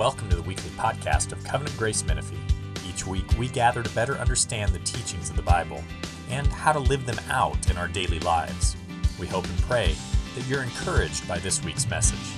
Welcome 0.00 0.30
to 0.30 0.36
the 0.36 0.42
weekly 0.42 0.70
podcast 0.70 1.30
of 1.30 1.44
Covenant 1.44 1.76
Grace 1.76 2.02
Menifee. 2.06 2.38
Each 2.88 3.06
week, 3.06 3.26
we 3.38 3.48
gather 3.48 3.82
to 3.82 3.94
better 3.94 4.14
understand 4.14 4.72
the 4.72 4.78
teachings 4.78 5.28
of 5.28 5.36
the 5.36 5.42
Bible 5.42 5.84
and 6.30 6.46
how 6.46 6.72
to 6.72 6.78
live 6.78 7.04
them 7.04 7.18
out 7.28 7.68
in 7.70 7.76
our 7.76 7.86
daily 7.86 8.18
lives. 8.20 8.78
We 9.18 9.26
hope 9.26 9.44
and 9.44 9.58
pray 9.58 9.94
that 10.36 10.46
you're 10.46 10.62
encouraged 10.62 11.28
by 11.28 11.38
this 11.40 11.62
week's 11.62 11.86
message. 11.90 12.34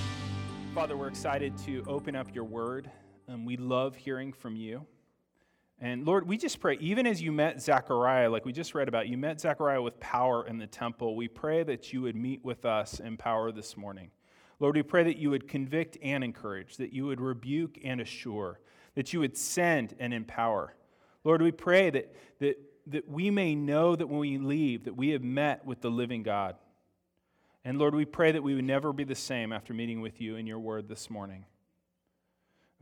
Father, 0.75 0.97
we're 0.97 1.07
excited 1.07 1.57
to 1.59 1.85
open 1.87 2.17
up 2.17 2.35
your 2.35 2.43
word, 2.43 2.91
and 3.29 3.47
we 3.47 3.55
love 3.55 3.95
hearing 3.95 4.33
from 4.33 4.57
you. 4.57 4.85
And 5.79 6.05
Lord, 6.05 6.27
we 6.27 6.35
just 6.35 6.59
pray, 6.59 6.77
even 6.81 7.07
as 7.07 7.21
you 7.21 7.31
met 7.31 7.61
Zechariah, 7.61 8.29
like 8.29 8.43
we 8.43 8.51
just 8.51 8.75
read 8.75 8.89
about, 8.89 9.07
you 9.07 9.17
met 9.17 9.39
Zechariah 9.39 9.81
with 9.81 9.97
power 10.01 10.45
in 10.45 10.57
the 10.57 10.67
temple. 10.67 11.15
We 11.15 11.29
pray 11.29 11.63
that 11.63 11.93
you 11.93 12.01
would 12.01 12.17
meet 12.17 12.43
with 12.43 12.65
us 12.65 12.99
in 12.99 13.15
power 13.15 13.53
this 13.53 13.77
morning. 13.77 14.11
Lord, 14.63 14.77
we 14.77 14.83
pray 14.83 15.03
that 15.03 15.17
you 15.17 15.29
would 15.29 15.49
convict 15.49 15.97
and 16.01 16.23
encourage, 16.23 16.77
that 16.77 16.93
you 16.93 17.05
would 17.07 17.19
rebuke 17.19 17.77
and 17.83 17.99
assure, 17.99 18.61
that 18.95 19.11
you 19.11 19.19
would 19.19 19.35
send 19.35 19.93
and 19.99 20.13
empower. 20.13 20.73
Lord, 21.25 21.41
we 21.41 21.51
pray 21.51 21.89
that, 21.89 22.15
that, 22.39 22.57
that 22.87 23.09
we 23.09 23.29
may 23.29 23.55
know 23.55 23.93
that 23.93 24.07
when 24.07 24.21
we 24.21 24.37
leave, 24.37 24.85
that 24.85 24.95
we 24.95 25.09
have 25.09 25.21
met 25.21 25.65
with 25.65 25.81
the 25.81 25.91
living 25.91 26.23
God. 26.23 26.55
And 27.65 27.77
Lord, 27.77 27.93
we 27.93 28.05
pray 28.05 28.31
that 28.31 28.41
we 28.41 28.55
would 28.55 28.63
never 28.63 28.93
be 28.93 29.03
the 29.03 29.15
same 29.15 29.51
after 29.51 29.73
meeting 29.73 29.99
with 29.99 30.21
you 30.21 30.37
in 30.37 30.47
your 30.47 30.59
word 30.59 30.87
this 30.87 31.09
morning. 31.09 31.43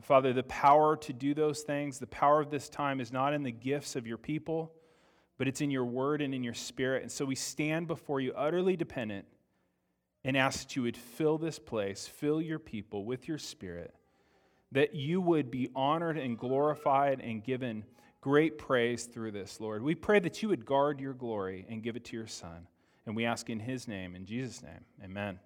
Father, 0.04 0.34
the 0.34 0.44
power 0.44 0.96
to 0.98 1.14
do 1.14 1.34
those 1.34 1.62
things, 1.62 1.98
the 1.98 2.06
power 2.06 2.40
of 2.40 2.52
this 2.52 2.70
time 2.70 3.02
is 3.02 3.12
not 3.12 3.34
in 3.34 3.42
the 3.42 3.52
gifts 3.52 3.96
of 3.96 4.06
your 4.06 4.20
people, 4.20 4.72
but 5.40 5.48
it's 5.48 5.62
in 5.62 5.72
your 5.72 5.86
word 5.86 6.22
and 6.22 6.36
in 6.36 6.44
your 6.44 6.54
spirit. 6.54 7.02
And 7.02 7.12
so 7.12 7.26
we 7.26 7.34
stand 7.34 7.88
before 7.88 8.20
you 8.20 8.34
utterly 8.34 8.78
dependent 8.78 9.26
and 10.24 10.38
ask 10.38 10.60
that 10.60 10.76
you 10.76 10.84
would 10.84 10.98
fill 10.98 11.38
this 11.38 11.60
place, 11.60 12.08
fill 12.08 12.42
your 12.42 12.60
people 12.60 13.06
with 13.06 13.28
your 13.28 13.38
spirit, 13.38 13.94
that 14.72 14.96
you 14.96 15.20
would 15.20 15.50
be 15.50 15.70
honored 15.76 16.18
and 16.18 16.38
glorified 16.38 17.20
and 17.20 17.44
given 17.44 17.84
great 18.22 18.58
praise 18.58 19.06
through 19.06 19.32
this, 19.32 19.60
Lord. 19.60 19.82
We 19.84 19.96
pray 19.96 20.20
that 20.20 20.44
you 20.44 20.50
would 20.50 20.66
guard 20.66 21.00
your 21.00 21.14
glory 21.14 21.66
and 21.70 21.82
give 21.82 21.96
it 21.96 22.06
to 22.06 22.16
your 22.16 22.28
Son. 22.28 22.68
And 23.06 23.16
we 23.16 23.26
ask 23.26 23.50
in 23.50 23.60
his 23.60 23.88
name, 23.88 24.16
in 24.16 24.26
Jesus' 24.26 24.62
name, 24.62 24.86
amen. 25.04 25.40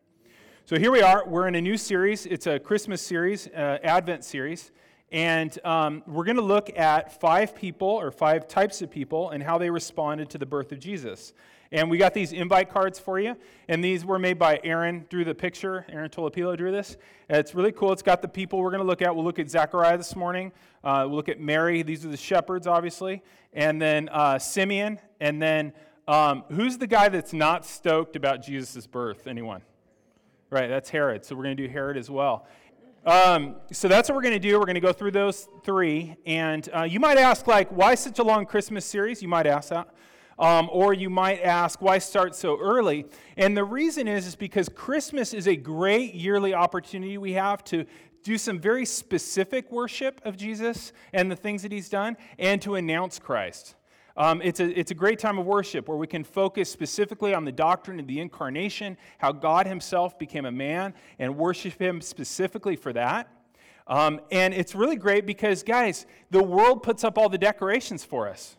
So 0.65 0.77
here 0.77 0.91
we 0.91 1.01
are. 1.01 1.23
We're 1.25 1.47
in 1.47 1.55
a 1.55 1.61
new 1.61 1.77
series. 1.77 2.25
It's 2.25 2.47
a 2.47 2.59
Christmas 2.59 3.01
series, 3.01 3.47
uh, 3.47 3.77
Advent 3.83 4.25
series. 4.25 4.71
And 5.11 5.57
um, 5.63 6.03
we're 6.07 6.25
going 6.25 6.35
to 6.35 6.41
look 6.41 6.77
at 6.77 7.21
five 7.21 7.55
people 7.55 7.87
or 7.87 8.11
five 8.11 8.47
types 8.47 8.81
of 8.81 8.89
people 8.89 9.29
and 9.29 9.41
how 9.41 9.57
they 9.57 9.69
responded 9.69 10.29
to 10.31 10.37
the 10.37 10.45
birth 10.45 10.71
of 10.71 10.79
Jesus. 10.79 11.33
And 11.75 11.89
we 11.89 11.97
got 11.97 12.13
these 12.13 12.31
invite 12.31 12.69
cards 12.69 12.99
for 12.99 13.19
you. 13.19 13.35
And 13.67 13.83
these 13.83 14.05
were 14.05 14.17
made 14.17 14.39
by 14.39 14.61
Aaron, 14.63 15.05
drew 15.09 15.25
the 15.25 15.35
picture. 15.35 15.85
Aaron 15.89 16.09
Tolopilo 16.09 16.55
drew 16.55 16.71
this. 16.71 16.95
It's 17.29 17.53
really 17.53 17.73
cool. 17.73 17.91
It's 17.91 18.01
got 18.01 18.21
the 18.21 18.29
people 18.29 18.59
we're 18.59 18.71
going 18.71 18.79
to 18.79 18.87
look 18.87 19.01
at. 19.01 19.13
We'll 19.13 19.25
look 19.25 19.39
at 19.39 19.49
Zechariah 19.49 19.97
this 19.97 20.15
morning. 20.15 20.53
Uh, 20.85 21.03
we'll 21.05 21.17
look 21.17 21.27
at 21.27 21.41
Mary. 21.41 21.83
These 21.83 22.05
are 22.05 22.07
the 22.07 22.15
shepherds, 22.15 22.65
obviously. 22.65 23.21
And 23.51 23.81
then 23.81 24.07
uh, 24.07 24.39
Simeon. 24.39 24.99
And 25.19 25.41
then 25.41 25.73
um, 26.07 26.45
who's 26.49 26.77
the 26.77 26.87
guy 26.87 27.09
that's 27.09 27.33
not 27.33 27.65
stoked 27.65 28.15
about 28.15 28.41
Jesus' 28.41 28.87
birth? 28.87 29.27
Anyone? 29.27 29.61
Right, 30.49 30.69
that's 30.69 30.89
Herod. 30.89 31.25
So 31.25 31.35
we're 31.35 31.43
going 31.43 31.57
to 31.57 31.67
do 31.67 31.69
Herod 31.69 31.97
as 31.97 32.09
well. 32.09 32.47
Um, 33.05 33.57
so 33.73 33.89
that's 33.89 34.07
what 34.07 34.15
we're 34.15 34.21
going 34.21 34.33
to 34.33 34.39
do. 34.39 34.57
We're 34.57 34.65
going 34.65 34.75
to 34.75 34.79
go 34.81 34.93
through 34.93 35.11
those 35.11 35.49
three. 35.65 36.15
And 36.25 36.69
uh, 36.73 36.83
you 36.83 37.01
might 37.01 37.17
ask, 37.17 37.47
like, 37.47 37.67
why 37.67 37.95
such 37.95 38.19
a 38.19 38.23
long 38.23 38.45
Christmas 38.45 38.85
series? 38.85 39.21
You 39.21 39.27
might 39.27 39.45
ask 39.45 39.71
that. 39.71 39.89
Um, 40.37 40.69
or 40.71 40.93
you 40.93 41.09
might 41.09 41.41
ask, 41.41 41.81
why 41.81 41.97
start 41.97 42.35
so 42.35 42.59
early? 42.59 43.05
And 43.37 43.55
the 43.55 43.63
reason 43.63 44.07
is, 44.07 44.27
is 44.27 44.35
because 44.35 44.67
Christmas 44.67 45.33
is 45.33 45.47
a 45.47 45.55
great 45.55 46.13
yearly 46.13 46.53
opportunity 46.53 47.17
we 47.17 47.33
have 47.33 47.63
to 47.65 47.85
do 48.21 48.37
some 48.37 48.59
very 48.59 48.85
specific 48.85 49.71
worship 49.71 50.19
of 50.25 50.35
Jesus 50.35 50.91
and 51.13 51.31
the 51.31 51.35
things 51.35 51.61
that 51.61 51.71
he's 51.71 51.89
done, 51.89 52.17
and 52.39 52.61
to 52.63 52.75
announce 52.75 53.19
Christ. 53.19 53.75
Um, 54.17 54.41
it's, 54.41 54.59
a, 54.59 54.79
it's 54.79 54.91
a 54.91 54.95
great 54.95 55.19
time 55.19 55.37
of 55.37 55.45
worship 55.45 55.87
where 55.87 55.97
we 55.97 56.07
can 56.07 56.23
focus 56.23 56.71
specifically 56.71 57.33
on 57.33 57.45
the 57.45 57.51
doctrine 57.51 57.99
of 57.99 58.07
the 58.07 58.19
incarnation, 58.19 58.97
how 59.19 59.31
God 59.31 59.67
himself 59.67 60.17
became 60.17 60.45
a 60.45 60.51
man, 60.51 60.93
and 61.19 61.37
worship 61.37 61.79
him 61.79 62.01
specifically 62.01 62.75
for 62.75 62.91
that. 62.93 63.29
Um, 63.87 64.19
and 64.31 64.53
it's 64.53 64.73
really 64.73 64.95
great 64.95 65.25
because, 65.25 65.63
guys, 65.63 66.05
the 66.31 66.41
world 66.41 66.81
puts 66.81 67.03
up 67.03 67.17
all 67.17 67.29
the 67.29 67.37
decorations 67.37 68.03
for 68.03 68.27
us. 68.27 68.57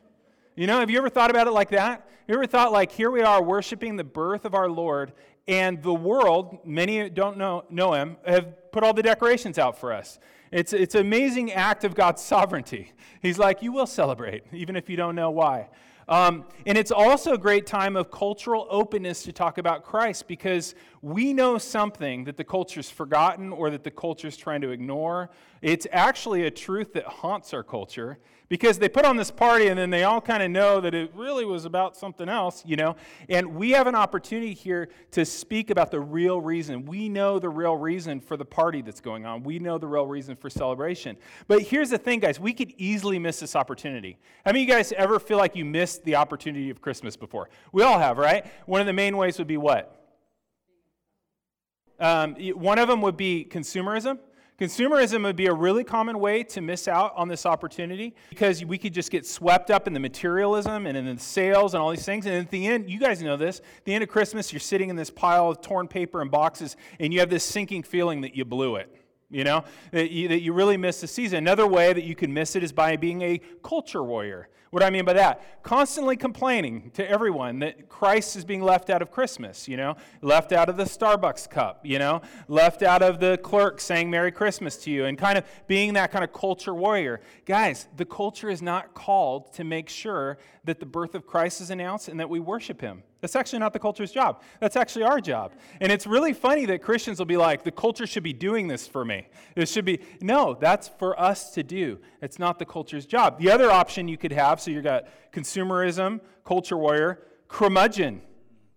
You 0.58 0.66
know, 0.66 0.80
have 0.80 0.88
you 0.88 0.96
ever 0.96 1.10
thought 1.10 1.28
about 1.28 1.46
it 1.46 1.50
like 1.50 1.68
that? 1.68 2.08
You 2.26 2.34
ever 2.34 2.46
thought, 2.46 2.72
like, 2.72 2.90
here 2.90 3.10
we 3.10 3.20
are 3.20 3.42
worshiping 3.42 3.96
the 3.96 4.04
birth 4.04 4.46
of 4.46 4.54
our 4.54 4.70
Lord, 4.70 5.12
and 5.46 5.82
the 5.82 5.92
world, 5.92 6.60
many 6.64 7.10
don't 7.10 7.36
know, 7.36 7.64
know 7.68 7.92
him, 7.92 8.16
have 8.26 8.72
put 8.72 8.82
all 8.82 8.94
the 8.94 9.02
decorations 9.02 9.58
out 9.58 9.78
for 9.78 9.92
us. 9.92 10.18
It's, 10.50 10.72
it's 10.72 10.94
an 10.94 11.02
amazing 11.02 11.52
act 11.52 11.84
of 11.84 11.94
God's 11.94 12.22
sovereignty. 12.22 12.92
He's 13.20 13.38
like, 13.38 13.60
you 13.60 13.70
will 13.70 13.86
celebrate, 13.86 14.44
even 14.50 14.76
if 14.76 14.88
you 14.88 14.96
don't 14.96 15.14
know 15.14 15.30
why. 15.30 15.68
Um, 16.08 16.46
and 16.64 16.78
it's 16.78 16.90
also 16.90 17.34
a 17.34 17.38
great 17.38 17.66
time 17.66 17.94
of 17.94 18.10
cultural 18.10 18.66
openness 18.70 19.24
to 19.24 19.32
talk 19.32 19.58
about 19.58 19.84
Christ 19.84 20.26
because 20.26 20.74
we 21.02 21.34
know 21.34 21.58
something 21.58 22.24
that 22.24 22.38
the 22.38 22.44
culture's 22.44 22.88
forgotten 22.88 23.52
or 23.52 23.68
that 23.68 23.84
the 23.84 23.90
culture's 23.90 24.38
trying 24.38 24.62
to 24.62 24.70
ignore. 24.70 25.28
It's 25.60 25.86
actually 25.92 26.46
a 26.46 26.50
truth 26.50 26.94
that 26.94 27.04
haunts 27.04 27.52
our 27.52 27.62
culture 27.62 28.18
because 28.48 28.78
they 28.78 28.88
put 28.88 29.04
on 29.04 29.16
this 29.16 29.30
party 29.30 29.68
and 29.68 29.78
then 29.78 29.90
they 29.90 30.04
all 30.04 30.20
kind 30.20 30.42
of 30.42 30.50
know 30.50 30.80
that 30.80 30.94
it 30.94 31.12
really 31.14 31.44
was 31.44 31.64
about 31.64 31.96
something 31.96 32.28
else, 32.28 32.62
you 32.64 32.76
know. 32.76 32.96
And 33.28 33.54
we 33.56 33.70
have 33.72 33.86
an 33.86 33.94
opportunity 33.94 34.54
here 34.54 34.88
to 35.12 35.24
speak 35.24 35.70
about 35.70 35.90
the 35.90 36.00
real 36.00 36.40
reason. 36.40 36.84
We 36.84 37.08
know 37.08 37.38
the 37.38 37.48
real 37.48 37.76
reason 37.76 38.20
for 38.20 38.36
the 38.36 38.44
party 38.44 38.82
that's 38.82 39.00
going 39.00 39.26
on, 39.26 39.42
we 39.42 39.58
know 39.58 39.78
the 39.78 39.88
real 39.88 40.06
reason 40.06 40.36
for 40.36 40.50
celebration. 40.50 41.16
But 41.48 41.62
here's 41.62 41.90
the 41.90 41.98
thing, 41.98 42.20
guys 42.20 42.38
we 42.38 42.52
could 42.52 42.72
easily 42.76 43.18
miss 43.18 43.40
this 43.40 43.56
opportunity. 43.56 44.18
How 44.44 44.52
many 44.52 44.62
of 44.62 44.68
you 44.68 44.74
guys 44.74 44.92
ever 44.92 45.18
feel 45.18 45.38
like 45.38 45.56
you 45.56 45.64
missed 45.64 46.04
the 46.04 46.16
opportunity 46.16 46.70
of 46.70 46.80
Christmas 46.80 47.16
before? 47.16 47.48
We 47.72 47.82
all 47.82 47.98
have, 47.98 48.18
right? 48.18 48.46
One 48.66 48.80
of 48.80 48.86
the 48.86 48.92
main 48.92 49.16
ways 49.16 49.38
would 49.38 49.48
be 49.48 49.56
what? 49.56 49.92
Um, 51.98 52.34
one 52.34 52.78
of 52.78 52.88
them 52.88 53.00
would 53.02 53.16
be 53.16 53.46
consumerism. 53.50 54.18
Consumerism 54.58 55.22
would 55.24 55.36
be 55.36 55.46
a 55.46 55.52
really 55.52 55.84
common 55.84 56.18
way 56.18 56.42
to 56.42 56.62
miss 56.62 56.88
out 56.88 57.12
on 57.14 57.28
this 57.28 57.44
opportunity 57.44 58.14
because 58.30 58.64
we 58.64 58.78
could 58.78 58.94
just 58.94 59.10
get 59.10 59.26
swept 59.26 59.70
up 59.70 59.86
in 59.86 59.92
the 59.92 60.00
materialism 60.00 60.86
and 60.86 60.96
in 60.96 61.04
the 61.04 61.20
sales 61.20 61.74
and 61.74 61.82
all 61.82 61.90
these 61.90 62.06
things. 62.06 62.24
And 62.24 62.34
at 62.36 62.50
the 62.50 62.66
end, 62.66 62.88
you 62.88 62.98
guys 62.98 63.22
know 63.22 63.36
this, 63.36 63.60
the 63.84 63.92
end 63.92 64.02
of 64.02 64.08
Christmas, 64.08 64.54
you're 64.54 64.60
sitting 64.60 64.88
in 64.88 64.96
this 64.96 65.10
pile 65.10 65.50
of 65.50 65.60
torn 65.60 65.88
paper 65.88 66.22
and 66.22 66.30
boxes, 66.30 66.74
and 66.98 67.12
you 67.12 67.20
have 67.20 67.28
this 67.28 67.44
sinking 67.44 67.82
feeling 67.82 68.22
that 68.22 68.34
you 68.34 68.46
blew 68.46 68.76
it. 68.76 68.90
You 69.28 69.42
know, 69.42 69.64
that 69.90 70.12
you, 70.12 70.28
that 70.28 70.40
you 70.40 70.52
really 70.52 70.76
missed 70.76 71.00
the 71.00 71.08
season. 71.08 71.38
Another 71.38 71.66
way 71.66 71.92
that 71.92 72.04
you 72.04 72.14
can 72.14 72.32
miss 72.32 72.54
it 72.54 72.62
is 72.62 72.72
by 72.72 72.96
being 72.96 73.22
a 73.22 73.40
culture 73.62 74.02
warrior. 74.02 74.48
What 74.70 74.80
do 74.80 74.86
I 74.86 74.90
mean 74.90 75.04
by 75.04 75.12
that? 75.14 75.62
Constantly 75.62 76.16
complaining 76.16 76.90
to 76.94 77.08
everyone 77.08 77.60
that 77.60 77.88
Christ 77.88 78.36
is 78.36 78.44
being 78.44 78.62
left 78.62 78.90
out 78.90 79.00
of 79.00 79.10
Christmas, 79.10 79.68
you 79.68 79.76
know, 79.76 79.96
left 80.22 80.52
out 80.52 80.68
of 80.68 80.76
the 80.76 80.84
Starbucks 80.84 81.48
cup, 81.48 81.80
you 81.84 81.98
know, 81.98 82.20
left 82.48 82.82
out 82.82 83.02
of 83.02 83.20
the 83.20 83.38
clerk 83.38 83.80
saying 83.80 84.10
Merry 84.10 84.32
Christmas 84.32 84.76
to 84.78 84.90
you, 84.90 85.04
and 85.04 85.16
kind 85.16 85.38
of 85.38 85.44
being 85.66 85.92
that 85.94 86.10
kind 86.10 86.24
of 86.24 86.32
culture 86.32 86.74
warrior. 86.74 87.20
Guys, 87.44 87.86
the 87.96 88.04
culture 88.04 88.50
is 88.50 88.60
not 88.60 88.94
called 88.94 89.52
to 89.54 89.64
make 89.64 89.88
sure 89.88 90.38
that 90.66 90.80
the 90.80 90.86
birth 90.86 91.14
of 91.14 91.26
Christ 91.26 91.60
is 91.60 91.70
announced 91.70 92.08
and 92.08 92.20
that 92.20 92.28
we 92.28 92.40
worship 92.40 92.80
him. 92.80 93.02
That's 93.20 93.36
actually 93.36 93.60
not 93.60 93.72
the 93.72 93.78
culture's 93.78 94.12
job. 94.12 94.42
That's 94.60 94.76
actually 94.76 95.04
our 95.04 95.20
job. 95.20 95.52
And 95.80 95.90
it's 95.90 96.06
really 96.06 96.32
funny 96.32 96.66
that 96.66 96.82
Christians 96.82 97.18
will 97.18 97.26
be 97.26 97.36
like, 97.36 97.62
the 97.62 97.70
culture 97.70 98.06
should 98.06 98.22
be 98.22 98.32
doing 98.32 98.68
this 98.68 98.86
for 98.86 99.04
me. 99.04 99.28
It 99.54 99.68
should 99.68 99.84
be, 99.84 100.00
no, 100.20 100.56
that's 100.60 100.88
for 100.88 101.18
us 101.18 101.50
to 101.54 101.62
do. 101.62 101.98
It's 102.20 102.38
not 102.38 102.58
the 102.58 102.66
culture's 102.66 103.06
job. 103.06 103.38
The 103.38 103.50
other 103.50 103.70
option 103.70 104.08
you 104.08 104.18
could 104.18 104.32
have, 104.32 104.60
so 104.60 104.70
you've 104.70 104.84
got 104.84 105.06
consumerism, 105.32 106.20
culture 106.44 106.76
warrior, 106.76 107.22
curmudgeon. 107.48 108.22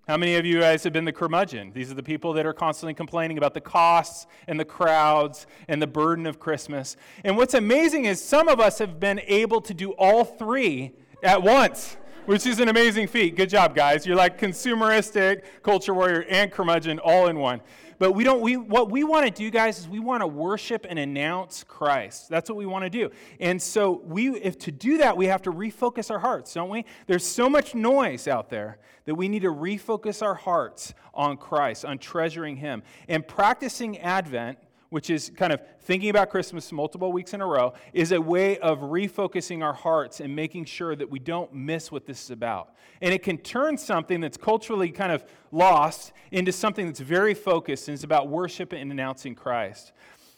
How 0.07 0.17
many 0.17 0.35
of 0.35 0.45
you 0.45 0.59
guys 0.59 0.83
have 0.85 0.93
been 0.93 1.05
the 1.05 1.11
curmudgeon? 1.11 1.71
These 1.71 1.91
are 1.91 1.95
the 1.95 2.01
people 2.01 2.33
that 2.33 2.45
are 2.45 2.53
constantly 2.53 2.95
complaining 2.95 3.37
about 3.37 3.53
the 3.53 3.61
costs 3.61 4.25
and 4.47 4.59
the 4.59 4.65
crowds 4.65 5.45
and 5.67 5.79
the 5.79 5.87
burden 5.87 6.25
of 6.25 6.39
Christmas. 6.39 6.97
And 7.23 7.37
what's 7.37 7.53
amazing 7.53 8.05
is 8.05 8.23
some 8.23 8.47
of 8.47 8.59
us 8.59 8.79
have 8.79 8.99
been 8.99 9.21
able 9.27 9.61
to 9.61 9.73
do 9.73 9.91
all 9.91 10.23
three 10.23 10.93
at 11.23 11.41
once 11.41 11.97
which 12.29 12.45
is 12.45 12.59
an 12.59 12.67
amazing 12.67 13.07
feat. 13.07 13.35
Good 13.35 13.49
job, 13.49 13.73
guys. 13.73 14.05
You're 14.05 14.15
like 14.15 14.39
consumeristic, 14.39 15.41
culture 15.63 15.95
warrior, 15.95 16.25
and 16.29 16.51
curmudgeon 16.51 16.99
all 16.99 17.25
in 17.25 17.39
one. 17.39 17.59
But 17.97 18.11
we 18.11 18.23
don't, 18.23 18.41
we, 18.41 18.55
what 18.55 18.91
we 18.91 19.03
want 19.03 19.25
to 19.25 19.31
do, 19.31 19.49
guys, 19.49 19.79
is 19.79 19.89
we 19.89 19.99
want 19.99 20.21
to 20.21 20.27
worship 20.27 20.85
and 20.87 20.99
announce 20.99 21.63
Christ. 21.63 22.29
That's 22.29 22.47
what 22.47 22.55
we 22.55 22.67
want 22.67 22.83
to 22.83 22.89
do. 22.91 23.09
And 23.39 23.59
so 23.59 24.03
we, 24.05 24.29
if 24.37 24.59
to 24.59 24.71
do 24.71 24.99
that, 24.99 25.17
we 25.17 25.25
have 25.25 25.41
to 25.41 25.51
refocus 25.51 26.11
our 26.11 26.19
hearts, 26.19 26.53
don't 26.53 26.69
we? 26.69 26.85
There's 27.07 27.25
so 27.25 27.49
much 27.49 27.73
noise 27.73 28.27
out 28.27 28.51
there 28.51 28.77
that 29.05 29.15
we 29.15 29.27
need 29.27 29.41
to 29.41 29.51
refocus 29.51 30.21
our 30.21 30.35
hearts 30.35 30.93
on 31.15 31.35
Christ, 31.35 31.83
on 31.83 31.97
treasuring 31.97 32.57
Him. 32.57 32.83
And 33.07 33.27
practicing 33.27 33.97
Advent 33.97 34.59
which 34.89 35.09
is 35.09 35.31
kind 35.35 35.53
of 35.53 35.61
thinking 35.81 36.09
about 36.09 36.29
Christmas 36.29 36.71
multiple 36.71 37.11
weeks 37.11 37.33
in 37.33 37.41
a 37.41 37.45
row, 37.45 37.73
is 37.93 38.11
a 38.11 38.19
way 38.19 38.57
of 38.59 38.79
refocusing 38.79 39.63
our 39.63 39.73
hearts 39.73 40.19
and 40.19 40.35
making 40.35 40.65
sure 40.65 40.95
that 40.95 41.09
we 41.09 41.19
don't 41.19 41.53
miss 41.53 41.91
what 41.91 42.05
this 42.05 42.23
is 42.23 42.31
about. 42.31 42.73
And 43.01 43.13
it 43.13 43.23
can 43.23 43.37
turn 43.37 43.77
something 43.77 44.19
that's 44.19 44.37
culturally 44.37 44.89
kind 44.89 45.11
of 45.11 45.23
lost 45.51 46.11
into 46.31 46.51
something 46.51 46.85
that's 46.85 46.99
very 46.99 47.33
focused 47.33 47.87
and 47.87 47.95
is 47.95 48.03
about 48.03 48.27
worship 48.27 48.73
and 48.73 48.91
announcing 48.91 49.35
Christ. 49.35 49.93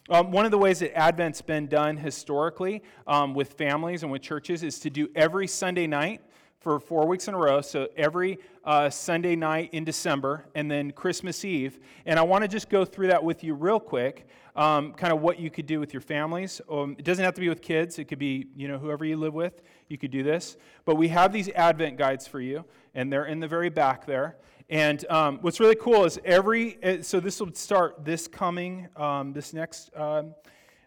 Um, 0.10 0.32
one 0.32 0.46
of 0.46 0.52
the 0.52 0.58
ways 0.58 0.80
that 0.80 0.98
Advent's 0.98 1.42
been 1.42 1.68
done 1.68 1.96
historically 1.96 2.84
um, 3.08 3.34
with 3.34 3.54
families 3.54 4.04
and 4.04 4.12
with 4.12 4.22
churches 4.22 4.64
is 4.64 4.80
to 4.80 4.90
do 4.90 5.08
every 5.16 5.48
Sunday 5.48 5.88
night 5.88 6.22
for 6.62 6.80
four 6.80 7.08
weeks 7.08 7.28
in 7.28 7.34
a 7.34 7.38
row. 7.38 7.60
So 7.60 7.88
every 7.98 8.38
uh, 8.64 8.90
Sunday 8.92 9.36
night 9.36 9.72
in 9.74 9.84
December 9.84 10.46
and 10.54 10.70
then 10.70 10.92
Christmas 10.92 11.44
Eve. 11.44 11.80
And 12.06 12.20
I 12.20 12.22
want 12.22 12.44
to 12.44 12.48
just 12.48 12.70
go 12.70 12.86
through 12.86 13.08
that 13.08 13.24
with 13.24 13.44
you 13.44 13.56
real 13.56 13.80
quick, 13.80 14.28
um, 14.56 14.94
kind 14.94 15.12
of 15.12 15.22
what 15.22 15.40
you 15.40 15.50
could 15.50 15.66
do 15.66 15.80
with 15.80 15.92
your 15.92 16.02
families. 16.02 16.62
Um, 16.70 16.96
it 17.00 17.04
doesn't 17.04 17.26
have 17.26 17.34
to 17.34 17.42
be 17.42 17.50
with 17.50 17.64
kids, 17.64 17.98
it 17.98 18.06
could 18.06 18.20
be, 18.20 18.48
you 18.56 18.68
know, 18.68 18.78
whoever 18.78 19.04
you 19.04 19.18
live 19.18 19.34
with, 19.34 19.64
you 19.88 19.98
could 19.98 20.12
do 20.12 20.22
this. 20.22 20.56
But 20.86 20.96
we 20.96 21.08
have 21.08 21.34
these 21.34 21.50
Advent 21.50 21.98
guides 21.98 22.28
for 22.28 22.40
you, 22.40 22.64
and 22.94 23.12
they're 23.12 23.26
in 23.26 23.40
the 23.40 23.48
very 23.48 23.70
back 23.70 24.06
there. 24.06 24.38
And 24.70 25.04
um, 25.10 25.40
what's 25.42 25.60
really 25.60 25.76
cool 25.76 26.06
is 26.06 26.20
every, 26.24 26.82
uh, 26.84 27.02
so 27.02 27.20
this 27.20 27.40
will 27.40 27.54
start 27.56 28.06
this 28.06 28.28
coming, 28.28 28.88
um, 28.96 29.34
this 29.34 29.52
next 29.52 29.90
um, 29.96 30.36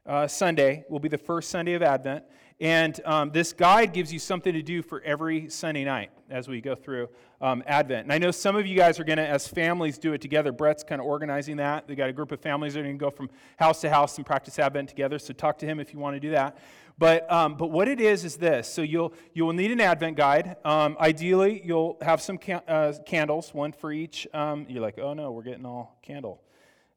uh, 0.07 0.29
Sunday 0.29 0.85
will 0.89 1.01
be 1.01 1.09
the 1.09 1.19
first 1.19 1.51
Sunday 1.51 1.75
of 1.75 1.83
Advent. 1.83 2.25
And 2.61 3.01
um, 3.05 3.31
this 3.31 3.53
guide 3.53 3.93
gives 3.93 4.13
you 4.13 4.19
something 4.19 4.53
to 4.53 4.63
do 4.63 4.81
for 4.81 5.03
every 5.03 5.49
Sunday 5.49 5.85
night 5.85 6.11
as 6.31 6.49
we 6.49 6.61
go 6.61 6.75
through 6.75 7.09
um, 7.41 7.63
Advent. 7.67 8.05
And 8.05 8.13
I 8.13 8.19
know 8.19 8.31
some 8.31 8.55
of 8.55 8.67
you 8.67 8.77
guys 8.77 9.01
are 9.01 9.05
going 9.05 9.19
to, 9.19 9.27
as 9.27 9.49
families, 9.49 9.99
do 9.99 10.13
it 10.13 10.21
together. 10.21 10.53
Brett's 10.53 10.85
kind 10.85 11.01
of 11.01 11.07
organizing 11.07 11.57
that. 11.57 11.89
They 11.89 11.97
got 11.97 12.09
a 12.09 12.13
group 12.13 12.31
of 12.33 12.41
families 12.41 12.75
that 12.75 12.81
are 12.81 12.85
going 12.85 12.99
to 12.99 13.05
go 13.05 13.11
from 13.11 13.29
house 13.59 13.81
to 13.81 13.91
house 13.91 14.17
and 14.19 14.25
practice 14.25 14.59
Advent 14.59 14.89
together. 14.89 15.19
So 15.19 15.33
talk 15.35 15.59
to 15.59 15.67
him 15.67 15.81
if 15.81 15.93
you 15.93 15.99
want 15.99 16.15
to 16.15 16.21
do 16.21 16.31
that. 16.31 16.57
But, 16.97 17.31
um, 17.31 17.57
but 17.57 17.73
what 17.73 17.89
it 17.89 18.01
is 18.01 18.25
is 18.25 18.37
this. 18.37 18.73
So 18.73 18.83
you'll, 18.83 19.15
you 19.33 19.45
will 19.45 19.53
need 19.53 19.73
an 19.73 19.81
Advent 19.81 20.17
guide. 20.17 20.57
Um, 20.65 20.97
ideally, 21.01 21.61
you'll 21.65 21.99
have 22.03 22.23
some 22.23 22.39
can- 22.39 22.63
uh, 22.69 22.93
candles, 23.05 23.53
one 23.53 23.73
for 23.73 23.93
each. 23.93 24.29
Um, 24.33 24.67
you're 24.69 24.81
like, 24.83 24.99
oh 24.99 25.13
no, 25.13 25.33
we're 25.33 25.43
getting 25.43 25.67
all 25.67 25.99
candle. 26.03 26.41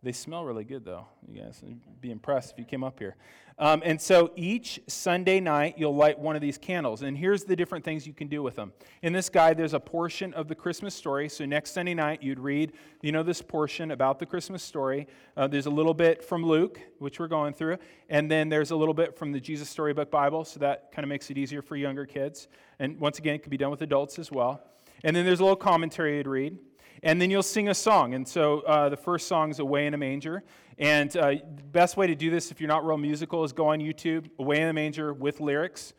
They 0.04 0.12
smell 0.12 0.46
really 0.46 0.64
good, 0.64 0.86
though. 0.86 1.08
You 1.28 1.42
guys 1.42 1.60
would 1.64 1.80
be 2.02 2.12
impressed 2.12 2.52
if 2.52 2.60
you 2.60 2.66
came 2.66 2.84
up 2.84 3.00
here. 3.00 3.16
Um, 3.58 3.82
and 3.84 4.00
so 4.00 4.32
each 4.36 4.80
Sunday 4.86 5.40
night, 5.40 5.74
you'll 5.80 5.96
light 5.96 6.20
one 6.20 6.36
of 6.36 6.42
these 6.44 6.60
candles. 6.60 7.02
And 7.02 7.18
here's 7.18 7.44
the 7.44 7.56
different 7.56 7.84
things 7.84 8.06
you 8.06 8.14
can 8.14 8.28
do 8.28 8.44
with 8.44 8.56
them. 8.56 8.74
In 9.02 9.12
this 9.12 9.28
guide, 9.28 9.58
there's 9.58 9.74
a 9.74 9.80
portion 9.80 10.36
of 10.36 10.48
the 10.48 10.54
Christmas 10.54 10.94
story. 10.94 11.28
So 11.28 11.46
next 11.46 11.72
Sunday 11.72 11.96
night, 11.96 12.22
you'd 12.22 12.40
read, 12.40 12.74
you 13.02 13.12
know, 13.12 13.24
this 13.24 13.42
portion 13.42 13.90
about 13.90 14.20
the 14.20 14.28
Christmas 14.28 14.62
story. 14.62 15.08
Uh, 15.36 15.48
there's 15.48 15.66
a 15.66 15.72
little 15.72 15.96
bit 15.96 16.24
from 16.24 16.46
Luke, 16.46 16.80
which 17.00 17.20
we're 17.20 17.28
going 17.28 17.54
through. 17.54 17.78
And 18.08 18.30
then 18.30 18.50
there's 18.50 18.70
a 18.70 18.76
little 18.76 18.94
bit 18.94 19.18
from 19.18 19.32
the 19.32 19.40
Jesus 19.40 19.68
Storybook 19.68 20.12
Bible. 20.12 20.46
So 20.46 20.60
that 20.60 20.92
kind 20.92 21.04
of 21.04 21.10
makes 21.10 21.32
it 21.32 21.40
easier 21.40 21.64
for 21.64 21.76
younger 21.76 22.06
kids. 22.06 22.50
And 22.78 23.00
once 23.00 23.18
again, 23.18 23.34
it 23.34 23.42
could 23.42 23.50
be 23.50 23.58
done 23.58 23.72
with 23.72 23.82
adults 23.82 24.20
as 24.20 24.32
well. 24.32 24.62
And 25.04 25.16
then 25.16 25.26
there's 25.26 25.40
a 25.40 25.44
little 25.44 25.56
commentary 25.56 26.18
you'd 26.18 26.28
read 26.28 26.60
and 27.04 27.22
then 27.22 27.30
you'll 27.30 27.44
sing 27.44 27.70
a 27.70 27.74
song. 27.74 28.14
And 28.14 28.28
so 28.28 28.62
uh, 28.62 28.90
the 28.90 28.98
first 28.98 29.28
song 29.28 29.52
is 29.52 29.60
Away 29.60 29.88
in 29.88 29.94
a 29.94 29.98
Manger. 29.98 30.44
And 30.78 31.16
uh, 31.18 31.30
the 31.30 31.64
best 31.72 31.98
way 31.98 32.08
to 32.08 32.16
do 32.16 32.30
this, 32.30 32.52
if 32.52 32.62
you're 32.62 32.68
not 32.68 32.86
real 32.86 32.98
musical, 32.98 33.44
is 33.44 33.52
go 33.52 33.70
on 33.70 33.80
YouTube, 33.80 34.30
Away 34.40 34.62
in 34.62 34.68
a 34.68 34.74
Manger 34.74 35.14
with 35.14 35.40
lyrics. 35.40 35.94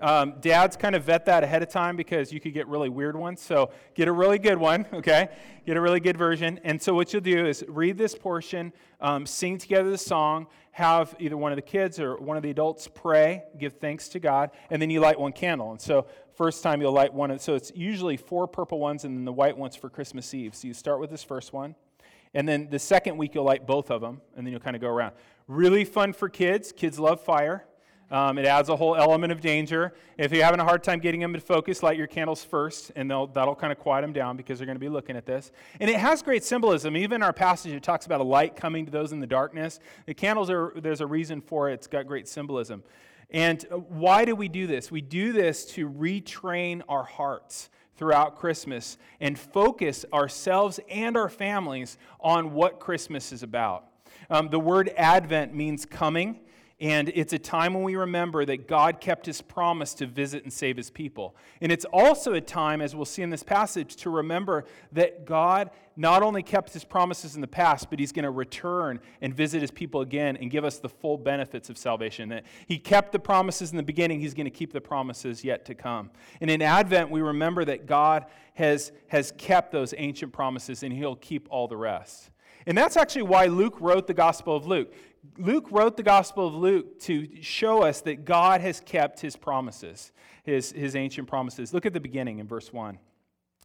Um, 0.00 0.34
dads 0.40 0.76
kind 0.76 0.96
of 0.96 1.04
vet 1.04 1.26
that 1.26 1.44
ahead 1.44 1.62
of 1.62 1.68
time 1.68 1.96
because 1.96 2.32
you 2.32 2.40
could 2.40 2.52
get 2.52 2.66
really 2.66 2.88
weird 2.88 3.14
ones. 3.14 3.40
So 3.40 3.70
get 3.94 4.08
a 4.08 4.12
really 4.12 4.38
good 4.38 4.58
one, 4.58 4.84
okay? 4.92 5.28
Get 5.64 5.76
a 5.76 5.80
really 5.80 6.00
good 6.00 6.16
version. 6.16 6.58
And 6.64 6.82
so 6.82 6.92
what 6.92 7.12
you'll 7.12 7.22
do 7.22 7.46
is 7.46 7.64
read 7.68 7.98
this 7.98 8.14
portion, 8.16 8.72
um, 9.00 9.26
sing 9.26 9.58
together 9.58 9.90
the 9.90 9.98
song, 9.98 10.48
have 10.72 11.14
either 11.20 11.36
one 11.36 11.52
of 11.52 11.56
the 11.56 11.62
kids 11.62 12.00
or 12.00 12.16
one 12.16 12.36
of 12.36 12.42
the 12.42 12.50
adults 12.50 12.88
pray, 12.88 13.44
give 13.58 13.74
thanks 13.74 14.08
to 14.08 14.18
God, 14.18 14.50
and 14.70 14.82
then 14.82 14.90
you 14.90 15.00
light 15.00 15.20
one 15.20 15.32
candle. 15.32 15.70
And 15.70 15.80
so 15.80 16.06
first 16.34 16.62
time 16.62 16.80
you'll 16.80 16.92
light 16.92 17.12
one. 17.12 17.38
So 17.38 17.54
it's 17.54 17.72
usually 17.74 18.16
four 18.16 18.46
purple 18.46 18.78
ones 18.78 19.04
and 19.04 19.16
then 19.16 19.24
the 19.24 19.32
white 19.32 19.56
ones 19.56 19.76
for 19.76 19.88
Christmas 19.88 20.32
Eve. 20.34 20.54
So 20.54 20.68
you 20.68 20.74
start 20.74 21.00
with 21.00 21.10
this 21.10 21.22
first 21.22 21.52
one. 21.52 21.74
And 22.34 22.48
then 22.48 22.68
the 22.70 22.78
second 22.78 23.18
week, 23.18 23.34
you'll 23.34 23.44
light 23.44 23.66
both 23.66 23.90
of 23.90 24.00
them, 24.00 24.22
and 24.36 24.46
then 24.46 24.52
you'll 24.52 24.60
kind 24.60 24.74
of 24.74 24.80
go 24.80 24.88
around. 24.88 25.12
Really 25.48 25.84
fun 25.84 26.12
for 26.14 26.28
kids. 26.28 26.72
Kids 26.72 26.98
love 26.98 27.20
fire. 27.20 27.66
Um, 28.10 28.36
it 28.36 28.44
adds 28.44 28.68
a 28.68 28.76
whole 28.76 28.94
element 28.94 29.32
of 29.32 29.40
danger. 29.40 29.94
If 30.18 30.32
you're 30.32 30.44
having 30.44 30.60
a 30.60 30.64
hard 30.64 30.82
time 30.82 30.98
getting 30.98 31.20
them 31.20 31.32
to 31.32 31.40
focus, 31.40 31.82
light 31.82 31.96
your 31.96 32.06
candles 32.06 32.44
first, 32.44 32.92
and 32.94 33.10
that'll 33.10 33.54
kind 33.54 33.72
of 33.72 33.78
quiet 33.78 34.02
them 34.02 34.12
down 34.12 34.36
because 34.36 34.58
they're 34.58 34.66
going 34.66 34.76
to 34.76 34.80
be 34.80 34.90
looking 34.90 35.16
at 35.16 35.24
this. 35.24 35.50
And 35.80 35.88
it 35.88 35.96
has 35.96 36.22
great 36.22 36.44
symbolism. 36.44 36.94
Even 36.94 37.22
our 37.22 37.32
passage, 37.32 37.72
it 37.72 37.82
talks 37.82 38.04
about 38.04 38.20
a 38.20 38.24
light 38.24 38.54
coming 38.54 38.84
to 38.84 38.92
those 38.92 39.12
in 39.12 39.20
the 39.20 39.26
darkness. 39.26 39.80
The 40.04 40.12
candles 40.12 40.50
are, 40.50 40.74
there's 40.76 41.00
a 41.00 41.06
reason 41.06 41.40
for 41.40 41.70
it. 41.70 41.74
It's 41.74 41.86
got 41.86 42.06
great 42.06 42.28
symbolism. 42.28 42.82
And 43.32 43.64
uh, 43.70 43.78
why 43.78 44.24
do 44.24 44.36
we 44.36 44.48
do 44.48 44.66
this? 44.66 44.90
We 44.90 45.00
do 45.00 45.32
this 45.32 45.64
to 45.72 45.88
retrain 45.88 46.82
our 46.88 47.02
hearts 47.02 47.70
throughout 47.96 48.36
Christmas 48.36 48.98
and 49.20 49.38
focus 49.38 50.04
ourselves 50.12 50.78
and 50.88 51.16
our 51.16 51.28
families 51.28 51.98
on 52.20 52.52
what 52.52 52.78
Christmas 52.78 53.32
is 53.32 53.42
about. 53.42 53.86
Um, 54.30 54.48
the 54.48 54.60
word 54.60 54.92
Advent 54.96 55.54
means 55.54 55.86
coming. 55.86 56.40
And 56.82 57.12
it's 57.14 57.32
a 57.32 57.38
time 57.38 57.74
when 57.74 57.84
we 57.84 57.94
remember 57.94 58.44
that 58.44 58.66
God 58.66 59.00
kept 59.00 59.24
his 59.24 59.40
promise 59.40 59.94
to 59.94 60.06
visit 60.06 60.42
and 60.42 60.52
save 60.52 60.76
his 60.76 60.90
people. 60.90 61.36
And 61.60 61.70
it's 61.70 61.84
also 61.84 62.32
a 62.32 62.40
time, 62.40 62.80
as 62.80 62.96
we'll 62.96 63.04
see 63.04 63.22
in 63.22 63.30
this 63.30 63.44
passage, 63.44 63.94
to 63.98 64.10
remember 64.10 64.64
that 64.90 65.24
God 65.24 65.70
not 65.94 66.24
only 66.24 66.42
kept 66.42 66.72
his 66.72 66.82
promises 66.82 67.36
in 67.36 67.40
the 67.40 67.46
past, 67.46 67.88
but 67.88 68.00
he's 68.00 68.10
going 68.10 68.24
to 68.24 68.32
return 68.32 68.98
and 69.20 69.32
visit 69.32 69.60
his 69.60 69.70
people 69.70 70.00
again 70.00 70.36
and 70.38 70.50
give 70.50 70.64
us 70.64 70.80
the 70.80 70.88
full 70.88 71.16
benefits 71.16 71.70
of 71.70 71.78
salvation. 71.78 72.30
That 72.30 72.42
he 72.66 72.78
kept 72.78 73.12
the 73.12 73.20
promises 73.20 73.70
in 73.70 73.76
the 73.76 73.84
beginning, 73.84 74.18
he's 74.18 74.34
going 74.34 74.46
to 74.46 74.50
keep 74.50 74.72
the 74.72 74.80
promises 74.80 75.44
yet 75.44 75.64
to 75.66 75.76
come. 75.76 76.10
And 76.40 76.50
in 76.50 76.62
Advent, 76.62 77.12
we 77.12 77.20
remember 77.20 77.64
that 77.64 77.86
God 77.86 78.26
has, 78.54 78.90
has 79.06 79.32
kept 79.38 79.70
those 79.70 79.94
ancient 79.96 80.32
promises 80.32 80.82
and 80.82 80.92
he'll 80.92 81.14
keep 81.14 81.46
all 81.48 81.68
the 81.68 81.76
rest. 81.76 82.30
And 82.66 82.78
that's 82.78 82.96
actually 82.96 83.22
why 83.22 83.46
Luke 83.46 83.76
wrote 83.80 84.06
the 84.06 84.14
Gospel 84.14 84.56
of 84.56 84.66
Luke. 84.66 84.94
Luke 85.38 85.66
wrote 85.70 85.96
the 85.96 86.02
Gospel 86.02 86.48
of 86.48 86.54
Luke 86.54 86.98
to 87.00 87.42
show 87.42 87.82
us 87.82 88.00
that 88.02 88.24
God 88.24 88.60
has 88.60 88.80
kept 88.80 89.20
his 89.20 89.36
promises, 89.36 90.12
his, 90.42 90.72
his 90.72 90.96
ancient 90.96 91.28
promises. 91.28 91.72
Look 91.72 91.86
at 91.86 91.92
the 91.92 92.00
beginning 92.00 92.38
in 92.38 92.48
verse 92.48 92.72
1. 92.72 92.98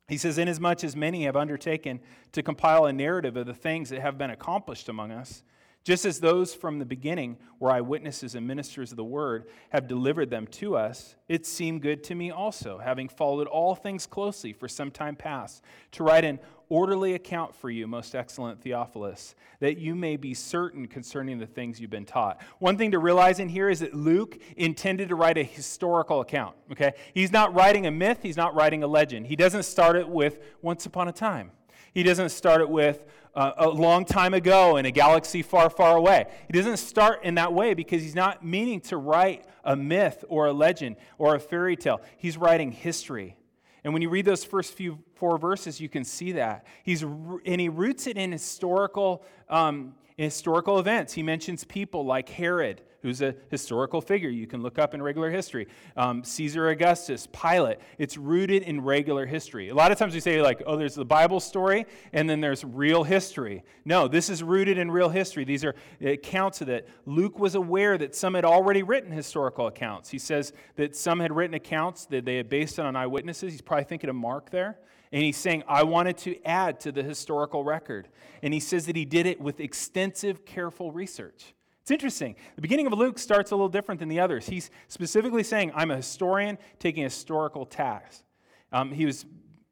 He 0.07 0.17
says, 0.17 0.37
Inasmuch 0.37 0.83
as 0.83 0.95
many 0.95 1.23
have 1.23 1.35
undertaken 1.35 1.99
to 2.31 2.43
compile 2.43 2.85
a 2.85 2.93
narrative 2.93 3.35
of 3.35 3.45
the 3.45 3.53
things 3.53 3.89
that 3.89 4.01
have 4.01 4.17
been 4.17 4.29
accomplished 4.29 4.87
among 4.87 5.11
us, 5.11 5.43
just 5.83 6.05
as 6.05 6.19
those 6.19 6.53
from 6.53 6.79
the 6.79 6.85
beginning 6.85 7.37
were 7.59 7.71
eyewitnesses 7.71 8.35
and 8.35 8.45
ministers 8.45 8.91
of 8.91 8.97
the 8.97 9.03
word 9.03 9.45
have 9.69 9.87
delivered 9.87 10.29
them 10.29 10.45
to 10.47 10.75
us, 10.75 11.15
it 11.27 11.45
seemed 11.45 11.81
good 11.81 12.03
to 12.05 12.15
me 12.15 12.29
also, 12.29 12.77
having 12.77 13.07
followed 13.07 13.47
all 13.47 13.73
things 13.73 14.05
closely 14.05 14.51
for 14.51 14.67
some 14.67 14.91
time 14.91 15.15
past, 15.15 15.63
to 15.91 16.03
write 16.03 16.25
an 16.25 16.39
orderly 16.69 17.13
account 17.13 17.55
for 17.55 17.69
you, 17.69 17.87
most 17.87 18.15
excellent 18.15 18.61
Theophilus, 18.61 19.35
that 19.59 19.77
you 19.77 19.95
may 19.95 20.17
be 20.17 20.33
certain 20.33 20.87
concerning 20.87 21.39
the 21.39 21.45
things 21.45 21.79
you've 21.79 21.89
been 21.89 22.05
taught. 22.05 22.41
One 22.59 22.77
thing 22.77 22.91
to 22.91 22.99
realize 22.99 23.39
in 23.39 23.49
here 23.49 23.69
is 23.69 23.79
that 23.79 23.93
Luke 23.93 24.37
intended 24.57 25.09
to 25.09 25.15
write 25.15 25.37
a 25.37 25.43
historical 25.43 26.21
account, 26.21 26.55
okay? 26.71 26.93
He's 27.13 27.31
not 27.31 27.53
writing 27.53 27.87
a 27.87 27.91
myth, 27.91 28.19
he's 28.21 28.37
not 28.37 28.53
writing 28.53 28.83
a 28.83 28.87
legend. 28.87 29.27
He 29.27 29.35
doesn't 29.35 29.63
start 29.63 29.95
it 29.95 30.07
with 30.07 30.39
once 30.61 30.85
upon 30.85 31.07
a 31.07 31.13
time. 31.13 31.51
He 31.97 32.03
doesn't 32.03 32.29
start 32.29 32.61
it 32.61 32.69
with 32.69 33.03
uh, 33.33 33.53
a 33.57 33.69
long 33.69 34.05
time 34.05 34.35
ago 34.35 34.77
in 34.77 34.85
a 34.85 34.91
galaxy 34.91 35.41
far, 35.41 35.67
far 35.67 35.97
away. 35.97 36.27
He 36.45 36.53
doesn't 36.53 36.77
start 36.77 37.23
in 37.23 37.33
that 37.33 37.53
way 37.53 37.73
because 37.73 38.03
he's 38.03 38.13
not 38.13 38.45
meaning 38.45 38.81
to 38.81 38.97
write 38.97 39.45
a 39.63 39.75
myth 39.75 40.23
or 40.29 40.45
a 40.45 40.53
legend 40.53 40.97
or 41.17 41.33
a 41.33 41.39
fairy 41.39 41.75
tale. 41.75 41.99
He's 42.17 42.37
writing 42.37 42.71
history. 42.71 43.35
And 43.83 43.93
when 43.93 44.03
you 44.03 44.09
read 44.09 44.25
those 44.25 44.43
first 44.43 44.75
few 44.75 44.99
four 45.15 45.39
verses, 45.39 45.81
you 45.81 45.89
can 45.89 46.03
see 46.03 46.33
that. 46.33 46.67
He's, 46.83 47.01
and 47.01 47.59
he 47.59 47.67
roots 47.67 48.05
it 48.05 48.15
in 48.15 48.31
historical, 48.31 49.25
um, 49.49 49.95
in 50.19 50.25
historical 50.25 50.77
events. 50.77 51.13
He 51.13 51.23
mentions 51.23 51.63
people 51.63 52.05
like 52.05 52.29
Herod, 52.29 52.83
who's 53.07 53.21
a 53.21 53.33
historical 53.49 54.01
figure 54.01 54.29
you 54.29 54.45
can 54.45 54.61
look 54.61 54.77
up 54.77 54.93
in 54.93 55.01
regular 55.01 55.31
history. 55.31 55.67
Um, 55.95 56.23
Caesar 56.23 56.69
Augustus, 56.69 57.27
Pilate. 57.31 57.79
It's 57.97 58.17
rooted 58.17 58.63
in 58.63 58.81
regular 58.81 59.25
history. 59.25 59.69
A 59.69 59.73
lot 59.73 59.91
of 59.91 59.97
times 59.97 60.13
we 60.13 60.19
say, 60.19 60.41
like, 60.41 60.61
oh, 60.67 60.75
there's 60.75 60.95
the 60.95 61.05
Bible 61.05 61.39
story 61.39 61.85
and 62.11 62.29
then 62.29 62.41
there's 62.41 62.65
real 62.65 63.03
history. 63.03 63.63
No, 63.85 64.07
this 64.09 64.29
is 64.29 64.43
rooted 64.43 64.77
in 64.77 64.91
real 64.91 65.09
history. 65.09 65.45
These 65.45 65.63
are 65.63 65.73
accounts 66.01 66.59
of 66.61 66.67
it. 66.67 66.89
Luke 67.05 67.39
was 67.39 67.55
aware 67.55 67.97
that 67.97 68.13
some 68.13 68.33
had 68.33 68.43
already 68.43 68.83
written 68.83 69.11
historical 69.11 69.67
accounts. 69.67 70.09
He 70.09 70.19
says 70.19 70.51
that 70.75 70.95
some 70.95 71.21
had 71.21 71.33
written 71.33 71.53
accounts 71.53 72.05
that 72.07 72.25
they 72.25 72.35
had 72.35 72.49
based 72.49 72.77
on 72.77 72.97
eyewitnesses. 72.97 73.53
He's 73.53 73.61
probably 73.61 73.85
thinking 73.85 74.09
of 74.09 74.17
Mark 74.17 74.49
there. 74.51 74.79
And 75.13 75.23
he's 75.23 75.37
saying, 75.37 75.63
I 75.69 75.83
wanted 75.83 76.17
to 76.19 76.43
add 76.45 76.81
to 76.81 76.91
the 76.91 77.03
historical 77.03 77.63
record. 77.63 78.09
And 78.43 78.53
he 78.53 78.59
says 78.59 78.85
that 78.87 78.97
he 78.97 79.05
did 79.05 79.25
it 79.25 79.39
with 79.39 79.61
extensive, 79.61 80.45
careful 80.45 80.91
research. 80.91 81.53
It's 81.87 81.91
interesting. 81.93 82.35
The 82.57 82.61
beginning 82.61 82.85
of 82.85 82.91
Luke 82.91 83.17
starts 83.17 83.51
a 83.51 83.55
little 83.55 83.69
different 83.69 83.99
than 83.99 84.09
the 84.09 84.19
others. 84.19 84.45
He's 84.45 84.71
specifically 84.89 85.41
saying, 85.41 85.71
I'm 85.73 85.89
a 85.89 85.95
historian 85.95 86.57
taking 86.79 87.03
a 87.03 87.05
historical 87.05 87.65
task. 87.65 88.25
Um, 88.73 88.91
he 88.91 89.05
was 89.05 89.25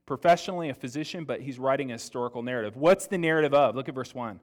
professionally 0.06 0.70
a 0.70 0.74
physician, 0.74 1.26
but 1.26 1.42
he's 1.42 1.60
writing 1.60 1.92
a 1.92 1.96
historical 1.96 2.42
narrative. 2.42 2.78
What's 2.78 3.08
the 3.08 3.18
narrative 3.18 3.54
of? 3.54 3.76
Look 3.76 3.90
at 3.90 3.96
verse 3.96 4.16
1. 4.16 4.40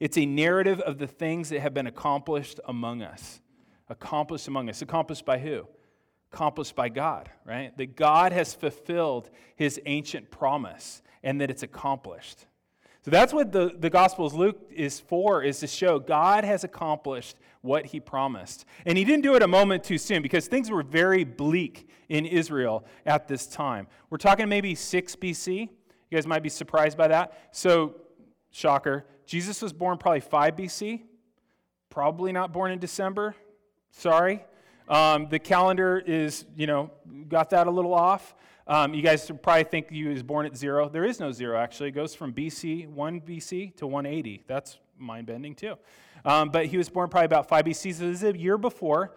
It's 0.00 0.18
a 0.18 0.26
narrative 0.26 0.80
of 0.80 0.98
the 0.98 1.06
things 1.06 1.50
that 1.50 1.60
have 1.60 1.72
been 1.72 1.86
accomplished 1.86 2.58
among 2.66 3.02
us. 3.02 3.40
Accomplished 3.88 4.48
among 4.48 4.68
us. 4.68 4.82
Accomplished 4.82 5.24
by 5.24 5.38
who? 5.38 5.68
Accomplished 6.32 6.74
by 6.74 6.88
God, 6.88 7.30
right? 7.44 7.76
That 7.76 7.94
God 7.94 8.32
has 8.32 8.52
fulfilled 8.52 9.30
his 9.54 9.80
ancient 9.86 10.32
promise 10.32 11.02
and 11.22 11.40
that 11.40 11.52
it's 11.52 11.62
accomplished. 11.62 12.46
So 13.04 13.10
that's 13.10 13.32
what 13.32 13.50
the, 13.50 13.74
the 13.76 13.90
Gospels 13.90 14.32
Luke 14.32 14.60
is 14.70 15.00
for, 15.00 15.42
is 15.42 15.58
to 15.60 15.66
show 15.66 15.98
God 15.98 16.44
has 16.44 16.62
accomplished 16.62 17.36
what 17.60 17.86
he 17.86 17.98
promised. 17.98 18.64
And 18.86 18.96
he 18.96 19.04
didn't 19.04 19.22
do 19.22 19.34
it 19.34 19.42
a 19.42 19.48
moment 19.48 19.82
too 19.82 19.98
soon 19.98 20.22
because 20.22 20.46
things 20.46 20.70
were 20.70 20.84
very 20.84 21.24
bleak 21.24 21.88
in 22.08 22.26
Israel 22.26 22.84
at 23.04 23.26
this 23.26 23.46
time. 23.46 23.88
We're 24.08 24.18
talking 24.18 24.48
maybe 24.48 24.76
6 24.76 25.16
BC. 25.16 25.60
You 25.60 25.68
guys 26.10 26.26
might 26.26 26.44
be 26.44 26.48
surprised 26.48 26.96
by 26.96 27.08
that. 27.08 27.48
So, 27.50 27.96
shocker, 28.52 29.04
Jesus 29.26 29.62
was 29.62 29.72
born 29.72 29.98
probably 29.98 30.20
5 30.20 30.56
BC. 30.56 31.02
Probably 31.90 32.32
not 32.32 32.52
born 32.52 32.70
in 32.70 32.78
December. 32.78 33.34
Sorry. 33.90 34.44
Um, 34.88 35.28
the 35.28 35.38
calendar 35.38 35.98
is, 35.98 36.44
you 36.56 36.66
know, 36.66 36.90
got 37.28 37.50
that 37.50 37.66
a 37.66 37.70
little 37.70 37.94
off. 37.94 38.34
Um, 38.66 38.94
you 38.94 39.02
guys 39.02 39.30
probably 39.42 39.64
think 39.64 39.90
he 39.90 40.04
was 40.04 40.22
born 40.22 40.46
at 40.46 40.56
zero. 40.56 40.88
There 40.88 41.04
is 41.04 41.18
no 41.18 41.32
zero, 41.32 41.58
actually. 41.58 41.88
It 41.88 41.92
goes 41.92 42.14
from 42.14 42.32
BC, 42.32 42.88
1 42.88 43.20
BC 43.20 43.76
to 43.76 43.86
1 43.86 44.06
AD. 44.06 44.38
That's 44.46 44.78
mind 44.98 45.26
bending, 45.26 45.54
too. 45.54 45.76
Um, 46.24 46.50
but 46.50 46.66
he 46.66 46.78
was 46.78 46.88
born 46.88 47.08
probably 47.08 47.26
about 47.26 47.48
5 47.48 47.64
BC, 47.64 47.94
so 47.94 48.04
this 48.04 48.22
is 48.22 48.34
a 48.34 48.38
year 48.38 48.56
before. 48.56 49.14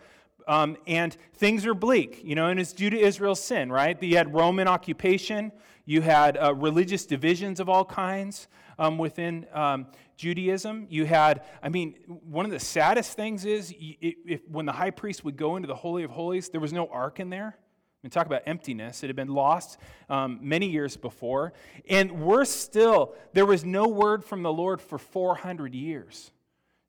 Um, 0.48 0.78
and 0.88 1.16
things 1.36 1.66
are 1.66 1.74
bleak, 1.74 2.22
you 2.24 2.36
know, 2.36 2.48
and 2.48 2.60
it's 2.60 2.74
due 2.74 2.90
to 2.90 3.00
Israel's 3.00 3.44
sin, 3.44 3.72
right? 3.72 4.02
You 4.02 4.18
had 4.18 4.34
Roman 4.34 4.68
occupation, 4.68 5.52
you 5.86 6.02
had 6.02 6.38
uh, 6.38 6.54
religious 6.54 7.06
divisions 7.06 7.60
of 7.60 7.68
all 7.68 7.86
kinds 7.86 8.48
um, 8.78 8.98
within 8.98 9.46
um, 9.54 9.88
Judaism. 10.18 10.88
You 10.90 11.06
had, 11.06 11.44
I 11.62 11.70
mean, 11.70 11.96
one 12.08 12.46
of 12.46 12.52
the 12.52 12.60
saddest 12.60 13.14
things 13.14 13.46
is 13.46 13.74
if, 13.80 14.16
if, 14.26 14.42
when 14.50 14.66
the 14.66 14.72
high 14.72 14.92
priest 14.92 15.24
would 15.24 15.38
go 15.38 15.56
into 15.56 15.68
the 15.68 15.76
Holy 15.76 16.04
of 16.04 16.12
Holies, 16.12 16.50
there 16.50 16.62
was 16.62 16.74
no 16.74 16.88
ark 16.88 17.20
in 17.20 17.30
there. 17.30 17.56
I 17.58 17.98
mean, 18.04 18.12
talk 18.12 18.28
about 18.28 18.44
emptiness. 18.46 19.04
It 19.04 19.08
had 19.08 19.16
been 19.16 19.34
lost 19.34 19.80
um, 20.10 20.40
many 20.42 20.70
years 20.70 20.96
before. 20.96 21.54
And 21.90 22.22
worse 22.22 22.52
still, 22.52 23.16
there 23.34 23.46
was 23.46 23.66
no 23.66 23.88
word 23.88 24.24
from 24.24 24.44
the 24.44 24.54
Lord 24.54 24.82
for 24.82 24.98
400 24.98 25.74
years. 25.74 26.32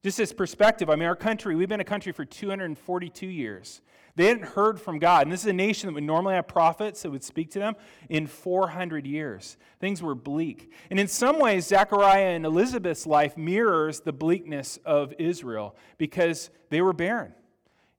Just 0.04 0.20
as 0.20 0.32
perspective, 0.32 0.90
I 0.90 0.94
mean, 0.94 1.08
our 1.08 1.16
country, 1.16 1.56
we've 1.56 1.68
been 1.68 1.80
a 1.80 1.84
country 1.84 2.12
for 2.12 2.24
242 2.24 3.26
years. 3.26 3.80
They 4.16 4.26
hadn't 4.26 4.48
heard 4.48 4.80
from 4.80 4.98
God. 4.98 5.22
And 5.22 5.32
this 5.32 5.42
is 5.42 5.46
a 5.46 5.52
nation 5.52 5.86
that 5.86 5.94
would 5.94 6.02
normally 6.02 6.34
have 6.34 6.48
prophets 6.48 7.02
that 7.02 7.10
would 7.10 7.22
speak 7.22 7.50
to 7.52 7.58
them 7.58 7.76
in 8.08 8.26
400 8.26 9.06
years. 9.06 9.56
Things 9.78 10.02
were 10.02 10.14
bleak. 10.14 10.72
And 10.90 10.98
in 10.98 11.06
some 11.06 11.38
ways, 11.38 11.66
Zechariah 11.66 12.34
and 12.34 12.44
Elizabeth's 12.44 13.06
life 13.06 13.36
mirrors 13.36 14.00
the 14.00 14.12
bleakness 14.12 14.78
of 14.84 15.12
Israel 15.18 15.76
because 15.98 16.50
they 16.70 16.80
were 16.80 16.94
barren. 16.94 17.34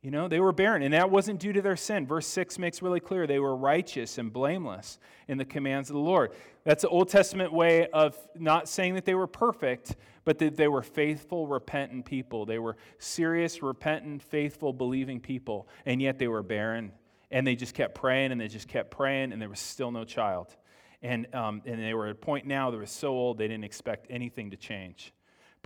You 0.07 0.11
know, 0.11 0.29
they 0.29 0.39
were 0.39 0.53
barren, 0.53 0.83
and 0.83 0.93
that 0.93 1.11
wasn't 1.11 1.37
due 1.37 1.51
to 1.51 1.61
their 1.61 1.75
sin. 1.75 2.07
Verse 2.07 2.25
6 2.27 2.57
makes 2.59 2.81
really 2.81 3.01
clear 3.01 3.27
they 3.27 3.39
were 3.39 3.57
righteous 3.57 4.17
and 4.17 4.31
blameless 4.31 4.99
in 5.27 5.37
the 5.37 5.43
commands 5.43 5.89
of 5.89 5.95
the 5.95 5.99
Lord. 5.99 6.31
That's 6.63 6.83
the 6.83 6.87
Old 6.87 7.09
Testament 7.09 7.51
way 7.51 7.89
of 7.89 8.17
not 8.33 8.69
saying 8.69 8.95
that 8.95 9.03
they 9.03 9.15
were 9.15 9.27
perfect, 9.27 9.97
but 10.23 10.37
that 10.37 10.55
they 10.55 10.69
were 10.69 10.81
faithful, 10.81 11.45
repentant 11.45 12.05
people. 12.05 12.45
They 12.45 12.57
were 12.57 12.77
serious, 12.99 13.61
repentant, 13.61 14.23
faithful, 14.23 14.71
believing 14.71 15.19
people, 15.19 15.67
and 15.85 16.01
yet 16.01 16.19
they 16.19 16.29
were 16.29 16.41
barren. 16.41 16.93
And 17.29 17.45
they 17.45 17.57
just 17.57 17.73
kept 17.73 17.93
praying 17.93 18.31
and 18.31 18.39
they 18.39 18.47
just 18.47 18.69
kept 18.69 18.91
praying, 18.91 19.33
and 19.33 19.41
there 19.41 19.49
was 19.49 19.59
still 19.59 19.91
no 19.91 20.05
child. 20.05 20.55
And, 21.01 21.27
um, 21.35 21.61
and 21.65 21.83
they 21.83 21.93
were 21.93 22.05
at 22.05 22.13
a 22.13 22.15
point 22.15 22.47
now, 22.47 22.71
they 22.71 22.77
were 22.77 22.85
so 22.85 23.09
old, 23.09 23.39
they 23.39 23.49
didn't 23.49 23.65
expect 23.65 24.07
anything 24.09 24.51
to 24.51 24.57
change. 24.57 25.11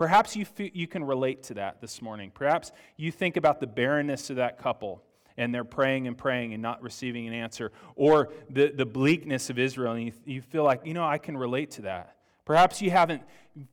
Perhaps 0.02 0.36
you, 0.36 0.48
you 0.74 0.88
can 0.88 1.04
relate 1.04 1.44
to 1.44 1.54
that 1.54 1.80
this 1.80 2.02
morning. 2.02 2.32
Perhaps 2.34 2.72
you 2.98 3.12
think 3.12 3.38
about 3.38 3.60
the 3.60 3.68
barrenness 3.68 4.32
of 4.32 4.38
that 4.38 4.58
couple 4.58 5.04
and 5.38 5.54
they're 5.54 5.64
praying 5.64 6.08
and 6.08 6.18
praying 6.18 6.56
and 6.56 6.62
not 6.64 6.82
receiving 6.82 7.28
an 7.28 7.36
answer, 7.36 7.72
or 7.96 8.34
the, 8.50 8.72
the 8.76 8.84
bleakness 8.88 9.52
of 9.52 9.60
Israel, 9.60 9.94
and 9.94 10.06
you, 10.06 10.12
you 10.26 10.42
feel 10.42 10.64
like, 10.64 10.88
you 10.88 10.96
know, 10.96 11.06
I 11.06 11.20
can 11.20 11.38
relate 11.38 11.70
to 11.74 11.84
that. 11.84 12.16
Perhaps 12.46 12.82
you 12.82 12.90
haven't 12.90 13.22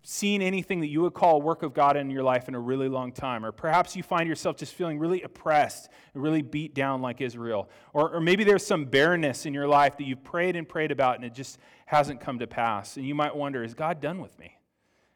seen 0.02 0.42
anything 0.42 0.80
that 0.80 0.88
you 0.88 1.00
would 1.00 1.14
call 1.14 1.37
a 1.37 1.38
work 1.38 1.62
of 1.62 1.73
God 1.73 1.97
in 1.97 2.11
your 2.11 2.23
life 2.23 2.47
in 2.47 2.54
a 2.54 2.61
really 2.61 2.90
long 2.90 3.11
time. 3.11 3.42
Or 3.42 3.50
perhaps 3.50 3.97
you 3.97 4.02
find 4.02 4.28
yourself 4.28 4.58
just 4.58 4.75
feeling 4.75 4.99
really 4.99 5.23
oppressed 5.23 5.88
and 6.12 6.23
really 6.23 6.42
beat 6.42 6.75
down 6.75 7.00
like 7.00 7.23
Israel. 7.23 7.70
Or, 7.94 8.16
or 8.16 8.20
maybe 8.20 8.44
there's 8.44 8.66
some 8.66 8.85
barrenness 8.85 9.47
in 9.47 9.54
your 9.54 9.66
life 9.66 9.97
that 9.97 10.04
you've 10.04 10.25
prayed 10.25 10.56
and 10.56 10.68
prayed 10.68 10.90
about 10.90 11.16
and 11.16 11.25
it 11.25 11.32
just 11.32 11.58
hasn't 11.87 12.20
come 12.20 12.38
to 12.40 12.47
pass. 12.47 12.99
And 12.99 13.06
you 13.06 13.14
might 13.14 13.35
wonder, 13.35 13.64
is 13.64 13.73
God 13.73 14.02
done 14.02 14.20
with 14.20 14.38
me? 14.38 14.58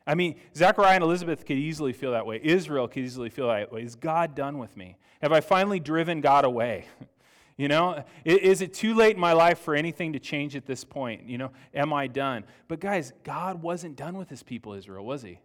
I 0.06 0.14
mean, 0.14 0.36
Zechariah 0.56 0.96
and 0.96 1.04
Elizabeth 1.04 1.44
could 1.46 1.58
easily 1.58 1.92
feel 1.92 2.12
that 2.12 2.26
way. 2.26 2.40
Israel 2.42 2.88
could 2.88 3.04
easily 3.04 3.30
feel 3.30 3.48
that 3.48 3.72
way. 3.72 3.82
Is 3.82 3.94
God 3.94 4.34
done 4.34 4.58
with 4.58 4.76
me? 4.76 4.96
Have 5.20 5.32
I 5.32 5.40
finally 5.40 5.78
driven 5.78 6.20
God 6.20 6.44
away? 6.44 6.86
you 7.56 7.68
know, 7.68 8.04
is 8.24 8.60
it 8.60 8.74
too 8.74 8.94
late 8.94 9.14
in 9.14 9.20
my 9.20 9.32
life 9.32 9.60
for 9.60 9.74
anything 9.74 10.12
to 10.14 10.18
change 10.18 10.56
at 10.56 10.66
this 10.66 10.84
point? 10.84 11.28
You 11.28 11.38
know, 11.38 11.50
am 11.74 11.92
I 11.92 12.08
done? 12.08 12.44
But 12.66 12.80
guys, 12.80 13.12
God 13.22 13.62
wasn't 13.62 13.96
done 13.96 14.16
with 14.16 14.28
his 14.28 14.42
people, 14.42 14.72
Israel, 14.72 15.04
was 15.04 15.22
he? 15.22 15.38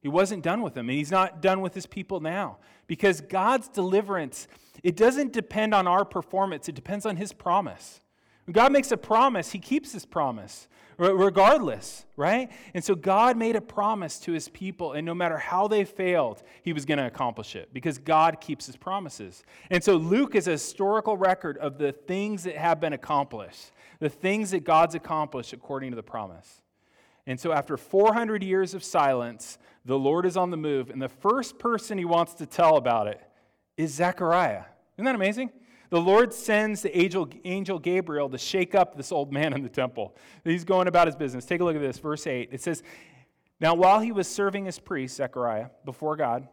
He 0.00 0.08
wasn't 0.08 0.44
done 0.44 0.62
with 0.62 0.74
them, 0.74 0.88
and 0.88 0.96
he's 0.96 1.10
not 1.10 1.42
done 1.42 1.60
with 1.60 1.74
his 1.74 1.86
people 1.86 2.20
now. 2.20 2.58
Because 2.86 3.20
God's 3.20 3.66
deliverance, 3.66 4.46
it 4.84 4.96
doesn't 4.96 5.32
depend 5.32 5.74
on 5.74 5.88
our 5.88 6.04
performance, 6.04 6.68
it 6.68 6.76
depends 6.76 7.06
on 7.06 7.16
his 7.16 7.32
promise. 7.32 8.00
When 8.44 8.52
God 8.52 8.70
makes 8.70 8.92
a 8.92 8.96
promise, 8.96 9.50
he 9.50 9.58
keeps 9.58 9.92
his 9.92 10.06
promise 10.06 10.68
regardless, 10.98 12.04
right? 12.16 12.50
And 12.74 12.82
so 12.82 12.94
God 12.94 13.36
made 13.36 13.56
a 13.56 13.60
promise 13.60 14.18
to 14.20 14.32
his 14.32 14.48
people, 14.48 14.92
and 14.92 15.04
no 15.04 15.14
matter 15.14 15.36
how 15.36 15.68
they 15.68 15.84
failed, 15.84 16.42
he 16.62 16.72
was 16.72 16.84
going 16.84 16.98
to 16.98 17.06
accomplish 17.06 17.56
it 17.56 17.72
because 17.72 17.98
God 17.98 18.40
keeps 18.40 18.66
his 18.66 18.76
promises. 18.76 19.44
And 19.70 19.82
so 19.82 19.96
Luke 19.96 20.34
is 20.34 20.48
a 20.48 20.52
historical 20.52 21.16
record 21.16 21.58
of 21.58 21.78
the 21.78 21.92
things 21.92 22.44
that 22.44 22.56
have 22.56 22.80
been 22.80 22.92
accomplished, 22.92 23.72
the 24.00 24.08
things 24.08 24.50
that 24.52 24.64
God's 24.64 24.94
accomplished 24.94 25.52
according 25.52 25.90
to 25.90 25.96
the 25.96 26.02
promise. 26.02 26.62
And 27.26 27.40
so, 27.40 27.52
after 27.52 27.76
400 27.76 28.44
years 28.44 28.72
of 28.72 28.84
silence, 28.84 29.58
the 29.84 29.98
Lord 29.98 30.26
is 30.26 30.36
on 30.36 30.50
the 30.50 30.56
move, 30.56 30.90
and 30.90 31.02
the 31.02 31.08
first 31.08 31.58
person 31.58 31.98
he 31.98 32.04
wants 32.04 32.34
to 32.34 32.46
tell 32.46 32.76
about 32.76 33.08
it 33.08 33.20
is 33.76 33.92
Zechariah. 33.92 34.64
Isn't 34.96 35.04
that 35.06 35.14
amazing? 35.16 35.50
The 35.90 36.00
Lord 36.00 36.32
sends 36.32 36.82
the 36.82 36.96
angel, 36.96 37.28
angel 37.44 37.78
Gabriel 37.78 38.28
to 38.30 38.38
shake 38.38 38.74
up 38.74 38.96
this 38.96 39.12
old 39.12 39.32
man 39.32 39.52
in 39.52 39.62
the 39.62 39.68
temple. 39.68 40.16
He's 40.44 40.64
going 40.64 40.88
about 40.88 41.06
his 41.06 41.16
business. 41.16 41.44
Take 41.44 41.60
a 41.60 41.64
look 41.64 41.76
at 41.76 41.82
this, 41.82 41.98
verse 41.98 42.26
8. 42.26 42.50
It 42.52 42.60
says, 42.60 42.82
Now 43.60 43.74
while 43.74 44.00
he 44.00 44.12
was 44.12 44.28
serving 44.28 44.66
as 44.66 44.78
priest, 44.78 45.16
Zechariah, 45.16 45.68
before 45.84 46.16
God, 46.16 46.48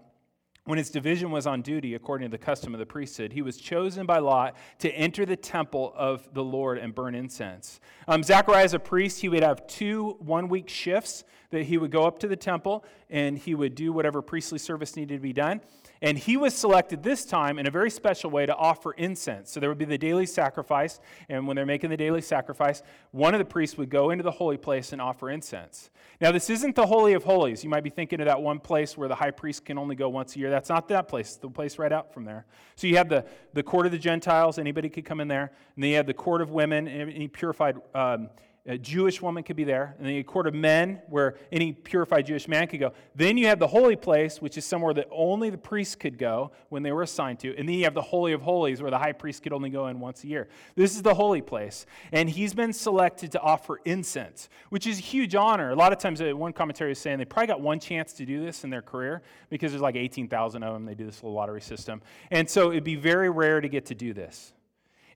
when 0.66 0.78
his 0.78 0.90
division 0.90 1.30
was 1.30 1.46
on 1.46 1.62
duty 1.62 1.94
according 1.94 2.30
to 2.30 2.32
the 2.32 2.42
custom 2.44 2.74
of 2.74 2.80
the 2.80 2.86
priesthood, 2.86 3.34
he 3.34 3.42
was 3.42 3.58
chosen 3.58 4.06
by 4.06 4.20
Lot 4.20 4.56
to 4.80 4.90
enter 4.92 5.26
the 5.26 5.36
temple 5.36 5.94
of 5.98 6.34
the 6.34 6.44
Lord 6.44 6.78
and 6.78 6.96
burn 6.96 7.16
incense. 7.16 7.82
Um, 8.08 8.24
Zechariah, 8.24 8.64
as 8.64 8.74
a 8.74 8.80
priest, 8.80 9.20
he 9.20 9.28
would 9.28 9.44
have 9.44 9.68
two 9.68 10.16
one 10.20 10.48
week 10.48 10.70
shifts 10.70 11.26
that 11.50 11.64
he 11.64 11.78
would 11.78 11.92
go 11.92 12.06
up 12.06 12.18
to 12.20 12.28
the 12.28 12.38
temple 12.38 12.86
and 13.10 13.38
he 13.38 13.56
would 13.56 13.76
do 13.76 13.92
whatever 13.92 14.22
priestly 14.22 14.58
service 14.58 14.96
needed 14.96 15.16
to 15.16 15.22
be 15.22 15.34
done. 15.34 15.60
And 16.04 16.18
he 16.18 16.36
was 16.36 16.54
selected 16.54 17.02
this 17.02 17.24
time 17.24 17.58
in 17.58 17.66
a 17.66 17.72
very 17.72 17.90
special 17.90 18.30
way 18.30 18.46
to 18.46 18.54
offer 18.54 18.92
incense. 18.92 19.50
So 19.50 19.62
there 19.62 19.70
would 19.70 19.78
be 19.78 19.86
the 19.86 19.98
daily 19.98 20.26
sacrifice. 20.26 21.00
And 21.30 21.48
when 21.48 21.56
they're 21.56 21.66
making 21.66 21.92
the 21.92 21.98
daily 21.98 22.20
sacrifice, 22.20 22.84
one 23.12 23.34
of 23.34 23.40
the 23.40 23.46
priests 23.46 23.78
would 23.78 23.90
go 23.90 24.10
into 24.10 24.22
the 24.22 24.32
holy 24.32 24.58
place 24.58 24.92
and 24.92 25.02
offer 25.02 25.30
incense. 25.30 25.90
Now, 26.20 26.34
this 26.34 26.50
isn't 26.50 26.76
the 26.76 26.86
Holy 26.86 27.14
of 27.14 27.24
Holies. 27.24 27.64
You 27.64 27.70
might 27.70 27.86
be 27.86 27.90
thinking 27.90 28.20
of 28.20 28.26
that 28.26 28.42
one 28.42 28.60
place 28.60 28.98
where 28.98 29.08
the 29.08 29.16
high 29.16 29.32
priest 29.32 29.64
can 29.64 29.78
only 29.78 29.96
go 29.96 30.10
once 30.10 30.36
a 30.36 30.40
year. 30.40 30.50
That's 30.50 30.68
not 30.68 30.90
that 30.90 31.08
place, 31.08 31.28
it's 31.28 31.36
the 31.38 31.50
place 31.50 31.80
right 31.80 31.92
out 31.92 32.14
from 32.14 32.26
there. 32.26 32.46
So 32.76 32.88
you 32.88 32.98
have 32.98 33.08
the, 33.08 33.26
the 33.54 33.64
court 33.64 33.86
of 33.86 33.94
the 33.94 33.98
Gentiles, 33.98 34.60
anybody 34.60 34.90
could 34.90 35.06
come 35.06 35.22
in 35.22 35.30
there. 35.30 35.54
And 35.76 35.84
then 35.84 35.92
you 35.92 35.96
have 35.96 36.06
the 36.06 36.14
court 36.14 36.42
of 36.42 36.52
women, 36.52 36.86
any 36.90 37.30
purified. 37.30 37.78
Um, 37.96 38.30
a 38.66 38.78
Jewish 38.78 39.22
woman 39.22 39.44
could 39.44 39.58
be 39.58 39.66
there, 39.66 39.94
and 39.98 40.08
then 40.08 40.16
a 40.16 40.24
court 40.24 40.48
of 40.48 40.54
men 40.54 41.02
where 41.10 41.36
any 41.52 41.74
purified 41.74 42.26
Jewish 42.26 42.48
man 42.48 42.66
could 42.68 42.80
go. 42.80 42.94
Then 43.14 43.38
you 43.38 43.48
have 43.48 43.60
the 43.60 43.68
holy 43.68 43.98
place, 43.98 44.42
which 44.42 44.58
is 44.58 44.64
somewhere 44.64 44.94
that 44.94 45.08
only 45.12 45.50
the 45.50 45.58
priests 45.58 45.96
could 45.96 46.18
go 46.18 46.52
when 46.70 46.82
they 46.82 46.94
were 46.94 47.02
assigned 47.02 47.40
to. 47.40 47.50
And 47.58 47.68
then 47.68 47.76
you 47.76 47.84
have 47.84 47.94
the 47.94 48.02
Holy 48.02 48.32
of 48.32 48.42
Holies, 48.42 48.82
where 48.82 48.90
the 48.90 48.98
high 48.98 49.12
priest 49.12 49.44
could 49.44 49.52
only 49.52 49.70
go 49.70 49.88
in 49.88 50.00
once 50.00 50.24
a 50.24 50.28
year. 50.28 50.48
This 50.76 50.96
is 50.96 51.02
the 51.02 51.14
holy 51.14 51.42
place. 51.42 51.86
And 52.14 52.30
he's 52.30 52.54
been 52.54 52.72
selected 52.72 53.34
to 53.34 53.42
offer 53.42 53.82
incense, 53.84 54.48
which 54.70 54.88
is 54.88 54.98
a 54.98 55.02
huge 55.02 55.36
honor. 55.36 55.72
A 55.72 55.76
lot 55.76 55.92
of 55.92 56.00
times, 56.00 56.22
uh, 56.22 56.32
one 56.32 56.54
commentary 56.54 56.94
is 56.94 57.00
saying 57.00 57.18
they 57.18 57.26
probably 57.26 57.48
got 57.48 57.60
one 57.60 57.82
chance 57.82 58.14
to 58.14 58.26
do 58.26 58.46
this 58.46 58.64
in 58.64 58.70
their 58.70 58.82
career 58.82 59.24
because 59.50 59.74
there's 59.74 59.82
like 59.82 59.98
18,000 59.98 60.64
of 60.64 60.74
them. 60.74 60.86
They 60.86 60.96
do 60.96 61.06
this 61.06 61.22
little 61.22 61.34
lottery 61.34 61.62
system. 61.62 62.02
And 62.32 62.50
so 62.50 62.72
it'd 62.72 62.86
be 62.86 62.96
very 62.96 63.30
rare 63.30 63.60
to 63.60 63.68
get 63.68 63.88
to 63.88 63.96
do 63.96 64.14
this. 64.14 64.54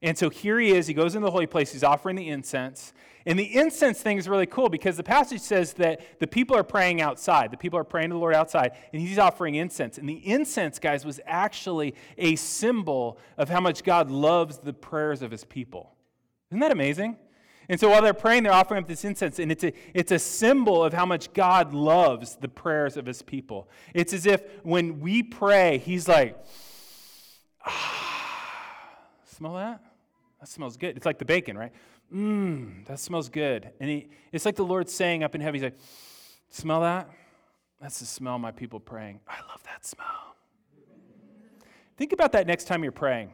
And 0.02 0.18
so 0.18 0.30
here 0.30 0.60
he 0.60 0.72
is. 0.72 0.88
He 0.88 0.94
goes 0.94 1.16
in 1.16 1.22
the 1.22 1.32
holy 1.32 1.48
place. 1.48 1.72
He's 1.72 1.84
offering 1.84 2.16
the 2.16 2.30
incense. 2.30 2.94
And 3.26 3.38
the 3.38 3.58
incense 3.58 4.02
thing 4.02 4.18
is 4.18 4.30
really 4.30 4.46
cool 4.46 4.70
because 4.70 4.96
the 4.96 5.04
passage 5.04 5.42
says 5.42 5.74
that 5.74 6.20
the 6.20 6.28
people 6.28 6.56
are 6.56 6.64
praying 6.64 7.02
outside. 7.02 7.52
The 7.52 7.58
people 7.58 7.78
are 7.78 7.84
praying 7.84 8.10
to 8.10 8.14
the 8.14 8.20
Lord 8.20 8.34
outside, 8.34 8.72
and 8.94 9.02
he's 9.02 9.20
offering 9.20 9.56
incense. 9.56 9.98
And 9.98 10.08
the 10.08 10.26
incense, 10.26 10.80
guys, 10.80 11.06
was 11.06 11.20
actually 11.26 11.94
a 12.18 12.38
symbol 12.38 13.20
of 13.38 13.50
how 13.50 13.60
much 13.60 13.84
God 13.84 14.10
loves 14.10 14.60
the 14.60 14.72
prayers 14.72 15.22
of 15.22 15.32
his 15.32 15.44
people. 15.44 15.94
Isn't 16.52 16.62
that 16.62 16.72
amazing? 16.72 17.18
And 17.68 17.78
so 17.78 17.90
while 17.90 18.02
they're 18.02 18.14
praying, 18.14 18.44
they're 18.44 18.54
offering 18.54 18.82
up 18.82 18.88
this 18.88 19.04
incense, 19.04 19.40
and 19.40 19.52
it's 19.52 19.66
a, 19.66 19.74
it's 19.94 20.14
a 20.14 20.20
symbol 20.20 20.82
of 20.82 20.94
how 20.94 21.06
much 21.06 21.34
God 21.34 21.74
loves 21.74 22.38
the 22.38 22.48
prayers 22.48 22.96
of 22.96 23.06
his 23.06 23.22
people. 23.22 23.70
It's 23.94 24.14
as 24.14 24.26
if 24.26 24.42
when 24.64 25.02
we 25.02 25.22
pray, 25.22 25.80
he's 25.80 26.08
like, 26.08 26.38
ah, 27.66 28.07
smell 29.38 29.54
that? 29.54 29.82
That 30.40 30.48
smells 30.48 30.78
good. 30.78 30.98
It's 30.98 31.06
like 31.06 31.20
the 31.20 31.26
bacon, 31.26 31.58
right? 31.58 31.72
Mmm, 32.14 32.86
that 32.86 33.00
smells 33.00 33.30
good. 33.30 33.72
And 33.80 33.90
he, 33.90 34.10
it's 34.32 34.46
like 34.46 34.56
the 34.56 34.66
Lord 34.66 34.90
saying 34.90 35.24
up 35.24 35.36
in 35.36 35.42
heaven, 35.42 35.56
He's 35.56 35.64
like, 35.64 35.78
Smell 36.50 36.82
that? 36.82 37.10
That's 37.82 38.00
the 38.00 38.06
smell 38.06 38.40
my 38.40 38.52
people 38.52 38.80
praying. 38.80 39.20
I 39.28 39.40
love 39.50 39.62
that 39.66 39.86
smell. 39.86 40.36
Think 41.98 42.14
about 42.14 42.32
that 42.32 42.48
next 42.48 42.66
time 42.66 42.84
you're 42.84 42.92
praying. 42.92 43.32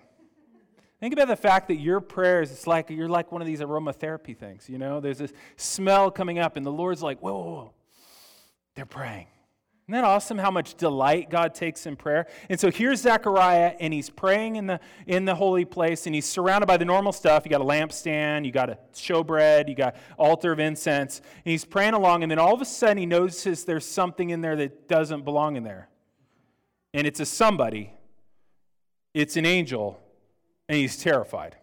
Think 0.99 1.13
about 1.13 1.27
the 1.27 1.35
fact 1.35 1.67
that 1.67 1.75
your 1.75 1.99
prayers, 1.99 2.49
it's 2.51 2.65
like 2.65 2.89
you're 2.89 3.09
like 3.09 3.31
one 3.31 3.41
of 3.41 3.47
these 3.47 3.59
aromatherapy 3.59 4.37
things, 4.37 4.69
you 4.69 4.77
know? 4.77 5.01
There's 5.01 5.17
this 5.17 5.33
smell 5.57 6.09
coming 6.09 6.39
up, 6.39 6.55
and 6.55 6.65
the 6.65 6.71
Lord's 6.71 7.03
like, 7.03 7.19
whoa, 7.19 7.33
whoa, 7.33 7.43
whoa. 7.43 7.73
They're 8.75 8.85
praying. 8.85 9.27
Isn't 9.85 10.01
that 10.01 10.05
awesome 10.05 10.37
how 10.37 10.49
much 10.49 10.75
delight 10.75 11.29
God 11.29 11.53
takes 11.53 11.85
in 11.85 11.97
prayer? 11.97 12.27
And 12.49 12.57
so 12.57 12.71
here's 12.71 13.01
Zechariah, 13.01 13.75
and 13.81 13.93
he's 13.93 14.09
praying 14.09 14.55
in 14.55 14.65
the, 14.65 14.79
in 15.07 15.25
the 15.25 15.35
holy 15.35 15.65
place, 15.65 16.05
and 16.05 16.15
he's 16.15 16.25
surrounded 16.25 16.67
by 16.67 16.77
the 16.77 16.85
normal 16.85 17.11
stuff. 17.11 17.43
You 17.43 17.51
got 17.51 17.59
a 17.59 17.65
lampstand, 17.65 18.45
you 18.45 18.53
got 18.53 18.69
a 18.69 18.77
showbread, 18.93 19.67
you 19.67 19.75
got 19.75 19.97
altar 20.17 20.53
of 20.53 20.59
incense, 20.61 21.19
and 21.19 21.51
he's 21.51 21.65
praying 21.65 21.95
along, 21.95 22.23
and 22.23 22.31
then 22.31 22.39
all 22.39 22.53
of 22.53 22.61
a 22.61 22.65
sudden 22.65 22.97
he 22.97 23.05
notices 23.05 23.65
there's 23.65 23.85
something 23.85 24.29
in 24.29 24.39
there 24.39 24.55
that 24.55 24.87
doesn't 24.87 25.25
belong 25.25 25.57
in 25.57 25.63
there. 25.63 25.89
And 26.93 27.05
it's 27.05 27.19
a 27.19 27.25
somebody, 27.25 27.91
it's 29.13 29.35
an 29.35 29.45
angel, 29.45 29.99
and 30.69 30.77
he's 30.77 30.95
terrified. 30.95 31.57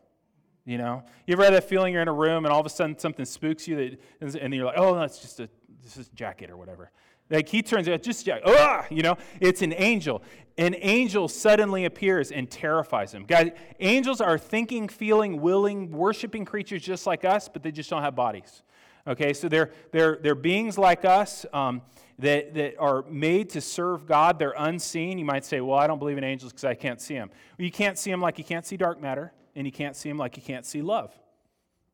You 0.66 0.76
know, 0.76 1.04
you 1.26 1.32
ever 1.32 1.44
had 1.44 1.54
that 1.54 1.64
feeling 1.64 1.94
you're 1.94 2.02
in 2.02 2.08
a 2.08 2.12
room 2.12 2.44
and 2.44 2.52
all 2.52 2.60
of 2.60 2.66
a 2.66 2.70
sudden 2.70 2.98
something 2.98 3.24
spooks 3.24 3.66
you 3.66 3.76
that, 4.20 4.40
and 4.40 4.54
you're 4.54 4.66
like, 4.66 4.76
oh, 4.76 4.94
that's 4.94 5.20
just 5.20 5.40
a, 5.40 5.48
is 5.84 5.96
a 5.96 6.14
jacket 6.14 6.50
or 6.50 6.58
whatever. 6.58 6.90
Like 7.30 7.48
he 7.48 7.62
turns 7.62 7.88
out 7.88 8.02
just, 8.02 8.28
ah, 8.28 8.86
you 8.90 9.02
know, 9.02 9.16
it's 9.40 9.62
an 9.62 9.72
angel. 9.76 10.22
An 10.58 10.74
angel 10.80 11.28
suddenly 11.28 11.84
appears 11.84 12.32
and 12.32 12.50
terrifies 12.50 13.14
him. 13.14 13.24
Guys, 13.24 13.52
angels 13.78 14.20
are 14.20 14.36
thinking, 14.36 14.88
feeling, 14.88 15.40
willing, 15.40 15.92
worshiping 15.92 16.44
creatures 16.44 16.82
just 16.82 17.06
like 17.06 17.24
us, 17.24 17.48
but 17.48 17.62
they 17.62 17.70
just 17.70 17.88
don't 17.88 18.02
have 18.02 18.16
bodies. 18.16 18.62
Okay, 19.06 19.32
so 19.32 19.48
they're, 19.48 19.70
they're, 19.92 20.18
they're 20.20 20.34
beings 20.34 20.76
like 20.76 21.04
us 21.04 21.46
um, 21.52 21.80
that, 22.18 22.52
that 22.54 22.76
are 22.78 23.02
made 23.08 23.48
to 23.50 23.60
serve 23.60 24.06
God. 24.06 24.38
They're 24.38 24.54
unseen. 24.58 25.16
You 25.16 25.24
might 25.24 25.44
say, 25.44 25.60
well, 25.60 25.78
I 25.78 25.86
don't 25.86 25.98
believe 25.98 26.18
in 26.18 26.24
angels 26.24 26.52
because 26.52 26.64
I 26.64 26.74
can't 26.74 27.00
see 27.00 27.14
them. 27.14 27.30
Well, 27.56 27.64
you 27.64 27.70
can't 27.70 27.96
see 27.96 28.10
them 28.10 28.20
like 28.20 28.36
you 28.36 28.44
can't 28.44 28.66
see 28.66 28.76
dark 28.76 29.00
matter, 29.00 29.32
and 29.54 29.66
you 29.66 29.72
can't 29.72 29.96
see 29.96 30.08
them 30.08 30.18
like 30.18 30.36
you 30.36 30.42
can't 30.42 30.66
see 30.66 30.82
love. 30.82 31.18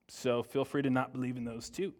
So 0.08 0.42
feel 0.42 0.64
free 0.64 0.82
to 0.82 0.90
not 0.90 1.12
believe 1.12 1.36
in 1.36 1.44
those 1.44 1.68
too 1.70 1.92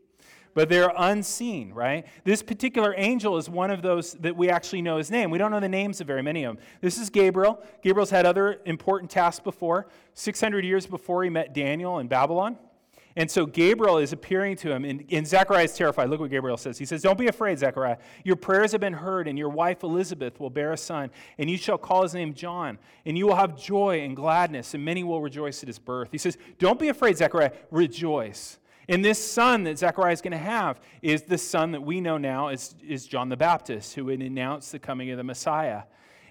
but 0.57 0.71
they're 0.71 0.91
unseen, 0.97 1.71
right? 1.75 2.07
This 2.25 2.43
particular 2.43 2.95
angel 2.97 3.37
is 3.37 3.47
one 3.47 3.71
of 3.71 3.83
those 3.83 4.15
that 4.15 4.35
we 4.35 4.49
actually 4.49 4.81
know 4.81 4.97
his 4.97 5.11
name. 5.11 5.31
We 5.31 5.37
don't 5.37 5.51
know 5.51 5.61
the 5.61 5.69
names 5.69 6.01
of 6.01 6.07
very 6.07 6.23
many 6.23 6.45
of 6.45 6.57
them. 6.57 6.65
This 6.81 6.97
is 6.97 7.11
Gabriel. 7.11 7.63
Gabriel's 7.83 8.09
had 8.09 8.25
other 8.25 8.61
important 8.65 9.11
tasks 9.11 9.45
before. 9.45 9.87
600 10.15 10.65
years 10.65 10.87
before 10.87 11.23
he 11.25 11.29
met 11.29 11.53
Daniel 11.53 11.99
in 11.99 12.09
Babylon. 12.09 12.57
And 13.17 13.31
so 13.31 13.45
Gabriel 13.45 13.99
is 13.99 14.15
appearing 14.15 14.57
to 14.57 14.73
him, 14.73 14.87
and, 14.87 15.05
and 15.11 15.27
Zechariah 15.27 15.65
is 15.65 15.75
terrified. 15.75 16.09
Look 16.09 16.21
what 16.21 16.31
Gabriel 16.31 16.57
says. 16.57 16.79
He 16.79 16.87
says, 16.87 17.03
Don't 17.03 17.19
be 17.19 17.27
afraid, 17.27 17.59
Zechariah. 17.59 17.99
Your 18.25 18.37
prayers 18.37 18.73
have 18.73 18.81
been 18.81 18.95
heard, 18.95 19.29
and 19.29 19.39
your 19.39 19.51
wife 19.51 19.83
Elizabeth 19.83 20.41
will 20.41 20.49
bear 20.49 20.73
a 20.73 20.77
son, 20.79 21.11
and 21.37 21.51
you 21.51 21.59
shall 21.59 21.77
call 21.77 22.03
his 22.03 22.15
name 22.15 22.33
John, 22.33 22.79
and 23.05 23.19
you 23.19 23.27
will 23.27 23.37
have 23.37 23.59
joy 23.59 24.01
and 24.01 24.17
gladness, 24.17 24.73
and 24.73 24.83
many 24.83 25.05
will 25.05 25.21
rejoice 25.21 25.63
at 25.63 25.67
his 25.67 25.79
birth. 25.79 26.09
He 26.13 26.19
says, 26.19 26.39
Don't 26.59 26.81
be 26.81 26.89
afraid, 26.89 27.19
Zechariah. 27.19 27.53
Rejoice. 27.71 28.59
And 28.89 29.05
this 29.05 29.23
son 29.25 29.65
that 29.65 29.79
Zechariah 29.79 30.13
is 30.13 30.21
going 30.21 30.33
to 30.33 30.39
have 30.39 30.81
is 31.03 31.23
the 31.23 31.39
son 31.39 31.73
that 31.73 31.83
we 31.83 32.01
know 32.01 32.19
now 32.19 32.49
is, 32.49 32.75
is 32.87 33.07
John 33.07 33.29
the 33.29 33.37
Baptist, 33.37 33.95
who 33.95 34.05
would 34.07 34.23
announce 34.23 34.71
the 34.71 34.79
coming 34.79 35.11
of 35.11 35.17
the 35.17 35.25
Messiah. 35.25 35.83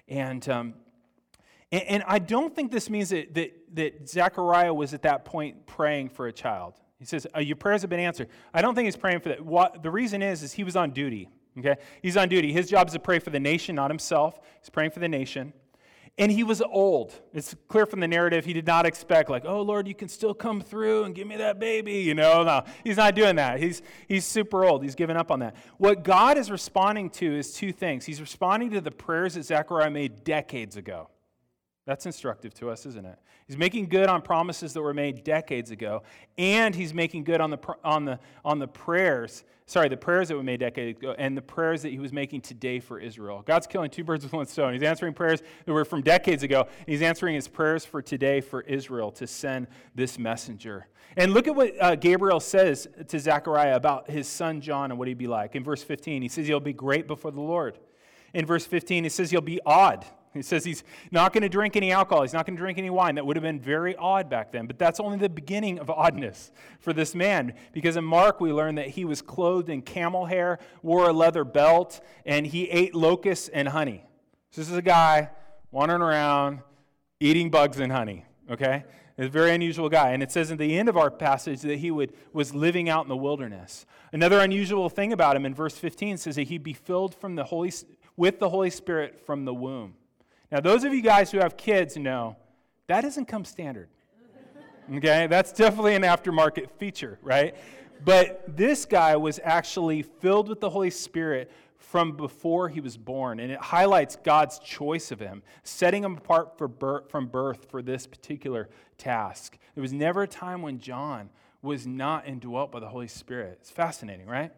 And, 0.08 0.48
um, 0.48 0.74
and, 1.70 1.82
and, 1.82 2.04
I 2.06 2.18
don't 2.18 2.54
think 2.54 2.70
this 2.70 2.88
means 2.88 3.10
that, 3.10 3.34
that, 3.34 3.52
that 3.74 4.08
Zechariah 4.08 4.72
was 4.72 4.94
at 4.94 5.02
that 5.02 5.24
point 5.24 5.66
praying 5.66 6.10
for 6.10 6.28
a 6.28 6.32
child. 6.32 6.74
He 6.98 7.04
says, 7.04 7.26
oh, 7.34 7.40
Your 7.40 7.56
prayers 7.56 7.82
have 7.82 7.90
been 7.90 8.00
answered. 8.00 8.28
I 8.54 8.62
don't 8.62 8.74
think 8.74 8.86
he's 8.86 8.96
praying 8.96 9.20
for 9.20 9.30
that. 9.30 9.44
What, 9.44 9.82
the 9.82 9.90
reason 9.90 10.22
is, 10.22 10.42
is 10.42 10.52
he 10.52 10.64
was 10.64 10.76
on 10.76 10.92
duty. 10.92 11.28
Okay? 11.58 11.76
He's 12.02 12.16
on 12.16 12.28
duty. 12.28 12.52
His 12.52 12.68
job 12.68 12.86
is 12.86 12.92
to 12.94 13.00
pray 13.00 13.18
for 13.18 13.30
the 13.30 13.40
nation, 13.40 13.74
not 13.74 13.90
himself. 13.90 14.38
He's 14.60 14.70
praying 14.70 14.92
for 14.92 15.00
the 15.00 15.08
nation. 15.08 15.52
And 16.18 16.32
he 16.32 16.44
was 16.44 16.62
old. 16.62 17.12
It's 17.34 17.54
clear 17.68 17.84
from 17.84 18.00
the 18.00 18.08
narrative 18.08 18.46
he 18.46 18.54
did 18.54 18.66
not 18.66 18.86
expect, 18.86 19.28
like, 19.28 19.44
oh, 19.44 19.60
Lord, 19.60 19.86
you 19.86 19.94
can 19.94 20.08
still 20.08 20.32
come 20.32 20.62
through 20.62 21.04
and 21.04 21.14
give 21.14 21.26
me 21.26 21.36
that 21.36 21.58
baby. 21.58 21.98
You 21.98 22.14
know, 22.14 22.42
no, 22.42 22.64
he's 22.84 22.96
not 22.96 23.14
doing 23.14 23.36
that. 23.36 23.60
He's, 23.60 23.82
he's 24.08 24.24
super 24.24 24.64
old. 24.64 24.82
He's 24.82 24.94
given 24.94 25.18
up 25.18 25.30
on 25.30 25.40
that. 25.40 25.56
What 25.76 26.04
God 26.04 26.38
is 26.38 26.50
responding 26.50 27.10
to 27.10 27.36
is 27.36 27.52
two 27.52 27.70
things. 27.70 28.06
He's 28.06 28.20
responding 28.20 28.70
to 28.70 28.80
the 28.80 28.90
prayers 28.90 29.34
that 29.34 29.44
Zechariah 29.44 29.90
made 29.90 30.24
decades 30.24 30.78
ago. 30.78 31.10
That's 31.86 32.04
instructive 32.04 32.52
to 32.54 32.68
us, 32.68 32.84
isn't 32.84 33.06
it? 33.06 33.16
He's 33.46 33.56
making 33.56 33.86
good 33.88 34.08
on 34.08 34.20
promises 34.20 34.72
that 34.72 34.82
were 34.82 34.92
made 34.92 35.22
decades 35.22 35.70
ago, 35.70 36.02
and 36.36 36.74
he's 36.74 36.92
making 36.92 37.22
good 37.22 37.40
on 37.40 37.50
the, 37.50 37.58
on 37.84 38.04
the, 38.04 38.18
on 38.44 38.58
the 38.58 38.66
prayers, 38.66 39.44
sorry, 39.66 39.88
the 39.88 39.96
prayers 39.96 40.26
that 40.26 40.36
were 40.36 40.42
made 40.42 40.58
decades 40.58 40.98
ago, 40.98 41.14
and 41.16 41.36
the 41.36 41.42
prayers 41.42 41.82
that 41.82 41.90
he 41.90 42.00
was 42.00 42.12
making 42.12 42.40
today 42.40 42.80
for 42.80 42.98
Israel. 42.98 43.44
God's 43.46 43.68
killing 43.68 43.88
two 43.88 44.02
birds 44.02 44.24
with 44.24 44.32
one 44.32 44.46
stone. 44.46 44.72
He's 44.72 44.82
answering 44.82 45.14
prayers 45.14 45.42
that 45.64 45.72
were 45.72 45.84
from 45.84 46.02
decades 46.02 46.42
ago, 46.42 46.62
and 46.62 46.88
he's 46.88 47.02
answering 47.02 47.36
his 47.36 47.46
prayers 47.46 47.84
for 47.84 48.02
today 48.02 48.40
for 48.40 48.62
Israel 48.62 49.12
to 49.12 49.28
send 49.28 49.68
this 49.94 50.18
messenger. 50.18 50.88
And 51.16 51.32
look 51.32 51.46
at 51.46 51.54
what 51.54 51.80
uh, 51.80 51.94
Gabriel 51.94 52.40
says 52.40 52.88
to 53.06 53.20
Zechariah 53.20 53.76
about 53.76 54.10
his 54.10 54.26
son 54.26 54.60
John 54.60 54.90
and 54.90 54.98
what 54.98 55.06
he'd 55.06 55.18
be 55.18 55.28
like. 55.28 55.54
In 55.54 55.62
verse 55.62 55.84
15, 55.84 56.20
he 56.20 56.28
says 56.28 56.48
he'll 56.48 56.58
be 56.58 56.72
great 56.72 57.06
before 57.06 57.30
the 57.30 57.40
Lord. 57.40 57.78
In 58.34 58.44
verse 58.44 58.66
15, 58.66 59.04
he 59.04 59.08
says 59.08 59.30
he'll 59.30 59.40
be 59.40 59.60
odd 59.64 60.04
he 60.36 60.42
says 60.42 60.64
he's 60.64 60.84
not 61.10 61.32
going 61.32 61.42
to 61.42 61.48
drink 61.48 61.76
any 61.76 61.92
alcohol. 61.92 62.22
He's 62.22 62.32
not 62.32 62.46
going 62.46 62.56
to 62.56 62.60
drink 62.60 62.78
any 62.78 62.90
wine. 62.90 63.14
That 63.16 63.26
would 63.26 63.36
have 63.36 63.42
been 63.42 63.60
very 63.60 63.96
odd 63.96 64.28
back 64.28 64.52
then. 64.52 64.66
But 64.66 64.78
that's 64.78 65.00
only 65.00 65.18
the 65.18 65.28
beginning 65.28 65.78
of 65.78 65.90
oddness 65.90 66.50
for 66.80 66.92
this 66.92 67.14
man. 67.14 67.54
Because 67.72 67.96
in 67.96 68.04
Mark, 68.04 68.40
we 68.40 68.52
learn 68.52 68.76
that 68.76 68.88
he 68.90 69.04
was 69.04 69.22
clothed 69.22 69.68
in 69.68 69.82
camel 69.82 70.26
hair, 70.26 70.58
wore 70.82 71.08
a 71.08 71.12
leather 71.12 71.44
belt, 71.44 72.00
and 72.24 72.46
he 72.46 72.70
ate 72.70 72.94
locusts 72.94 73.48
and 73.48 73.68
honey. 73.68 74.04
So 74.50 74.60
this 74.60 74.70
is 74.70 74.76
a 74.76 74.82
guy 74.82 75.30
wandering 75.70 76.02
around 76.02 76.60
eating 77.20 77.50
bugs 77.50 77.80
and 77.80 77.90
honey, 77.90 78.24
okay? 78.50 78.84
a 79.18 79.28
very 79.28 79.52
unusual 79.52 79.88
guy. 79.88 80.10
And 80.10 80.22
it 80.22 80.30
says 80.30 80.50
at 80.50 80.58
the 80.58 80.78
end 80.78 80.88
of 80.88 80.96
our 80.96 81.10
passage 81.10 81.60
that 81.62 81.78
he 81.78 81.90
would, 81.90 82.12
was 82.32 82.54
living 82.54 82.88
out 82.88 83.04
in 83.04 83.08
the 83.08 83.16
wilderness. 83.16 83.86
Another 84.12 84.40
unusual 84.40 84.88
thing 84.88 85.12
about 85.12 85.36
him 85.36 85.46
in 85.46 85.54
verse 85.54 85.76
15 85.76 86.18
says 86.18 86.36
that 86.36 86.44
he'd 86.44 86.62
be 86.62 86.72
filled 86.72 87.14
from 87.14 87.34
the 87.34 87.44
Holy, 87.44 87.72
with 88.16 88.38
the 88.38 88.50
Holy 88.50 88.70
Spirit 88.70 89.18
from 89.24 89.44
the 89.44 89.54
womb. 89.54 89.94
Now, 90.50 90.60
those 90.60 90.84
of 90.84 90.94
you 90.94 91.02
guys 91.02 91.30
who 91.30 91.38
have 91.38 91.56
kids 91.56 91.96
know 91.96 92.36
that 92.86 93.00
doesn't 93.00 93.26
come 93.26 93.44
standard. 93.44 93.88
Okay? 94.94 95.26
That's 95.26 95.52
definitely 95.52 95.96
an 95.96 96.02
aftermarket 96.02 96.70
feature, 96.78 97.18
right? 97.22 97.56
But 98.04 98.56
this 98.56 98.84
guy 98.84 99.16
was 99.16 99.40
actually 99.42 100.02
filled 100.02 100.48
with 100.48 100.60
the 100.60 100.70
Holy 100.70 100.90
Spirit 100.90 101.50
from 101.78 102.16
before 102.16 102.68
he 102.68 102.80
was 102.80 102.96
born. 102.96 103.40
And 103.40 103.50
it 103.50 103.58
highlights 103.58 104.16
God's 104.16 104.58
choice 104.58 105.10
of 105.10 105.18
him, 105.18 105.42
setting 105.62 106.04
him 106.04 106.16
apart 106.16 106.58
birth, 106.58 107.10
from 107.10 107.26
birth 107.26 107.66
for 107.70 107.82
this 107.82 108.06
particular 108.06 108.68
task. 108.98 109.58
There 109.74 109.82
was 109.82 109.92
never 109.92 110.22
a 110.22 110.28
time 110.28 110.62
when 110.62 110.78
John 110.78 111.30
was 111.62 111.86
not 111.86 112.28
indwelt 112.28 112.70
by 112.70 112.80
the 112.80 112.88
Holy 112.88 113.08
Spirit. 113.08 113.58
It's 113.60 113.70
fascinating, 113.70 114.26
right? 114.26 114.52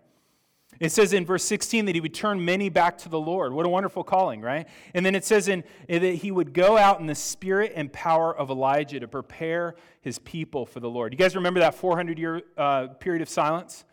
It 0.81 0.93
says 0.93 1.13
in 1.13 1.27
verse 1.27 1.45
16 1.45 1.87
that 1.87 1.95
he 1.95 2.01
would 2.01 2.15
turn 2.15 2.45
many 2.45 2.69
back 2.69 2.99
to 2.99 3.09
the 3.09 3.19
Lord. 3.19 3.53
What 3.53 3.67
a 3.67 3.69
wonderful 3.69 4.05
calling, 4.05 4.41
right? 4.41 4.69
And 4.95 5.05
then 5.05 5.15
it 5.15 5.25
says 5.25 5.49
in, 5.49 5.65
that 5.89 6.03
he 6.03 6.31
would 6.31 6.53
go 6.53 6.77
out 6.79 7.01
in 7.01 7.07
the 7.07 7.17
spirit 7.17 7.73
and 7.75 7.93
power 7.93 8.37
of 8.37 8.51
Elijah 8.51 9.01
to 9.01 9.09
prepare 9.09 9.75
his 10.03 10.19
people 10.21 10.67
for 10.67 10.79
the 10.79 10.89
Lord. 10.89 11.13
You 11.13 11.19
guys 11.19 11.35
remember 11.35 11.61
that 11.61 11.75
400 11.75 12.19
year 12.19 12.43
uh, 12.57 12.89
period 12.89 13.23
of 13.23 13.29
silence? 13.29 13.85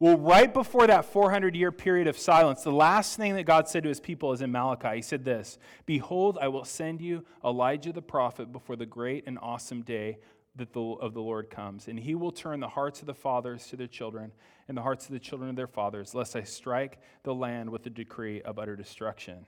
Well, 0.00 0.16
right 0.16 0.52
before 0.52 0.86
that 0.86 1.06
400 1.06 1.56
year 1.56 1.72
period 1.72 2.06
of 2.06 2.16
silence, 2.16 2.62
the 2.62 2.70
last 2.70 3.16
thing 3.16 3.34
that 3.34 3.42
God 3.42 3.68
said 3.68 3.82
to 3.82 3.88
his 3.88 3.98
people 3.98 4.32
is 4.32 4.40
in 4.40 4.52
Malachi. 4.52 4.96
He 4.96 5.02
said 5.02 5.24
this 5.24 5.58
Behold, 5.86 6.38
I 6.40 6.46
will 6.48 6.64
send 6.64 7.00
you 7.00 7.24
Elijah 7.44 7.92
the 7.92 8.02
prophet 8.02 8.52
before 8.52 8.76
the 8.76 8.86
great 8.86 9.24
and 9.26 9.40
awesome 9.42 9.82
day 9.82 10.18
that 10.58 10.72
the, 10.72 10.80
of 10.80 11.14
the 11.14 11.20
Lord 11.20 11.50
comes, 11.50 11.88
and 11.88 11.98
he 11.98 12.14
will 12.14 12.30
turn 12.30 12.60
the 12.60 12.68
hearts 12.68 13.00
of 13.00 13.06
the 13.06 13.14
fathers 13.14 13.66
to 13.68 13.76
their 13.76 13.86
children 13.86 14.32
and 14.68 14.76
the 14.76 14.82
hearts 14.82 15.06
of 15.06 15.12
the 15.12 15.18
children 15.18 15.50
of 15.50 15.56
their 15.56 15.66
fathers, 15.66 16.14
lest 16.14 16.36
I 16.36 16.42
strike 16.42 16.98
the 17.22 17.34
land 17.34 17.70
with 17.70 17.86
a 17.86 17.90
decree 17.90 18.42
of 18.42 18.58
utter 18.58 18.76
destruction. 18.76 19.46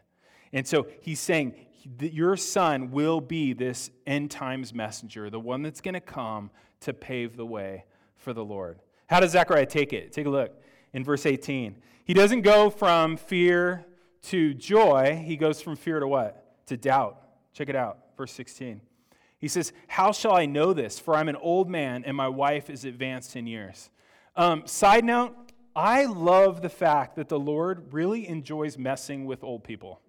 And 0.52 0.66
so 0.66 0.86
he's 1.02 1.20
saying 1.20 1.54
that 1.98 2.12
your 2.12 2.36
son 2.36 2.90
will 2.90 3.20
be 3.20 3.52
this 3.52 3.90
end 4.06 4.30
times 4.30 4.74
messenger, 4.74 5.30
the 5.30 5.40
one 5.40 5.62
that's 5.62 5.80
going 5.80 5.94
to 5.94 6.00
come 6.00 6.50
to 6.80 6.92
pave 6.92 7.36
the 7.36 7.46
way 7.46 7.84
for 8.16 8.32
the 8.32 8.44
Lord. 8.44 8.80
How 9.08 9.20
does 9.20 9.32
Zechariah 9.32 9.66
take 9.66 9.92
it? 9.92 10.12
Take 10.12 10.26
a 10.26 10.30
look 10.30 10.52
in 10.92 11.04
verse 11.04 11.26
18. 11.26 11.76
He 12.04 12.14
doesn't 12.14 12.42
go 12.42 12.70
from 12.70 13.16
fear 13.16 13.86
to 14.22 14.52
joy, 14.54 15.22
he 15.24 15.36
goes 15.36 15.62
from 15.62 15.76
fear 15.76 15.98
to 16.00 16.06
what? 16.06 16.66
To 16.66 16.76
doubt. 16.76 17.22
Check 17.52 17.68
it 17.68 17.76
out, 17.76 17.98
verse 18.16 18.32
16. 18.32 18.80
He 19.40 19.48
says, 19.48 19.72
How 19.88 20.12
shall 20.12 20.34
I 20.34 20.46
know 20.46 20.72
this? 20.72 20.98
For 20.98 21.16
I'm 21.16 21.28
an 21.28 21.36
old 21.36 21.68
man 21.68 22.04
and 22.04 22.16
my 22.16 22.28
wife 22.28 22.68
is 22.70 22.84
advanced 22.84 23.36
in 23.36 23.46
years. 23.46 23.90
Um, 24.36 24.66
side 24.66 25.04
note, 25.04 25.34
I 25.74 26.04
love 26.04 26.62
the 26.62 26.68
fact 26.68 27.16
that 27.16 27.28
the 27.28 27.38
Lord 27.38 27.92
really 27.92 28.28
enjoys 28.28 28.76
messing 28.76 29.24
with 29.24 29.42
old 29.42 29.64
people. 29.64 30.00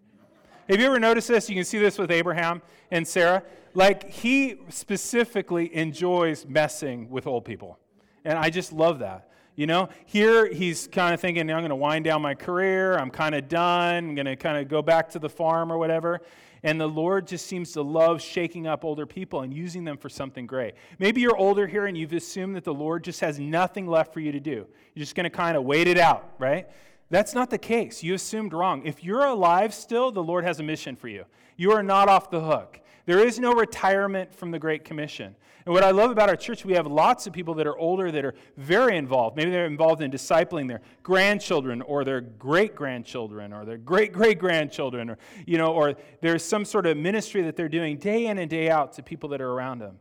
Have 0.70 0.80
you 0.80 0.86
ever 0.86 1.00
noticed 1.00 1.28
this? 1.28 1.50
You 1.50 1.56
can 1.56 1.66
see 1.66 1.80
this 1.80 1.98
with 1.98 2.12
Abraham 2.12 2.62
and 2.92 3.08
Sarah. 3.08 3.44
Like, 3.74 4.10
he 4.10 4.60
specifically 4.70 5.74
enjoys 5.76 6.46
messing 6.46 7.10
with 7.10 7.28
old 7.28 7.46
people. 7.46 7.80
And 8.24 8.38
I 8.38 8.50
just 8.50 8.72
love 8.72 9.00
that. 9.00 9.30
You 9.56 9.68
know, 9.68 9.90
here 10.06 10.48
he's 10.52 10.88
kind 10.88 11.14
of 11.14 11.20
thinking, 11.20 11.52
I'm 11.52 11.60
going 11.60 11.70
to 11.70 11.76
wind 11.76 12.06
down 12.06 12.22
my 12.22 12.36
career. 12.36 12.98
I'm 12.98 13.12
kind 13.12 13.36
of 13.36 13.48
done. 13.48 14.10
I'm 14.10 14.16
going 14.16 14.26
to 14.26 14.36
kind 14.36 14.58
of 14.58 14.70
go 14.70 14.82
back 14.82 15.10
to 15.10 15.20
the 15.20 15.30
farm 15.30 15.72
or 15.72 15.78
whatever. 15.78 16.22
And 16.64 16.80
the 16.80 16.88
Lord 16.88 17.28
just 17.28 17.48
seems 17.48 17.72
to 17.74 17.82
love 17.82 18.22
shaking 18.22 18.68
up 18.68 18.86
older 18.86 19.06
people 19.06 19.42
and 19.42 19.54
using 19.54 19.84
them 19.84 19.98
for 19.98 20.10
something 20.10 20.46
great. 20.46 20.76
Maybe 21.00 21.22
you're 21.22 21.38
older 21.38 21.66
here 21.66 21.88
and 21.88 21.98
you've 21.98 22.14
assumed 22.14 22.56
that 22.56 22.64
the 22.64 22.74
Lord 22.74 23.04
just 23.04 23.20
has 23.22 23.40
nothing 23.40 23.88
left 23.88 24.14
for 24.14 24.20
you 24.20 24.32
to 24.32 24.40
do. 24.40 24.68
You're 24.94 25.04
just 25.04 25.16
going 25.16 25.24
to 25.24 25.32
kind 25.32 25.58
of 25.58 25.64
wait 25.64 25.88
it 25.88 25.98
out, 25.98 26.34
right? 26.38 26.68
That's 27.10 27.34
not 27.34 27.50
the 27.50 27.58
case. 27.58 28.04
You 28.04 28.14
assumed 28.14 28.54
wrong. 28.54 28.86
If 28.86 29.04
you're 29.04 29.26
alive 29.26 29.74
still, 29.74 30.12
the 30.12 30.24
Lord 30.24 30.44
has 30.44 30.60
a 30.60 30.64
mission 30.64 30.96
for 30.96 31.08
you. 31.08 31.26
You 31.58 31.72
are 31.72 31.84
not 31.84 32.10
off 32.10 32.30
the 32.30 32.42
hook. 32.42 32.80
There 33.06 33.26
is 33.26 33.40
no 33.40 33.54
retirement 33.54 34.34
from 34.34 34.52
the 34.52 34.60
Great 34.60 34.84
Commission. 34.86 35.36
And 35.66 35.74
what 35.74 35.84
I 35.84 35.92
love 35.92 36.12
about 36.12 36.30
our 36.30 36.36
church, 36.36 36.66
we 36.66 36.74
have 36.74 36.88
lots 36.88 37.28
of 37.28 37.34
people 37.34 37.54
that 37.56 37.68
are 37.68 37.78
older 37.78 38.12
that 38.12 38.26
are 38.26 38.34
very 38.58 38.98
involved. 38.98 39.38
Maybe 39.38 39.52
they're 39.52 39.68
involved 39.68 40.02
in 40.02 40.10
discipling 40.10 40.68
their 40.68 40.82
grandchildren 41.04 41.82
or 41.84 42.04
their 42.04 42.22
great 42.22 42.76
grandchildren 42.76 43.54
or 43.54 43.66
their 43.66 43.78
great 43.78 44.12
great 44.12 44.40
grandchildren 44.40 45.10
or, 45.10 45.18
you 45.46 45.58
know, 45.58 45.74
or 45.74 45.96
there's 46.22 46.44
some 46.44 46.66
sort 46.66 46.88
of 46.88 46.98
ministry 46.98 47.44
that 47.44 47.56
they're 47.56 47.70
doing 47.70 47.98
day 47.98 48.28
in 48.28 48.40
and 48.40 48.50
day 48.50 48.70
out 48.70 48.94
to 48.94 49.04
people 49.04 49.30
that 49.30 49.42
are 49.42 49.52
around 49.52 49.80
them. 49.80 50.00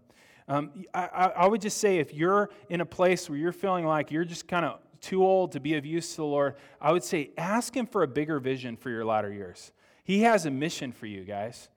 Um, 0.49 0.85
I, 0.95 1.33
I 1.37 1.47
would 1.47 1.61
just 1.61 1.79
say 1.79 1.99
if 1.99 2.13
you're 2.13 2.51
in 2.71 2.81
a 2.81 2.87
place 2.87 3.29
where 3.31 3.39
you're 3.39 3.53
feeling 3.53 3.87
like 3.87 4.11
you're 4.11 4.25
just 4.25 4.49
kind 4.49 4.65
of 4.65 4.81
too 5.01 5.25
old 5.25 5.53
to 5.53 5.61
be 5.61 5.77
of 5.77 5.87
use 5.87 6.11
to 6.11 6.17
the 6.17 6.25
Lord, 6.25 6.57
I 6.81 6.93
would 6.93 7.05
say 7.05 7.31
ask 7.39 7.77
Him 7.77 7.87
for 7.87 8.03
a 8.03 8.09
bigger 8.09 8.41
vision 8.41 8.77
for 8.77 8.91
your 8.91 9.05
latter 9.05 9.33
years. 9.33 9.73
He 10.03 10.23
has 10.23 10.47
a 10.47 10.51
mission 10.51 10.91
for 10.91 11.07
you 11.07 11.25
guys. 11.25 11.69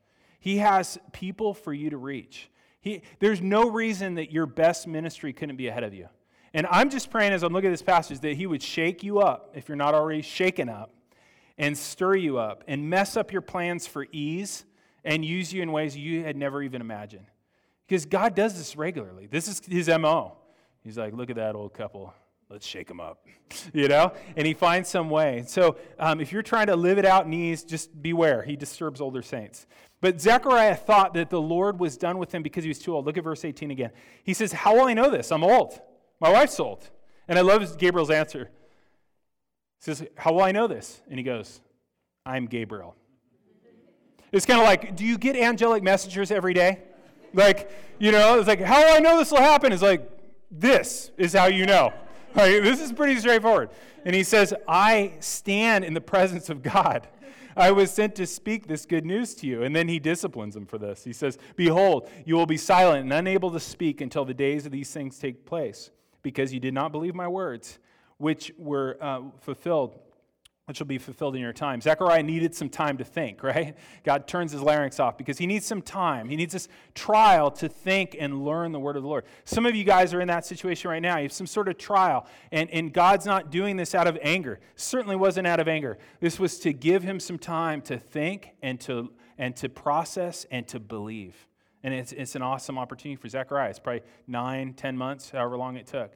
He 0.44 0.58
has 0.58 0.98
people 1.14 1.54
for 1.54 1.74
you 1.74 1.90
to 1.92 1.96
reach. 1.96 2.50
He, 2.82 3.02
there's 3.20 3.40
no 3.40 3.70
reason 3.70 4.16
that 4.16 4.30
your 4.30 4.46
best 4.46 4.88
ministry 4.88 5.32
couldn't 5.32 5.56
be 5.56 5.70
ahead 5.70 5.86
of 5.86 5.94
you. 5.94 6.10
And 6.54 6.68
I'm 6.70 6.90
just 6.90 7.10
praying 7.10 7.32
as 7.32 7.44
I'm 7.44 7.54
looking 7.54 7.70
at 7.70 7.72
this 7.72 7.82
passage 7.82 8.20
that 8.20 8.36
He 8.36 8.46
would 8.46 8.62
shake 8.62 9.04
you 9.04 9.20
up, 9.20 9.54
if 9.56 9.70
you're 9.70 9.78
not 9.78 9.96
already 9.96 10.22
shaken 10.22 10.68
up, 10.68 10.94
and 11.58 11.78
stir 11.78 12.18
you 12.18 12.40
up 12.40 12.66
and 12.68 12.90
mess 12.90 13.16
up 13.16 13.32
your 13.32 13.42
plans 13.42 13.88
for 13.88 14.06
ease 14.12 14.66
and 15.06 15.24
use 15.24 15.54
you 15.54 15.62
in 15.62 15.72
ways 15.72 15.96
you 15.96 16.26
had 16.26 16.36
never 16.36 16.62
even 16.62 16.82
imagined. 16.82 17.28
Because 17.88 18.06
God 18.06 18.36
does 18.36 18.58
this 18.58 18.76
regularly. 18.76 19.28
This 19.28 19.48
is 19.48 19.62
His 19.66 19.88
MO. 19.88 20.36
He's 20.84 20.98
like, 20.98 21.14
look 21.14 21.30
at 21.30 21.38
that 21.38 21.56
old 21.56 21.74
couple. 21.74 22.14
Let's 22.54 22.68
shake 22.68 22.88
them 22.88 23.00
up, 23.00 23.26
you 23.74 23.88
know? 23.88 24.14
And 24.38 24.46
he 24.46 24.54
finds 24.54 24.88
some 24.88 25.10
way. 25.10 25.44
So 25.48 25.76
um, 25.98 26.22
if 26.22 26.32
you're 26.32 26.44
trying 26.44 26.68
to 26.68 26.76
live 26.76 27.00
it 27.00 27.06
out 27.06 27.26
in 27.26 27.34
ease, 27.34 27.64
just 27.64 28.00
beware. 28.00 28.44
He 28.44 28.56
disturbs 28.56 29.02
older 29.02 29.24
saints. 29.24 29.66
But 30.02 30.22
Zechariah 30.22 30.76
thought 30.76 31.16
that 31.16 31.32
the 31.32 31.42
Lord 31.42 31.80
was 31.80 31.98
done 31.98 32.20
with 32.20 32.32
him 32.32 32.44
because 32.44 32.64
he 32.64 32.68
was 32.68 32.78
too 32.78 32.94
old. 32.94 33.08
Look 33.08 33.18
at 33.18 33.24
verse 33.24 33.44
18 33.44 33.72
again. 33.72 33.90
He 34.24 34.36
says, 34.36 34.52
How 34.52 34.76
will 34.76 34.84
I 34.84 34.94
know 34.94 35.10
this? 35.10 35.32
I'm 35.32 35.44
old. 35.44 35.82
My 36.22 36.32
wife's 36.32 36.60
old. 36.60 36.88
And 37.28 37.40
I 37.40 37.42
love 37.42 37.76
Gabriel's 37.80 38.12
answer. 38.12 38.52
He 39.80 39.86
says, 39.86 40.06
How 40.16 40.34
will 40.34 40.44
I 40.44 40.52
know 40.52 40.68
this? 40.68 41.02
And 41.10 41.18
he 41.18 41.24
goes, 41.24 41.60
I'm 42.24 42.46
Gabriel. 42.46 42.96
It's 44.32 44.46
kind 44.46 44.60
of 44.60 44.66
like, 44.68 44.96
do 44.96 45.04
you 45.04 45.18
get 45.18 45.36
angelic 45.36 45.82
messengers 45.82 46.30
every 46.30 46.54
day? 46.54 46.84
Like, 47.34 47.72
you 47.98 48.12
know, 48.12 48.38
it's 48.38 48.48
like, 48.48 48.62
how 48.62 48.80
will 48.86 48.94
I 48.94 49.00
know 49.00 49.18
this 49.18 49.32
will 49.32 49.40
happen? 49.40 49.72
It's 49.74 49.82
like, 49.82 50.08
this 50.52 51.10
is 51.18 51.34
how 51.34 51.48
you 51.48 51.66
know. 51.66 51.92
Right? 52.36 52.64
This 52.64 52.82
is 52.82 52.92
pretty 52.92 53.20
straightforward. 53.20 53.70
And 54.06 54.16
he 54.16 54.24
says, 54.24 54.56
I 54.68 55.14
stand 55.20 55.86
in 55.86 55.94
the 55.94 56.02
presence 56.02 56.50
of 56.50 56.64
God. 56.64 57.08
I 57.56 57.72
was 57.72 57.92
sent 57.92 58.16
to 58.16 58.26
speak 58.26 58.66
this 58.66 58.88
good 58.88 59.06
news 59.06 59.36
to 59.36 59.48
you. 59.48 59.62
And 59.62 59.76
then 59.76 59.88
he 59.88 60.00
disciplines 60.00 60.56
them 60.56 60.66
for 60.66 60.80
this. 60.80 61.04
He 61.04 61.14
says, 61.14 61.38
Behold, 61.56 62.10
you 62.26 62.36
will 62.36 62.48
be 62.48 62.58
silent 62.58 63.04
and 63.04 63.14
unable 63.14 63.52
to 63.52 63.60
speak 63.60 64.02
until 64.02 64.26
the 64.26 64.34
days 64.34 64.66
of 64.66 64.72
these 64.72 64.92
things 64.92 65.20
take 65.20 65.46
place, 65.46 65.92
because 66.24 66.52
you 66.52 66.60
did 66.60 66.74
not 66.74 66.92
believe 66.92 67.14
my 67.14 67.28
words, 67.28 67.78
which 68.18 68.52
were 68.58 68.98
uh, 69.00 69.22
fulfilled 69.40 70.00
which 70.66 70.80
will 70.80 70.88
be 70.88 70.98
fulfilled 70.98 71.36
in 71.36 71.42
your 71.42 71.52
time. 71.52 71.82
Zechariah 71.82 72.24
needed 72.24 72.56
some 72.56 72.70
time 72.70 72.98
to 72.98 73.04
think, 73.04 73.44
right? 73.44 73.76
God 74.06 74.28
turns 74.28 74.54
his 74.54 74.62
larynx 74.62 74.98
off 74.98 75.18
because 75.18 75.38
he 75.38 75.46
needs 75.46 75.66
some 75.66 75.82
time. 75.82 76.30
He 76.30 76.38
needs 76.38 76.54
this 76.54 76.70
trial 76.96 77.52
to 77.52 77.68
think 77.68 78.16
and 78.18 78.46
learn 78.46 78.72
the 78.72 78.80
word 78.80 78.96
of 78.96 79.04
the 79.04 79.10
Lord. 79.10 79.26
Some 79.44 79.66
of 79.66 79.76
you 79.76 79.84
guys 79.84 80.14
are 80.14 80.22
in 80.22 80.30
that 80.30 80.46
situation 80.46 80.90
right 80.90 81.02
now. 81.02 81.18
You 81.18 81.24
have 81.24 81.34
some 81.34 81.48
sort 81.48 81.68
of 81.68 81.78
trial, 81.78 82.26
and, 82.52 82.70
and 82.70 82.94
God's 82.94 83.26
not 83.26 83.52
doing 83.52 83.76
this 83.76 83.94
out 83.94 84.08
of 84.08 84.18
anger. 84.22 84.60
Certainly 84.78 85.18
wasn't 85.18 85.48
out 85.48 85.60
of 85.60 85.68
anger. 85.68 85.98
This 86.22 86.40
was 86.40 86.60
to 86.60 86.72
give 86.72 87.04
him 87.04 87.20
some 87.20 87.38
time 87.38 87.82
to 87.82 87.98
think 87.98 88.52
and 88.62 88.80
to, 88.82 89.12
and 89.38 89.56
to 89.58 89.68
process 89.68 90.46
and 90.50 90.66
to 90.70 90.80
believe. 90.80 91.36
And 91.84 91.94
it's, 91.94 92.14
it's 92.14 92.36
an 92.36 92.42
awesome 92.42 92.78
opportunity 92.78 93.18
for 93.18 93.28
Zechariah. 93.28 93.70
It's 93.70 93.80
probably 93.80 94.04
nine, 94.28 94.74
ten 94.76 94.96
months, 94.96 95.32
however 95.32 95.58
long 95.58 95.76
it 95.76 95.88
took 95.88 96.14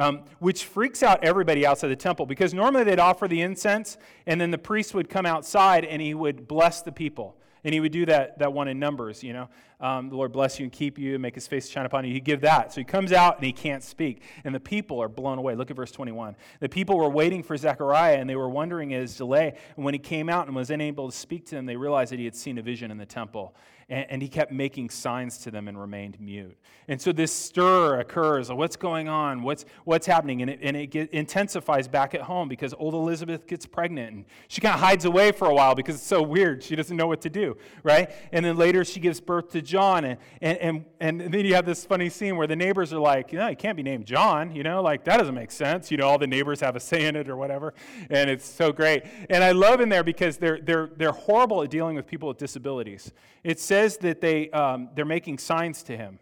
um, 0.00 0.22
which 0.38 0.64
freaks 0.64 1.02
out 1.02 1.22
everybody 1.22 1.66
outside 1.66 1.88
the 1.88 1.96
temple 1.96 2.24
because 2.24 2.54
normally 2.54 2.84
they'd 2.84 2.98
offer 2.98 3.28
the 3.28 3.42
incense 3.42 3.98
and 4.26 4.40
then 4.40 4.50
the 4.50 4.58
priest 4.58 4.94
would 4.94 5.10
come 5.10 5.26
outside 5.26 5.84
and 5.84 6.00
he 6.00 6.14
would 6.14 6.48
bless 6.48 6.80
the 6.80 6.90
people. 6.90 7.36
And 7.62 7.74
he 7.74 7.80
would 7.80 7.92
do 7.92 8.06
that, 8.06 8.38
that 8.38 8.54
one 8.54 8.68
in 8.68 8.78
Numbers, 8.78 9.22
you 9.22 9.34
know. 9.34 9.50
Um, 9.80 10.08
the 10.08 10.16
Lord 10.16 10.32
bless 10.32 10.58
you 10.58 10.64
and 10.64 10.72
keep 10.72 10.98
you 10.98 11.14
and 11.14 11.22
make 11.22 11.34
his 11.34 11.46
face 11.46 11.68
shine 11.68 11.84
upon 11.84 12.06
you. 12.06 12.14
He'd 12.14 12.24
give 12.24 12.40
that. 12.40 12.72
So 12.72 12.80
he 12.80 12.84
comes 12.86 13.12
out 13.12 13.36
and 13.36 13.44
he 13.44 13.52
can't 13.52 13.82
speak. 13.82 14.22
And 14.44 14.54
the 14.54 14.60
people 14.60 15.02
are 15.02 15.10
blown 15.10 15.36
away. 15.36 15.54
Look 15.54 15.70
at 15.70 15.76
verse 15.76 15.90
21. 15.90 16.36
The 16.60 16.70
people 16.70 16.96
were 16.96 17.10
waiting 17.10 17.42
for 17.42 17.54
Zechariah 17.58 18.16
and 18.16 18.28
they 18.28 18.36
were 18.36 18.48
wondering 18.48 18.94
at 18.94 19.02
his 19.02 19.14
delay. 19.14 19.54
And 19.76 19.84
when 19.84 19.92
he 19.92 19.98
came 19.98 20.30
out 20.30 20.46
and 20.46 20.56
was 20.56 20.70
unable 20.70 21.10
to 21.10 21.16
speak 21.16 21.44
to 21.46 21.54
them, 21.54 21.66
they 21.66 21.76
realized 21.76 22.12
that 22.12 22.18
he 22.18 22.24
had 22.24 22.34
seen 22.34 22.56
a 22.56 22.62
vision 22.62 22.90
in 22.90 22.96
the 22.96 23.04
temple. 23.04 23.54
And, 23.90 24.06
and 24.08 24.22
he 24.22 24.28
kept 24.28 24.52
making 24.52 24.88
signs 24.88 25.36
to 25.38 25.50
them 25.50 25.68
and 25.68 25.78
remained 25.78 26.18
mute. 26.18 26.56
And 26.88 27.00
so 27.00 27.12
this 27.12 27.32
stir 27.32 28.00
occurs. 28.00 28.50
What's 28.50 28.76
going 28.76 29.08
on? 29.08 29.42
What's, 29.42 29.64
what's 29.84 30.06
happening? 30.06 30.40
And 30.42 30.50
it, 30.50 30.60
and 30.62 30.76
it 30.76 30.86
get, 30.86 31.10
intensifies 31.10 31.86
back 31.86 32.14
at 32.14 32.22
home 32.22 32.48
because 32.48 32.74
old 32.78 32.94
Elizabeth 32.94 33.46
gets 33.46 33.66
pregnant. 33.66 34.14
And 34.14 34.24
she 34.48 34.60
kind 34.60 34.74
of 34.74 34.80
hides 34.80 35.04
away 35.04 35.32
for 35.32 35.48
a 35.48 35.54
while 35.54 35.74
because 35.74 35.96
it's 35.96 36.06
so 36.06 36.22
weird. 36.22 36.62
She 36.62 36.74
doesn't 36.76 36.96
know 36.96 37.06
what 37.06 37.20
to 37.22 37.30
do, 37.30 37.56
right? 37.82 38.10
And 38.32 38.44
then 38.44 38.56
later 38.56 38.84
she 38.84 39.00
gives 39.00 39.20
birth 39.20 39.50
to 39.50 39.62
John. 39.62 40.04
And, 40.04 40.18
and, 40.40 40.84
and, 41.00 41.20
and 41.20 41.34
then 41.34 41.44
you 41.44 41.54
have 41.54 41.66
this 41.66 41.84
funny 41.84 42.08
scene 42.08 42.36
where 42.36 42.46
the 42.46 42.56
neighbors 42.56 42.92
are 42.92 43.00
like, 43.00 43.32
you 43.32 43.38
know, 43.38 43.48
he 43.48 43.54
can't 43.54 43.76
be 43.76 43.82
named 43.82 44.06
John, 44.06 44.54
you 44.54 44.62
know, 44.62 44.82
like 44.82 45.04
that 45.04 45.18
doesn't 45.18 45.34
make 45.34 45.50
sense. 45.50 45.90
You 45.90 45.96
know, 45.96 46.06
all 46.06 46.18
the 46.18 46.26
neighbors 46.26 46.60
have 46.60 46.76
a 46.76 46.80
say 46.80 47.06
in 47.06 47.16
it 47.16 47.28
or 47.28 47.36
whatever. 47.36 47.74
And 48.08 48.30
it's 48.30 48.46
so 48.46 48.72
great. 48.72 49.02
And 49.28 49.42
I 49.42 49.52
love 49.52 49.80
in 49.80 49.88
there 49.88 50.04
because 50.04 50.36
they're, 50.36 50.60
they're, 50.60 50.90
they're 50.96 51.12
horrible 51.12 51.62
at 51.62 51.70
dealing 51.70 51.96
with 51.96 52.06
people 52.06 52.28
with 52.28 52.38
disabilities. 52.38 53.12
It 53.42 53.58
says 53.58 53.79
that 53.98 54.20
they, 54.20 54.50
um, 54.50 54.90
they're 54.94 55.04
making 55.04 55.38
signs 55.38 55.82
to 55.84 55.96
him. 55.96 56.18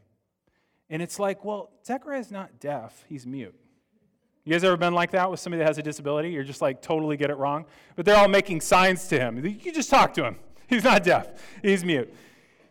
And 0.91 1.03
it's 1.03 1.19
like, 1.19 1.45
well, 1.45 1.71
Zechariah's 1.85 2.31
not 2.31 2.61
deaf, 2.61 3.05
he's 3.09 3.27
mute. 3.27 3.55
You 4.45 4.55
guys 4.55 4.65
ever 4.65 4.79
been 4.79 4.95
like 4.95 5.11
that 5.11 5.31
with 5.31 5.41
somebody 5.41 5.59
that 5.59 5.67
has 5.67 5.77
a 5.77 5.83
disability? 5.83 6.31
You're 6.31 6.43
just 6.43 6.63
like 6.63 6.81
totally 6.81 7.19
get 7.19 7.29
it 7.29 7.37
wrong. 7.37 7.67
But 7.97 8.07
they're 8.07 8.17
all 8.17 8.29
making 8.29 8.63
signs 8.63 9.07
to 9.09 9.19
him. 9.19 9.45
You 9.45 9.73
just 9.73 9.91
talk 9.91 10.15
to 10.15 10.25
him. 10.25 10.37
He's 10.69 10.85
not 10.85 11.03
deaf, 11.03 11.29
he's 11.63 11.83
mute. 11.83 12.13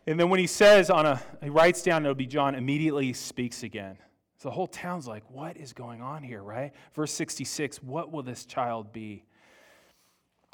And 0.05 0.19
then 0.19 0.29
when 0.29 0.39
he 0.39 0.45
says 0.47 0.89
on 0.91 1.05
a, 1.05 1.21
he 1.41 1.49
writes 1.49 1.81
down, 1.81 2.05
it'll 2.05 2.15
be 2.15 2.27
John, 2.27 2.53
immediately 2.53 3.11
speaks 3.11 3.63
again. 3.63 3.97
So 4.37 4.49
the 4.49 4.53
whole 4.53 4.67
town's 4.67 5.07
like, 5.07 5.23
what 5.29 5.57
is 5.57 5.73
going 5.73 6.01
on 6.01 6.21
here, 6.21 6.43
right? 6.43 6.73
Verse 6.93 7.11
66, 7.11 7.81
what 7.81 8.11
will 8.11 8.21
this 8.21 8.45
child 8.45 8.93
be? 8.93 9.25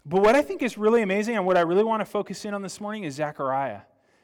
But 0.05 0.21
what 0.21 0.35
I 0.35 0.41
think 0.41 0.61
is 0.61 0.77
really 0.77 1.01
amazing 1.01 1.35
and 1.35 1.45
what 1.45 1.57
I 1.57 1.61
really 1.61 1.83
want 1.83 1.99
to 1.99 2.05
focus 2.05 2.45
in 2.45 2.53
on 2.53 2.61
this 2.61 2.79
morning 2.79 3.03
is 3.03 3.15
Zechariah. 3.15 3.81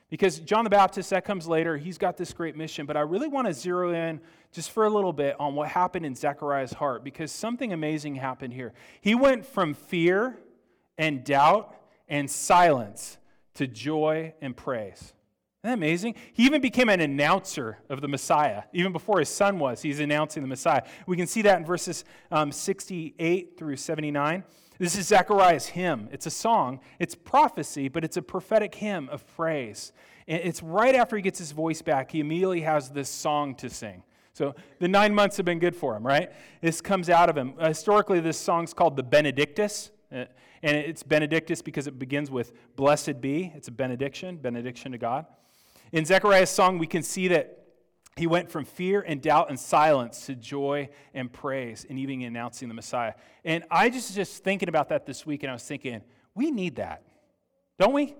Because 0.09 0.39
John 0.39 0.63
the 0.63 0.69
Baptist, 0.69 1.11
that 1.11 1.23
comes 1.23 1.47
later, 1.47 1.77
he's 1.77 1.97
got 1.97 2.17
this 2.17 2.33
great 2.33 2.55
mission. 2.55 2.85
But 2.85 2.97
I 2.97 3.01
really 3.01 3.27
want 3.27 3.47
to 3.47 3.53
zero 3.53 3.93
in 3.93 4.19
just 4.51 4.71
for 4.71 4.85
a 4.85 4.89
little 4.89 5.13
bit 5.13 5.35
on 5.39 5.53
what 5.53 5.69
happened 5.69 6.05
in 6.05 6.15
Zechariah's 6.15 6.73
heart 6.73 7.03
because 7.03 7.31
something 7.31 7.71
amazing 7.71 8.15
happened 8.15 8.53
here. 8.53 8.73
He 9.01 9.13
went 9.13 9.45
from 9.45 9.75
fear 9.75 10.39
and 10.97 11.23
doubt 11.23 11.75
and 12.07 12.29
silence 12.29 13.17
to 13.55 13.67
joy 13.67 14.33
and 14.41 14.57
praise. 14.57 15.13
Isn't 15.63 15.71
that 15.71 15.73
amazing? 15.73 16.15
He 16.33 16.45
even 16.45 16.61
became 16.61 16.89
an 16.89 17.01
announcer 17.01 17.77
of 17.89 18.01
the 18.01 18.07
Messiah. 18.07 18.63
Even 18.73 18.93
before 18.93 19.19
his 19.19 19.29
son 19.29 19.59
was, 19.59 19.81
he's 19.81 19.99
announcing 19.99 20.41
the 20.41 20.47
Messiah. 20.47 20.83
We 21.05 21.17
can 21.17 21.27
see 21.27 21.41
that 21.43 21.59
in 21.59 21.65
verses 21.65 22.05
um, 22.31 22.51
68 22.51 23.57
through 23.57 23.75
79. 23.75 24.43
This 24.79 24.97
is 24.97 25.07
Zechariah's 25.07 25.67
hymn. 25.67 26.07
It's 26.11 26.25
a 26.25 26.31
song, 26.31 26.79
it's 26.99 27.13
prophecy, 27.13 27.89
but 27.89 28.05
it's 28.05 28.15
a 28.17 28.21
prophetic 28.21 28.73
hymn 28.75 29.09
of 29.09 29.27
praise. 29.35 29.91
It's 30.25 30.63
right 30.63 30.95
after 30.95 31.15
he 31.15 31.21
gets 31.21 31.37
his 31.37 31.51
voice 31.51 31.81
back, 31.81 32.11
he 32.11 32.21
immediately 32.21 32.61
has 32.61 32.89
this 32.89 33.09
song 33.09 33.55
to 33.55 33.69
sing. 33.69 34.03
So 34.33 34.55
the 34.79 34.87
nine 34.87 35.13
months 35.13 35.35
have 35.35 35.45
been 35.45 35.59
good 35.59 35.75
for 35.75 35.97
him, 35.97 36.07
right? 36.07 36.31
This 36.61 36.79
comes 36.79 37.09
out 37.09 37.29
of 37.29 37.37
him. 37.37 37.55
Uh, 37.59 37.67
historically, 37.67 38.21
this 38.21 38.37
song's 38.37 38.73
called 38.73 38.95
the 38.95 39.03
Benedictus. 39.03 39.91
Uh, 40.11 40.25
and 40.63 40.77
it's 40.77 41.03
Benedictus 41.03 41.61
because 41.61 41.87
it 41.87 41.99
begins 41.99 42.31
with 42.31 42.53
blessed 42.77 43.19
be. 43.19 43.51
It's 43.55 43.67
a 43.67 43.71
benediction, 43.71 44.37
benediction 44.37 44.93
to 44.93 44.97
God. 44.97 45.25
In 45.91 46.05
Zechariah's 46.05 46.49
song, 46.49 46.77
we 46.77 46.87
can 46.87 47.03
see 47.03 47.27
that 47.29 47.58
he 48.19 48.27
went 48.27 48.51
from 48.51 48.65
fear 48.65 49.01
and 49.01 49.21
doubt 49.21 49.49
and 49.49 49.57
silence 49.57 50.25
to 50.25 50.35
joy 50.35 50.89
and 51.13 51.31
praise 51.31 51.85
and 51.89 51.97
even 51.97 52.21
announcing 52.21 52.67
the 52.67 52.73
Messiah. 52.73 53.13
And 53.45 53.63
I 53.71 53.89
just 53.89 54.13
just 54.13 54.43
thinking 54.43 54.67
about 54.67 54.89
that 54.89 55.05
this 55.05 55.25
week, 55.25 55.41
and 55.43 55.49
I 55.49 55.53
was 55.53 55.63
thinking, 55.63 56.01
we 56.35 56.51
need 56.51 56.75
that, 56.75 57.01
don't 57.79 57.93
we? 57.93 58.15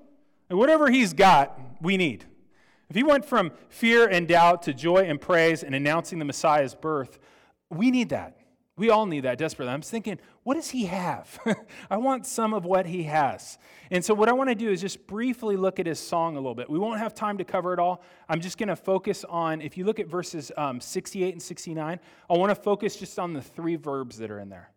And 0.50 0.58
whatever 0.58 0.90
he's 0.90 1.14
got, 1.14 1.60
we 1.82 1.98
need. 1.98 2.26
If 2.90 2.96
he 2.96 3.04
went 3.04 3.26
from 3.26 3.52
fear 3.68 4.08
and 4.08 4.26
doubt 4.26 4.64
to 4.64 4.74
joy 4.74 5.00
and 5.00 5.20
praise 5.20 5.64
and 5.64 5.76
announcing 5.76 6.18
the 6.18 6.26
Messiah's 6.26 6.74
birth, 6.74 7.20
we 7.70 7.92
need 7.92 8.10
that. 8.10 8.39
We 8.80 8.90
all 8.90 9.06
need 9.06 9.26
that 9.26 9.38
desperately. 9.38 9.74
I'm 9.74 9.82
thinking, 9.82 10.20
what 10.44 10.54
does 10.54 10.70
he 10.70 10.86
have? 10.86 11.38
I 11.90 11.98
want 11.98 12.26
some 12.26 12.54
of 12.54 12.64
what 12.64 12.86
he 12.86 13.04
has. 13.04 13.58
And 13.92 14.04
so, 14.06 14.14
what 14.14 14.30
I 14.30 14.32
want 14.32 14.48
to 14.48 14.56
do 14.56 14.72
is 14.72 14.80
just 14.80 15.06
briefly 15.06 15.58
look 15.58 15.82
at 15.82 15.86
his 15.86 16.00
song 16.00 16.38
a 16.38 16.40
little 16.40 16.56
bit. 16.56 16.70
We 16.70 16.80
won't 16.80 16.98
have 16.98 17.14
time 17.14 17.38
to 17.40 17.44
cover 17.44 17.74
it 17.74 17.80
all. 17.80 18.02
I'm 18.30 18.40
just 18.40 18.58
going 18.58 18.70
to 18.70 18.78
focus 18.78 19.26
on, 19.26 19.60
if 19.60 19.78
you 19.78 19.84
look 19.84 20.00
at 20.00 20.08
verses 20.08 20.50
um, 20.56 20.80
68 20.80 21.34
and 21.34 21.42
69, 21.42 22.00
I 22.30 22.34
want 22.38 22.52
to 22.52 22.56
focus 22.56 22.96
just 22.96 23.20
on 23.20 23.34
the 23.34 23.42
three 23.42 23.76
verbs 23.76 24.18
that 24.20 24.32
are 24.32 24.40
in 24.40 24.48
there. 24.48 24.72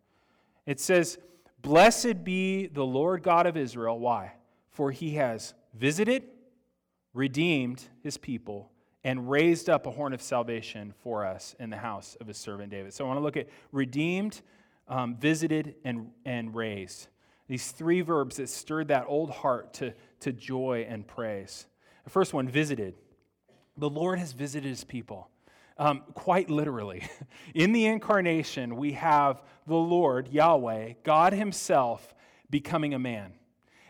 It 0.66 0.80
says, 0.80 1.18
Blessed 1.60 2.24
be 2.24 2.66
the 2.66 2.84
Lord 2.84 3.22
God 3.22 3.46
of 3.46 3.56
Israel. 3.56 4.00
Why? 4.00 4.32
For 4.70 4.90
he 4.90 5.14
has 5.14 5.54
visited, 5.74 6.24
redeemed 7.14 7.84
his 8.02 8.18
people 8.18 8.71
and 9.04 9.28
raised 9.30 9.68
up 9.68 9.86
a 9.86 9.90
horn 9.90 10.12
of 10.12 10.22
salvation 10.22 10.94
for 11.02 11.26
us 11.26 11.56
in 11.58 11.70
the 11.70 11.76
house 11.76 12.16
of 12.20 12.26
his 12.26 12.36
servant 12.36 12.70
David. 12.70 12.94
So 12.94 13.04
I 13.04 13.08
want 13.08 13.18
to 13.18 13.22
look 13.22 13.36
at 13.36 13.48
redeemed, 13.72 14.40
um, 14.88 15.16
visited, 15.16 15.74
and, 15.84 16.10
and 16.24 16.54
raised. 16.54 17.08
These 17.48 17.72
three 17.72 18.00
verbs 18.00 18.36
that 18.36 18.48
stirred 18.48 18.88
that 18.88 19.06
old 19.08 19.30
heart 19.30 19.74
to, 19.74 19.92
to 20.20 20.32
joy 20.32 20.86
and 20.88 21.06
praise. 21.06 21.66
The 22.04 22.10
first 22.10 22.32
one, 22.32 22.48
visited. 22.48 22.94
The 23.76 23.90
Lord 23.90 24.18
has 24.18 24.32
visited 24.32 24.68
his 24.68 24.84
people. 24.84 25.28
Um, 25.78 26.02
quite 26.14 26.50
literally. 26.50 27.02
In 27.54 27.72
the 27.72 27.86
incarnation, 27.86 28.76
we 28.76 28.92
have 28.92 29.42
the 29.66 29.74
Lord, 29.74 30.28
Yahweh, 30.28 30.94
God 31.02 31.32
Himself, 31.32 32.14
becoming 32.50 32.94
a 32.94 32.98
man. 32.98 33.32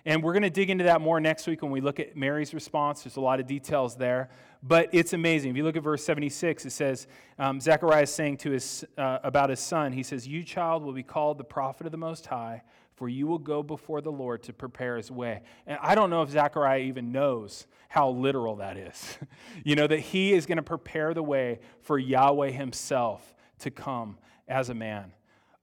And 0.05 0.23
we're 0.23 0.33
going 0.33 0.43
to 0.43 0.51
dig 0.51 0.71
into 0.71 0.85
that 0.85 1.01
more 1.01 1.21
next 1.21 1.47
week 1.47 1.63
when 1.63 1.71
we 1.71 1.81
look 1.81 2.01
at 2.01 2.17
Mary's 2.17 2.55
response. 2.55 3.05
There's 3.05 3.17
a 3.17 3.21
lot 3.21 3.41
of 3.41 3.47
details 3.47 3.97
there. 3.97 4.31
But 4.63 4.91
it's 4.93 5.13
amazing. 5.13 5.51
If 5.51 5.57
you 5.57 5.65
look 5.65 5.77
at 5.77 5.83
verse 5.83 6.05
76, 6.05 6.67
it 6.67 6.71
says, 6.71 7.09
um, 7.39 7.61
Zechariah 7.61 8.03
is 8.03 8.15
saying 8.15 8.37
to 8.39 8.53
his, 8.53 8.85
uh, 8.97 9.19
about 9.25 9.51
his 9.51 9.59
son, 9.59 9.93
he 9.93 10.05
says, 10.05 10.27
You, 10.27 10.45
child, 10.45 10.85
will 10.85 10.93
be 10.93 11.03
called 11.03 11.39
the 11.39 11.45
prophet 11.45 11.85
of 11.87 11.91
the 11.93 11.99
Most 11.99 12.27
High, 12.27 12.63
for 12.95 13.09
you 13.09 13.27
will 13.27 13.39
go 13.39 13.65
before 13.65 14.01
the 14.01 14.13
Lord 14.13 14.45
to 14.45 14.53
prepare 14.53 14.97
his 14.97 15.11
way. 15.11 15.43
And 15.67 15.79
I 15.83 15.97
don't 15.97 16.11
know 16.11 16.23
if 16.23 16.31
Zechariah 16.31 16.81
even 16.81 17.11
knows 17.11 17.67
how 17.89 18.11
literal 18.11 18.57
that 18.57 18.77
is. 18.77 19.19
you 19.65 19.75
know, 19.75 19.89
that 19.89 19.99
he 19.99 20.33
is 20.33 20.47
going 20.47 20.57
to 20.57 20.63
prepare 20.63 21.13
the 21.13 21.25
way 21.25 21.59
for 21.81 21.99
Yahweh 21.99 22.51
himself 22.51 23.35
to 23.61 23.71
come 23.73 24.17
as 24.47 24.69
a 24.69 24.75
man. 24.75 25.13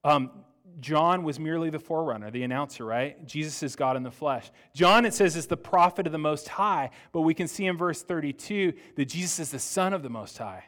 Um, 0.04 0.30
John 0.78 1.24
was 1.24 1.38
merely 1.38 1.70
the 1.70 1.78
forerunner, 1.78 2.30
the 2.30 2.42
announcer, 2.42 2.84
right? 2.84 3.26
Jesus 3.26 3.62
is 3.62 3.76
God 3.76 3.96
in 3.96 4.02
the 4.02 4.10
flesh. 4.10 4.50
John, 4.74 5.04
it 5.04 5.14
says, 5.14 5.36
is 5.36 5.46
the 5.46 5.56
prophet 5.56 6.06
of 6.06 6.12
the 6.12 6.18
Most 6.18 6.48
High, 6.48 6.90
but 7.12 7.22
we 7.22 7.34
can 7.34 7.48
see 7.48 7.66
in 7.66 7.76
verse 7.76 8.02
32 8.02 8.72
that 8.96 9.06
Jesus 9.06 9.38
is 9.38 9.50
the 9.50 9.58
Son 9.58 9.92
of 9.92 10.02
the 10.02 10.10
Most 10.10 10.38
High. 10.38 10.64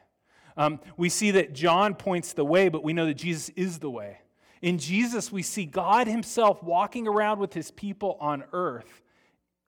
Um, 0.57 0.81
we 0.97 1.09
see 1.09 1.31
that 1.33 1.53
John 1.53 1.95
points 1.95 2.33
the 2.33 2.45
way, 2.45 2.69
but 2.69 2.83
we 2.85 2.93
know 2.93 3.07
that 3.07 3.15
Jesus 3.15 3.49
is 3.51 3.79
the 3.79 3.91
way. 3.91 4.19
In 4.61 4.79
Jesus, 4.79 5.33
we 5.33 5.43
see 5.43 5.67
God 5.67 6.07
Himself 6.07 6.63
walking 6.63 7.09
around 7.09 7.39
with 7.39 7.53
His 7.53 7.71
people 7.71 8.17
on 8.21 8.45
earth 8.53 9.02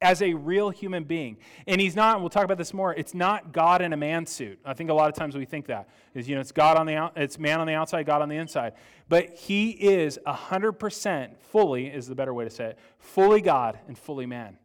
as 0.04 0.20
a 0.20 0.34
real 0.34 0.68
human 0.68 1.02
being. 1.04 1.38
And 1.66 1.80
he's 1.80 1.96
not, 1.96 2.20
we'll 2.20 2.28
talk 2.28 2.44
about 2.44 2.58
this 2.58 2.74
more, 2.74 2.92
it's 2.94 3.14
not 3.14 3.52
God 3.52 3.80
in 3.80 3.94
a 3.94 3.96
man 3.96 4.26
suit. 4.26 4.58
I 4.62 4.74
think 4.74 4.90
a 4.90 4.94
lot 4.94 5.08
of 5.08 5.14
times 5.14 5.34
we 5.34 5.46
think 5.46 5.66
that. 5.66 5.88
Is, 6.14 6.28
you 6.28 6.34
know, 6.34 6.42
it's 6.42 6.52
God 6.52 6.76
on 6.76 6.84
the 6.84 6.94
out, 6.94 7.14
it's 7.16 7.38
man 7.38 7.58
on 7.58 7.66
the 7.66 7.72
outside, 7.72 8.04
God 8.04 8.20
on 8.20 8.28
the 8.28 8.36
inside. 8.36 8.74
But 9.08 9.30
he 9.30 9.70
is 9.70 10.18
100% 10.26 11.36
fully, 11.38 11.86
is 11.86 12.06
the 12.06 12.14
better 12.14 12.34
way 12.34 12.44
to 12.44 12.50
say 12.50 12.66
it, 12.66 12.78
fully 12.98 13.40
God 13.40 13.78
and 13.88 13.96
fully 13.96 14.26
man. 14.26 14.58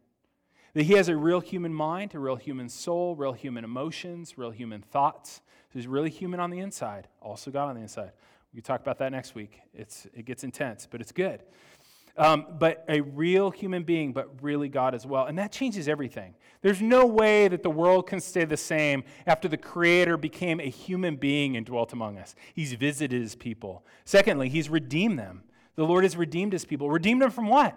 That 0.74 0.82
he 0.82 0.92
has 0.92 1.08
a 1.08 1.16
real 1.16 1.40
human 1.40 1.72
mind, 1.72 2.14
a 2.14 2.18
real 2.18 2.36
human 2.36 2.68
soul, 2.68 3.16
real 3.16 3.32
human 3.32 3.64
emotions, 3.64 4.36
real 4.36 4.50
human 4.50 4.82
thoughts. 4.82 5.40
So 5.72 5.78
he's 5.78 5.86
really 5.86 6.10
human 6.10 6.38
on 6.38 6.50
the 6.50 6.58
inside, 6.58 7.08
also 7.22 7.50
God 7.50 7.70
on 7.70 7.76
the 7.76 7.80
inside. 7.80 8.12
We 8.54 8.60
talk 8.60 8.80
about 8.80 8.98
that 8.98 9.10
next 9.10 9.34
week. 9.34 9.60
It's, 9.72 10.06
it 10.12 10.26
gets 10.26 10.44
intense, 10.44 10.86
but 10.88 11.00
it's 11.00 11.12
good 11.12 11.42
um, 12.20 12.44
but 12.58 12.84
a 12.86 13.00
real 13.00 13.50
human 13.50 13.82
being, 13.82 14.12
but 14.12 14.42
really 14.42 14.68
God 14.68 14.94
as 14.94 15.06
well. 15.06 15.24
And 15.24 15.38
that 15.38 15.50
changes 15.50 15.88
everything. 15.88 16.34
There's 16.60 16.82
no 16.82 17.06
way 17.06 17.48
that 17.48 17.62
the 17.62 17.70
world 17.70 18.06
can 18.06 18.20
stay 18.20 18.44
the 18.44 18.58
same 18.58 19.04
after 19.26 19.48
the 19.48 19.56
Creator 19.56 20.18
became 20.18 20.60
a 20.60 20.68
human 20.68 21.16
being 21.16 21.56
and 21.56 21.64
dwelt 21.64 21.94
among 21.94 22.18
us. 22.18 22.34
He's 22.54 22.74
visited 22.74 23.18
his 23.22 23.34
people. 23.34 23.86
Secondly, 24.04 24.50
he's 24.50 24.68
redeemed 24.68 25.18
them. 25.18 25.44
The 25.76 25.84
Lord 25.84 26.04
has 26.04 26.14
redeemed 26.14 26.52
his 26.52 26.66
people. 26.66 26.90
Redeemed 26.90 27.22
them 27.22 27.30
from 27.30 27.48
what? 27.48 27.74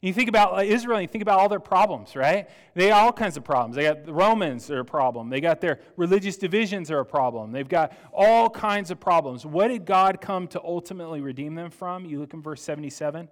You 0.00 0.14
think 0.14 0.30
about 0.30 0.64
Israel, 0.64 1.00
you 1.00 1.06
think 1.06 1.22
about 1.22 1.38
all 1.38 1.48
their 1.50 1.60
problems, 1.60 2.16
right? 2.16 2.48
They 2.74 2.90
all 2.90 3.12
kinds 3.12 3.36
of 3.36 3.44
problems. 3.44 3.76
They 3.76 3.84
got 3.84 4.04
the 4.04 4.12
Romans 4.14 4.70
are 4.70 4.80
a 4.80 4.84
problem. 4.84 5.28
They 5.28 5.40
got 5.40 5.60
their 5.60 5.80
religious 5.96 6.36
divisions 6.38 6.90
are 6.90 7.00
a 7.00 7.06
problem. 7.06 7.52
They've 7.52 7.68
got 7.68 7.92
all 8.12 8.48
kinds 8.48 8.90
of 8.90 8.98
problems. 9.00 9.44
What 9.44 9.68
did 9.68 9.84
God 9.84 10.20
come 10.20 10.46
to 10.48 10.62
ultimately 10.62 11.20
redeem 11.20 11.54
them 11.54 11.70
from? 11.70 12.04
You 12.06 12.20
look 12.20 12.34
in 12.34 12.42
verse 12.42 12.62
77. 12.62 13.28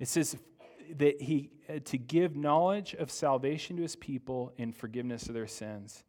It 0.00 0.08
says 0.08 0.36
that 0.96 1.22
he 1.22 1.50
uh, 1.68 1.78
to 1.84 1.98
give 1.98 2.34
knowledge 2.34 2.94
of 2.94 3.10
salvation 3.10 3.76
to 3.76 3.82
his 3.82 3.94
people 3.94 4.52
in 4.56 4.72
forgiveness 4.72 5.28
of 5.28 5.34
their 5.34 5.46
sins. 5.46 6.02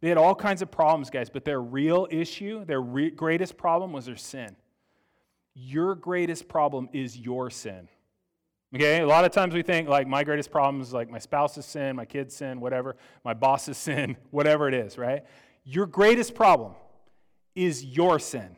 They 0.00 0.08
had 0.08 0.18
all 0.18 0.34
kinds 0.34 0.60
of 0.60 0.70
problems, 0.70 1.08
guys, 1.08 1.30
but 1.30 1.44
their 1.44 1.62
real 1.62 2.06
issue, 2.10 2.64
their 2.64 2.80
re- 2.80 3.10
greatest 3.10 3.56
problem 3.56 3.92
was 3.92 4.06
their 4.06 4.16
sin. 4.16 4.54
Your 5.54 5.94
greatest 5.94 6.48
problem 6.48 6.88
is 6.92 7.16
your 7.16 7.50
sin. 7.50 7.88
Okay, 8.74 9.00
a 9.00 9.06
lot 9.06 9.24
of 9.24 9.32
times 9.32 9.54
we 9.54 9.62
think 9.62 9.88
like 9.88 10.06
my 10.06 10.24
greatest 10.24 10.50
problem 10.50 10.82
is 10.82 10.92
like 10.92 11.08
my 11.08 11.18
spouse's 11.18 11.64
sin, 11.64 11.96
my 11.96 12.04
kid's 12.04 12.36
sin, 12.36 12.60
whatever, 12.60 12.96
my 13.24 13.34
boss's 13.34 13.78
sin, 13.78 14.16
whatever 14.30 14.68
it 14.68 14.74
is, 14.74 14.98
right? 14.98 15.24
Your 15.64 15.86
greatest 15.86 16.34
problem 16.34 16.74
is 17.54 17.84
your 17.84 18.18
sin. 18.18 18.56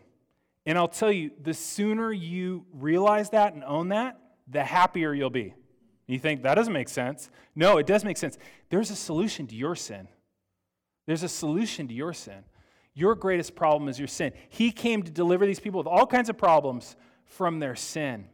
And 0.67 0.77
I'll 0.77 0.89
tell 0.89 1.13
you, 1.13 1.31
the 1.41 1.55
sooner 1.55 2.13
you 2.13 2.67
realize 2.73 3.31
that 3.31 3.55
and 3.55 3.65
own 3.65 3.89
that, 3.89 4.19
the 4.51 4.65
happier 4.65 5.15
you'll 5.15 5.31
be. 5.31 5.55
You 6.07 6.19
think 6.19 6.43
that 6.43 6.55
doesn't 6.55 6.73
make 6.73 6.89
sense. 6.89 7.31
No, 7.55 7.79
it 7.79 7.87
does 7.87 8.05
make 8.05 8.17
sense. 8.17 8.37
There's 8.69 8.91
a 8.91 8.97
solution 8.97 9.47
to 9.47 9.55
your 9.55 9.77
sin. 9.77 10.09
There's 11.07 11.23
a 11.23 11.29
solution 11.29 11.89
to 11.89 11.95
your 11.95 12.13
sin. 12.13 12.45
Your 12.95 13.15
greatest 13.15 13.55
problem 13.55 13.89
is 13.89 13.99
your 13.99 14.09
sin. 14.09 14.33
He 14.49 14.73
came 14.73 15.03
to 15.05 15.11
deliver 15.11 15.47
these 15.47 15.61
people 15.61 15.79
with 15.79 15.87
all 15.87 16.07
kinds 16.07 16.29
of 16.29 16.37
problems 16.37 16.97
from 17.25 17.61
their 17.61 17.77
sin. 17.77 18.27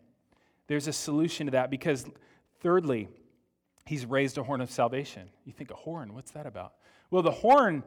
There's 0.66 0.88
a 0.88 0.92
solution 0.92 1.46
to 1.46 1.52
that 1.52 1.70
because, 1.70 2.06
thirdly, 2.60 3.08
he's 3.84 4.06
raised 4.06 4.38
a 4.38 4.42
horn 4.42 4.60
of 4.60 4.70
salvation. 4.70 5.28
You 5.44 5.52
think, 5.52 5.70
a 5.70 5.76
horn, 5.76 6.14
what's 6.14 6.30
that 6.32 6.46
about? 6.46 6.72
Well, 7.10 7.22
the 7.22 7.30
horn 7.30 7.84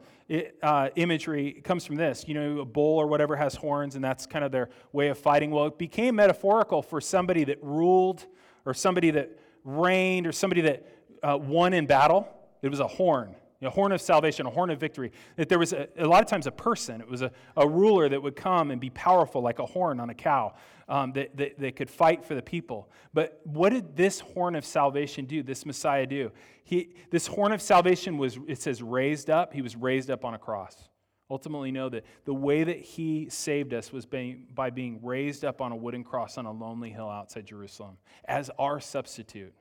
uh, 0.62 0.88
imagery 0.96 1.60
comes 1.64 1.84
from 1.84 1.96
this. 1.96 2.24
You 2.26 2.34
know, 2.34 2.60
a 2.60 2.64
bull 2.64 2.98
or 2.98 3.06
whatever 3.06 3.36
has 3.36 3.54
horns, 3.54 3.94
and 3.94 4.04
that's 4.04 4.26
kind 4.26 4.44
of 4.44 4.52
their 4.52 4.70
way 4.92 5.08
of 5.08 5.18
fighting. 5.18 5.50
Well, 5.50 5.66
it 5.66 5.78
became 5.78 6.16
metaphorical 6.16 6.82
for 6.82 7.00
somebody 7.00 7.44
that 7.44 7.62
ruled, 7.62 8.26
or 8.64 8.74
somebody 8.74 9.10
that 9.12 9.38
reigned, 9.64 10.26
or 10.26 10.32
somebody 10.32 10.62
that 10.62 10.86
uh, 11.22 11.38
won 11.40 11.72
in 11.72 11.86
battle. 11.86 12.28
It 12.62 12.68
was 12.68 12.80
a 12.80 12.86
horn 12.86 13.34
a 13.62 13.70
horn 13.70 13.92
of 13.92 14.00
salvation, 14.00 14.46
a 14.46 14.50
horn 14.50 14.70
of 14.70 14.80
victory. 14.80 15.12
That 15.36 15.48
there 15.48 15.58
was 15.58 15.72
a, 15.72 15.88
a 15.98 16.06
lot 16.06 16.22
of 16.22 16.28
times 16.28 16.46
a 16.46 16.50
person, 16.50 17.00
it 17.00 17.08
was 17.08 17.22
a, 17.22 17.30
a 17.56 17.68
ruler 17.68 18.08
that 18.08 18.22
would 18.22 18.36
come 18.36 18.70
and 18.70 18.80
be 18.80 18.90
powerful 18.90 19.42
like 19.42 19.58
a 19.58 19.66
horn 19.66 20.00
on 20.00 20.08
a 20.10 20.14
cow 20.14 20.54
um, 20.88 21.12
that, 21.12 21.36
that, 21.36 21.58
that 21.58 21.76
could 21.76 21.90
fight 21.90 22.24
for 22.24 22.34
the 22.34 22.42
people. 22.42 22.90
But 23.12 23.40
what 23.44 23.70
did 23.70 23.96
this 23.96 24.20
horn 24.20 24.54
of 24.54 24.64
salvation 24.64 25.26
do, 25.26 25.42
this 25.42 25.66
Messiah 25.66 26.06
do? 26.06 26.32
He, 26.64 26.94
this 27.10 27.26
horn 27.26 27.52
of 27.52 27.60
salvation 27.60 28.16
was, 28.16 28.38
it 28.48 28.60
says, 28.62 28.82
raised 28.82 29.28
up. 29.28 29.52
He 29.52 29.62
was 29.62 29.76
raised 29.76 30.10
up 30.10 30.24
on 30.24 30.34
a 30.34 30.38
cross. 30.38 30.88
Ultimately, 31.30 31.70
know 31.70 31.88
that 31.88 32.04
the 32.24 32.34
way 32.34 32.64
that 32.64 32.80
he 32.80 33.28
saved 33.28 33.72
us 33.72 33.92
was 33.92 34.04
by 34.04 34.70
being 34.70 34.98
raised 35.00 35.44
up 35.44 35.60
on 35.60 35.70
a 35.70 35.76
wooden 35.76 36.02
cross 36.02 36.38
on 36.38 36.46
a 36.46 36.50
lonely 36.50 36.90
hill 36.90 37.08
outside 37.08 37.46
Jerusalem 37.46 37.98
as 38.24 38.50
our 38.58 38.80
substitute. 38.80 39.54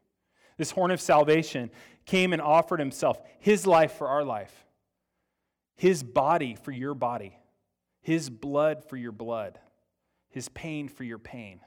This 0.59 0.71
horn 0.71 0.91
of 0.91 0.99
salvation 0.99 1.71
came 2.05 2.33
and 2.33 2.41
offered 2.41 2.81
himself, 2.81 3.17
his 3.39 3.65
life 3.65 3.93
for 3.93 4.09
our 4.09 4.25
life, 4.25 4.65
his 5.77 6.03
body 6.03 6.55
for 6.61 6.73
your 6.73 6.93
body, 6.93 7.39
his 8.01 8.29
blood 8.29 8.83
for 8.83 8.97
your 8.97 9.13
blood, 9.13 9.57
his 10.27 10.49
pain 10.49 10.89
for 10.89 11.05
your 11.05 11.17
pain. 11.17 11.61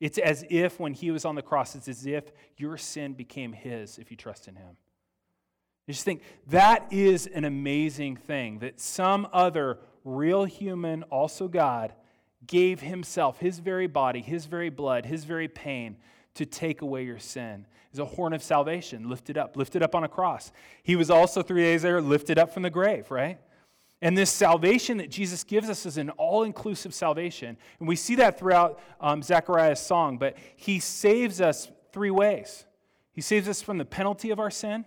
It's 0.00 0.16
as 0.16 0.46
if 0.48 0.80
when 0.80 0.94
he 0.94 1.10
was 1.10 1.26
on 1.26 1.34
the 1.34 1.42
cross, 1.42 1.74
it's 1.74 1.88
as 1.88 2.06
if 2.06 2.32
your 2.56 2.78
sin 2.78 3.12
became 3.12 3.52
his 3.52 3.98
if 3.98 4.10
you 4.10 4.16
trust 4.16 4.48
in 4.48 4.56
him. 4.56 4.78
You 5.86 5.92
just 5.92 6.06
think 6.06 6.22
that 6.46 6.90
is 6.90 7.26
an 7.26 7.44
amazing 7.44 8.16
thing 8.16 8.60
that 8.60 8.80
some 8.80 9.28
other 9.30 9.78
real 10.06 10.44
human, 10.44 11.02
also 11.04 11.48
God, 11.48 11.92
gave 12.46 12.80
himself, 12.80 13.40
his 13.40 13.58
very 13.58 13.88
body, 13.88 14.22
his 14.22 14.46
very 14.46 14.70
blood, 14.70 15.04
his 15.04 15.26
very 15.26 15.48
pain 15.48 15.98
to 16.34 16.46
take 16.46 16.82
away 16.82 17.04
your 17.04 17.18
sin 17.18 17.66
is 17.92 17.98
a 17.98 18.04
horn 18.04 18.32
of 18.32 18.42
salvation 18.42 19.08
lifted 19.08 19.36
up, 19.36 19.56
lifted 19.56 19.82
up 19.82 19.94
on 19.94 20.04
a 20.04 20.08
cross. 20.08 20.50
He 20.82 20.96
was 20.96 21.10
also 21.10 21.42
three 21.42 21.62
days 21.62 21.84
later 21.84 22.00
lifted 22.00 22.38
up 22.38 22.52
from 22.52 22.62
the 22.62 22.70
grave, 22.70 23.10
right? 23.10 23.38
And 24.00 24.18
this 24.18 24.30
salvation 24.30 24.96
that 24.96 25.10
Jesus 25.10 25.44
gives 25.44 25.70
us 25.70 25.86
is 25.86 25.96
an 25.96 26.10
all 26.10 26.42
inclusive 26.42 26.92
salvation. 26.92 27.56
And 27.78 27.86
we 27.86 27.94
see 27.94 28.16
that 28.16 28.38
throughout 28.38 28.80
um, 29.00 29.22
Zechariah's 29.22 29.80
song, 29.80 30.18
but 30.18 30.36
he 30.56 30.80
saves 30.80 31.40
us 31.40 31.70
three 31.92 32.10
ways. 32.10 32.64
He 33.12 33.20
saves 33.20 33.48
us 33.48 33.62
from 33.62 33.78
the 33.78 33.84
penalty 33.84 34.30
of 34.30 34.40
our 34.40 34.50
sin. 34.50 34.84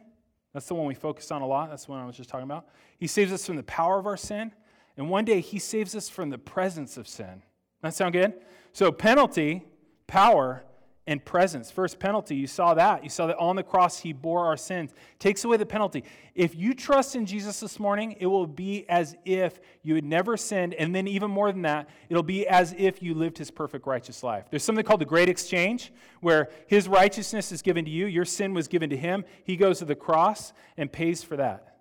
That's 0.54 0.68
the 0.68 0.76
one 0.76 0.86
we 0.86 0.96
focus 0.96 1.32
on 1.32 1.42
a 1.42 1.48
lot. 1.48 1.70
That's 1.70 1.86
the 1.86 1.92
one 1.92 2.02
I 2.02 2.06
was 2.06 2.18
just 2.18 2.30
talking 2.30 2.44
about. 2.44 2.66
He 2.98 3.08
saves 3.08 3.32
us 3.32 3.46
from 3.46 3.56
the 3.56 3.64
power 3.64 4.00
of 4.00 4.06
our 4.06 4.18
sin. 4.18 4.52
And 4.98 5.10
one 5.10 5.24
day 5.24 5.40
he 5.40 5.60
saves 5.60 5.96
us 5.96 6.10
from 6.10 6.30
the 6.30 6.38
presence 6.38 6.98
of 6.98 7.08
sin. 7.08 7.42
That 7.82 7.94
sound 7.94 8.14
good? 8.14 8.34
So, 8.74 8.92
penalty, 8.92 9.64
power, 10.08 10.65
and 11.08 11.24
presence. 11.24 11.70
First 11.70 12.00
penalty, 12.00 12.36
you 12.36 12.48
saw 12.48 12.74
that. 12.74 13.04
You 13.04 13.10
saw 13.10 13.28
that 13.28 13.38
on 13.38 13.56
the 13.56 13.64
cross 13.64 14.00
he 14.00 14.12
bore 14.12 14.46
our 14.46 14.58
sins, 14.58 14.92
takes 15.20 15.44
away 15.44 15.58
the 15.58 15.66
penalty. 15.66 16.04
If 16.34 16.56
you 16.56 16.74
trust 16.74 17.16
in 17.16 17.26
Jesus 17.26 17.60
this 17.60 17.80
morning, 17.80 18.16
it 18.20 18.26
will 18.26 18.48
be 18.48 18.90
as 18.90 19.16
if 19.24 19.60
you 19.84 19.96
had 19.96 20.04
never 20.04 20.36
sinned. 20.36 20.74
And 20.74 20.96
then, 20.96 21.08
even 21.08 21.30
more 21.30 21.52
than 21.52 21.62
that, 21.62 21.90
it'll 22.10 22.24
be 22.24 22.48
as 22.48 22.74
if 22.78 23.04
you 23.04 23.14
lived 23.14 23.38
his 23.38 23.52
perfect 23.52 23.86
righteous 23.86 24.24
life. 24.24 24.46
There's 24.50 24.64
something 24.64 24.84
called 24.84 25.02
the 25.02 25.06
great 25.06 25.30
exchange, 25.30 25.94
where 26.22 26.50
his 26.68 26.88
righteousness 26.88 27.52
is 27.52 27.62
given 27.62 27.86
to 27.86 27.92
you, 27.92 28.08
your 28.08 28.26
sin 28.26 28.54
was 28.54 28.68
given 28.68 28.90
to 28.90 28.98
him. 28.98 29.26
He 29.44 29.58
goes 29.58 29.80
to 29.80 29.86
the 29.86 29.96
cross 29.96 30.54
and 30.76 30.92
pays 30.92 31.24
for 31.24 31.38
that. 31.38 31.78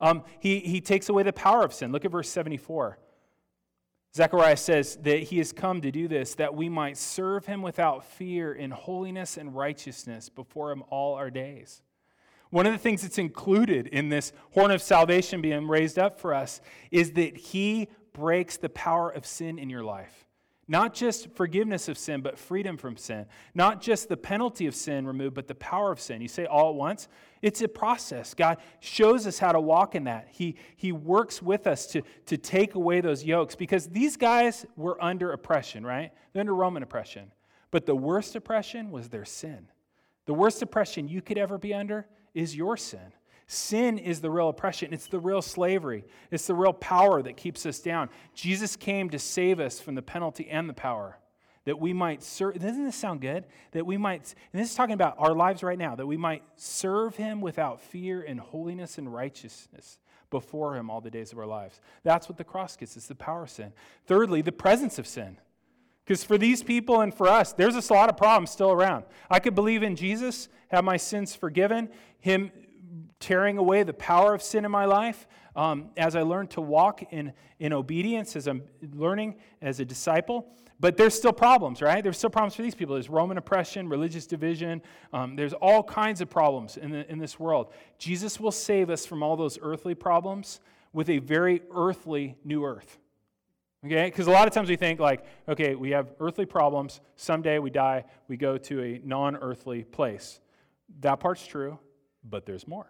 Um, 0.00 0.24
he, 0.38 0.60
he 0.60 0.82
takes 0.82 1.08
away 1.08 1.22
the 1.22 1.32
power 1.32 1.62
of 1.62 1.72
sin. 1.72 1.92
Look 1.92 2.04
at 2.04 2.10
verse 2.10 2.28
74. 2.28 2.98
Zechariah 4.16 4.56
says 4.56 4.96
that 5.02 5.24
he 5.24 5.36
has 5.36 5.52
come 5.52 5.82
to 5.82 5.92
do 5.92 6.08
this, 6.08 6.36
that 6.36 6.54
we 6.54 6.70
might 6.70 6.96
serve 6.96 7.44
him 7.44 7.60
without 7.60 8.02
fear 8.02 8.50
in 8.54 8.70
holiness 8.70 9.36
and 9.36 9.54
righteousness 9.54 10.30
before 10.30 10.72
him 10.72 10.82
all 10.88 11.16
our 11.16 11.30
days. 11.30 11.82
One 12.48 12.64
of 12.64 12.72
the 12.72 12.78
things 12.78 13.02
that's 13.02 13.18
included 13.18 13.88
in 13.88 14.08
this 14.08 14.32
horn 14.52 14.70
of 14.70 14.80
salvation 14.80 15.42
being 15.42 15.68
raised 15.68 15.98
up 15.98 16.18
for 16.18 16.32
us 16.32 16.62
is 16.90 17.12
that 17.12 17.36
he 17.36 17.88
breaks 18.14 18.56
the 18.56 18.70
power 18.70 19.10
of 19.10 19.26
sin 19.26 19.58
in 19.58 19.68
your 19.68 19.84
life. 19.84 20.25
Not 20.68 20.94
just 20.94 21.30
forgiveness 21.36 21.88
of 21.88 21.96
sin, 21.96 22.22
but 22.22 22.36
freedom 22.36 22.76
from 22.76 22.96
sin. 22.96 23.26
Not 23.54 23.80
just 23.80 24.08
the 24.08 24.16
penalty 24.16 24.66
of 24.66 24.74
sin 24.74 25.06
removed, 25.06 25.34
but 25.34 25.46
the 25.46 25.54
power 25.54 25.92
of 25.92 26.00
sin. 26.00 26.20
You 26.20 26.26
say 26.26 26.44
all 26.44 26.70
at 26.70 26.74
once? 26.74 27.06
It's 27.40 27.62
a 27.62 27.68
process. 27.68 28.34
God 28.34 28.58
shows 28.80 29.28
us 29.28 29.38
how 29.38 29.52
to 29.52 29.60
walk 29.60 29.94
in 29.94 30.04
that. 30.04 30.26
He, 30.32 30.56
he 30.76 30.90
works 30.90 31.40
with 31.40 31.68
us 31.68 31.86
to, 31.88 32.02
to 32.26 32.36
take 32.36 32.74
away 32.74 33.00
those 33.00 33.22
yokes 33.22 33.54
because 33.54 33.86
these 33.86 34.16
guys 34.16 34.66
were 34.74 35.02
under 35.02 35.32
oppression, 35.32 35.86
right? 35.86 36.10
They're 36.32 36.40
under 36.40 36.54
Roman 36.54 36.82
oppression. 36.82 37.30
But 37.70 37.86
the 37.86 37.94
worst 37.94 38.34
oppression 38.34 38.90
was 38.90 39.08
their 39.08 39.24
sin. 39.24 39.68
The 40.24 40.34
worst 40.34 40.62
oppression 40.62 41.06
you 41.06 41.22
could 41.22 41.38
ever 41.38 41.58
be 41.58 41.74
under 41.74 42.06
is 42.34 42.56
your 42.56 42.76
sin. 42.76 43.12
Sin 43.48 43.98
is 43.98 44.20
the 44.20 44.30
real 44.30 44.48
oppression, 44.48 44.92
it's 44.92 45.06
the 45.06 45.20
real 45.20 45.40
slavery, 45.40 46.04
it's 46.32 46.48
the 46.48 46.54
real 46.54 46.72
power 46.72 47.22
that 47.22 47.36
keeps 47.36 47.64
us 47.64 47.78
down. 47.78 48.08
Jesus 48.34 48.74
came 48.74 49.08
to 49.10 49.20
save 49.20 49.60
us 49.60 49.78
from 49.78 49.94
the 49.94 50.02
penalty 50.02 50.48
and 50.48 50.68
the 50.68 50.74
power. 50.74 51.18
That 51.64 51.80
we 51.80 51.92
might 51.92 52.22
serve, 52.22 52.58
doesn't 52.58 52.84
this 52.84 52.96
sound 52.96 53.20
good? 53.20 53.44
That 53.72 53.86
we 53.86 53.96
might, 53.96 54.34
and 54.52 54.60
this 54.62 54.70
is 54.70 54.76
talking 54.76 54.94
about 54.94 55.16
our 55.18 55.34
lives 55.34 55.62
right 55.62 55.78
now, 55.78 55.94
that 55.96 56.06
we 56.06 56.16
might 56.16 56.42
serve 56.56 57.16
him 57.16 57.40
without 57.40 57.80
fear 57.80 58.22
and 58.22 58.38
holiness 58.38 58.98
and 58.98 59.12
righteousness 59.12 59.98
before 60.30 60.76
him 60.76 60.90
all 60.90 61.00
the 61.00 61.10
days 61.10 61.32
of 61.32 61.38
our 61.38 61.46
lives. 61.46 61.80
That's 62.02 62.28
what 62.28 62.38
the 62.38 62.44
cross 62.44 62.76
gets, 62.76 62.96
it's 62.96 63.06
the 63.06 63.14
power 63.14 63.44
of 63.44 63.50
sin. 63.50 63.72
Thirdly, 64.06 64.42
the 64.42 64.52
presence 64.52 64.98
of 64.98 65.06
sin. 65.06 65.38
Because 66.04 66.22
for 66.22 66.38
these 66.38 66.62
people 66.62 67.00
and 67.00 67.12
for 67.12 67.26
us, 67.26 67.52
there's 67.52 67.74
a 67.74 67.92
lot 67.92 68.08
of 68.08 68.16
problems 68.16 68.50
still 68.50 68.70
around. 68.70 69.04
I 69.28 69.40
could 69.40 69.56
believe 69.56 69.82
in 69.82 69.96
Jesus, 69.96 70.48
have 70.68 70.84
my 70.84 70.96
sins 70.96 71.34
forgiven, 71.34 71.88
Him 72.20 72.52
tearing 73.20 73.58
away 73.58 73.82
the 73.82 73.94
power 73.94 74.34
of 74.34 74.42
sin 74.42 74.64
in 74.64 74.70
my 74.70 74.84
life, 74.84 75.26
um, 75.54 75.90
as 75.96 76.14
I 76.14 76.22
learn 76.22 76.46
to 76.48 76.60
walk 76.60 77.02
in, 77.12 77.32
in 77.58 77.72
obedience, 77.72 78.36
as 78.36 78.46
I'm 78.46 78.62
learning 78.92 79.36
as 79.62 79.80
a 79.80 79.84
disciple. 79.84 80.52
But 80.78 80.98
there's 80.98 81.14
still 81.14 81.32
problems, 81.32 81.80
right? 81.80 82.02
There's 82.02 82.18
still 82.18 82.30
problems 82.30 82.54
for 82.54 82.62
these 82.62 82.74
people. 82.74 82.94
There's 82.94 83.08
Roman 83.08 83.38
oppression, 83.38 83.88
religious 83.88 84.26
division. 84.26 84.82
Um, 85.12 85.34
there's 85.34 85.54
all 85.54 85.82
kinds 85.82 86.20
of 86.20 86.28
problems 86.28 86.76
in, 86.76 86.90
the, 86.90 87.10
in 87.10 87.18
this 87.18 87.40
world. 87.40 87.72
Jesus 87.98 88.38
will 88.38 88.52
save 88.52 88.90
us 88.90 89.06
from 89.06 89.22
all 89.22 89.36
those 89.36 89.58
earthly 89.62 89.94
problems 89.94 90.60
with 90.92 91.08
a 91.08 91.18
very 91.18 91.62
earthly 91.74 92.36
new 92.44 92.64
earth. 92.64 92.98
Okay? 93.86 94.04
Because 94.06 94.26
a 94.26 94.30
lot 94.30 94.46
of 94.46 94.52
times 94.52 94.68
we 94.68 94.76
think, 94.76 95.00
like, 95.00 95.24
okay, 95.48 95.74
we 95.74 95.90
have 95.92 96.12
earthly 96.20 96.44
problems. 96.44 97.00
Someday 97.14 97.58
we 97.58 97.70
die, 97.70 98.04
we 98.28 98.36
go 98.36 98.58
to 98.58 98.82
a 98.82 99.00
non 99.02 99.36
earthly 99.36 99.84
place. 99.84 100.40
That 101.00 101.20
part's 101.20 101.46
true, 101.46 101.78
but 102.22 102.44
there's 102.44 102.68
more 102.68 102.86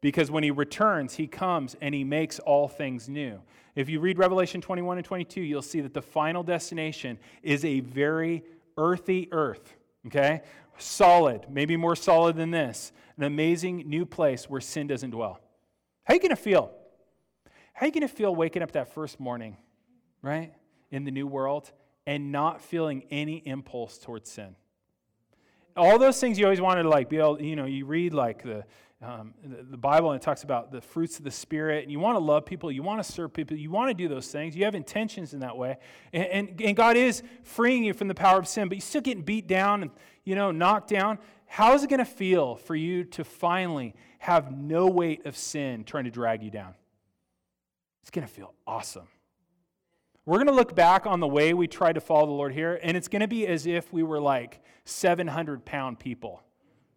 because 0.00 0.30
when 0.30 0.42
he 0.42 0.50
returns, 0.50 1.14
he 1.14 1.26
comes 1.26 1.76
and 1.80 1.94
he 1.94 2.04
makes 2.04 2.38
all 2.38 2.68
things 2.68 3.08
new. 3.08 3.40
If 3.74 3.88
you 3.88 4.00
read 4.00 4.18
Revelation 4.18 4.60
21 4.60 4.98
and 4.98 5.04
22, 5.04 5.40
you'll 5.40 5.62
see 5.62 5.80
that 5.80 5.94
the 5.94 6.02
final 6.02 6.42
destination 6.42 7.18
is 7.42 7.64
a 7.64 7.80
very 7.80 8.42
earthy 8.76 9.28
earth, 9.32 9.76
okay? 10.06 10.42
Solid, 10.78 11.46
maybe 11.50 11.76
more 11.76 11.96
solid 11.96 12.36
than 12.36 12.50
this. 12.50 12.92
An 13.16 13.24
amazing 13.24 13.88
new 13.88 14.04
place 14.04 14.48
where 14.48 14.60
sin 14.60 14.86
doesn't 14.86 15.10
dwell. 15.10 15.40
How 16.04 16.14
you 16.14 16.20
going 16.20 16.30
to 16.30 16.36
feel? 16.36 16.70
How 17.72 17.86
you 17.86 17.92
going 17.92 18.02
to 18.02 18.08
feel 18.08 18.34
waking 18.34 18.62
up 18.62 18.72
that 18.72 18.94
first 18.94 19.18
morning, 19.18 19.56
right, 20.22 20.52
in 20.90 21.04
the 21.04 21.10
new 21.10 21.26
world 21.26 21.70
and 22.06 22.30
not 22.30 22.60
feeling 22.60 23.04
any 23.10 23.42
impulse 23.46 23.98
towards 23.98 24.30
sin? 24.30 24.56
All 25.76 25.98
those 25.98 26.18
things 26.20 26.38
you 26.38 26.44
always 26.44 26.60
wanted 26.60 26.84
to 26.84 26.88
like 26.88 27.08
be 27.08 27.18
able, 27.18 27.40
you 27.40 27.56
know, 27.56 27.66
you 27.66 27.84
read 27.86 28.14
like 28.14 28.42
the 28.42 28.64
um, 29.02 29.34
the, 29.44 29.62
the, 29.62 29.76
Bible 29.76 30.12
and 30.12 30.20
it 30.20 30.24
talks 30.24 30.42
about 30.42 30.72
the 30.72 30.80
fruits 30.80 31.18
of 31.18 31.24
the 31.24 31.30
Spirit. 31.30 31.82
And 31.82 31.92
you 31.92 32.00
want 32.00 32.16
to 32.16 32.18
love 32.18 32.46
people, 32.46 32.72
you 32.72 32.82
want 32.82 33.04
to 33.04 33.12
serve 33.12 33.32
people, 33.32 33.56
you 33.56 33.70
want 33.70 33.90
to 33.90 33.94
do 33.94 34.08
those 34.08 34.28
things. 34.28 34.56
You 34.56 34.64
have 34.64 34.74
intentions 34.74 35.34
in 35.34 35.40
that 35.40 35.56
way. 35.56 35.76
And, 36.12 36.24
and, 36.24 36.60
and 36.62 36.76
God 36.76 36.96
is 36.96 37.22
freeing 37.42 37.84
you 37.84 37.92
from 37.92 38.08
the 38.08 38.14
power 38.14 38.38
of 38.38 38.48
sin, 38.48 38.68
but 38.68 38.76
you're 38.76 38.82
still 38.82 39.02
getting 39.02 39.22
beat 39.22 39.46
down 39.46 39.82
and, 39.82 39.90
you 40.24 40.34
know, 40.34 40.50
knocked 40.50 40.88
down. 40.88 41.18
How 41.44 41.74
is 41.74 41.84
it 41.84 41.90
going 41.90 41.98
to 41.98 42.04
feel 42.04 42.56
for 42.56 42.74
you 42.74 43.04
to 43.04 43.22
finally 43.22 43.94
have 44.18 44.50
no 44.50 44.86
weight 44.86 45.26
of 45.26 45.36
sin 45.36 45.84
trying 45.84 46.04
to 46.04 46.10
drag 46.10 46.42
you 46.42 46.50
down? 46.50 46.74
It's 48.00 48.10
going 48.10 48.26
to 48.26 48.32
feel 48.32 48.54
awesome. 48.66 49.08
We're 50.26 50.38
going 50.38 50.48
to 50.48 50.52
look 50.52 50.74
back 50.74 51.06
on 51.06 51.20
the 51.20 51.28
way 51.28 51.54
we 51.54 51.68
tried 51.68 51.92
to 51.94 52.00
follow 52.00 52.26
the 52.26 52.32
Lord 52.32 52.52
here, 52.52 52.78
and 52.82 52.96
it's 52.96 53.06
going 53.06 53.20
to 53.20 53.28
be 53.28 53.46
as 53.46 53.64
if 53.66 53.92
we 53.92 54.02
were 54.02 54.20
like 54.20 54.60
700 54.84 55.64
pound 55.64 56.00
people 56.00 56.42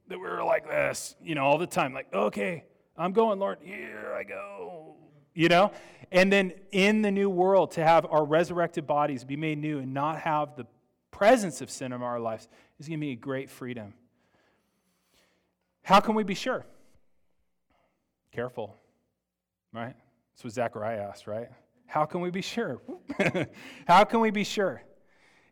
that 0.08 0.18
we 0.18 0.28
were 0.28 0.44
like 0.44 0.68
this, 0.68 1.16
you 1.22 1.36
know, 1.36 1.46
all 1.46 1.60
the 1.60 1.68
time, 1.68 1.94
like, 1.94 2.12
okay, 2.12 2.64
I'm 2.98 3.14
going, 3.14 3.40
Lord, 3.40 3.60
here 3.62 4.12
I 4.18 4.24
go, 4.24 4.96
you 5.36 5.48
know? 5.48 5.72
And 6.12 6.34
then 6.34 6.54
in 6.72 7.04
the 7.04 7.12
new 7.12 7.30
world, 7.30 7.72
to 7.74 7.84
have 7.84 8.08
our 8.10 8.26
resurrected 8.26 8.88
bodies 8.88 9.24
be 9.24 9.38
made 9.38 9.60
new 9.60 9.78
and 9.78 9.94
not 9.94 10.20
have 10.22 10.56
the 10.56 10.66
presence 11.12 11.62
of 11.62 11.70
sin 11.70 11.94
in 11.94 12.02
our 12.02 12.20
lives 12.20 12.50
is 12.80 12.88
going 12.88 13.00
to 13.00 13.06
be 13.06 13.12
a 13.12 13.16
great 13.16 13.52
freedom. 13.52 13.94
How 15.84 16.00
can 16.00 16.16
we 16.16 16.24
be 16.24 16.34
sure? 16.34 16.66
Careful, 18.32 18.76
right? 19.72 19.96
That's 20.34 20.44
what 20.44 20.54
Zechariah 20.54 21.10
asked, 21.10 21.28
right? 21.28 21.50
How 21.90 22.06
can 22.06 22.22
we 22.22 22.30
be 22.30 22.44
sure? 22.44 22.80
How 23.88 24.04
can 24.04 24.20
we 24.20 24.30
be 24.30 24.44
sure? 24.44 24.84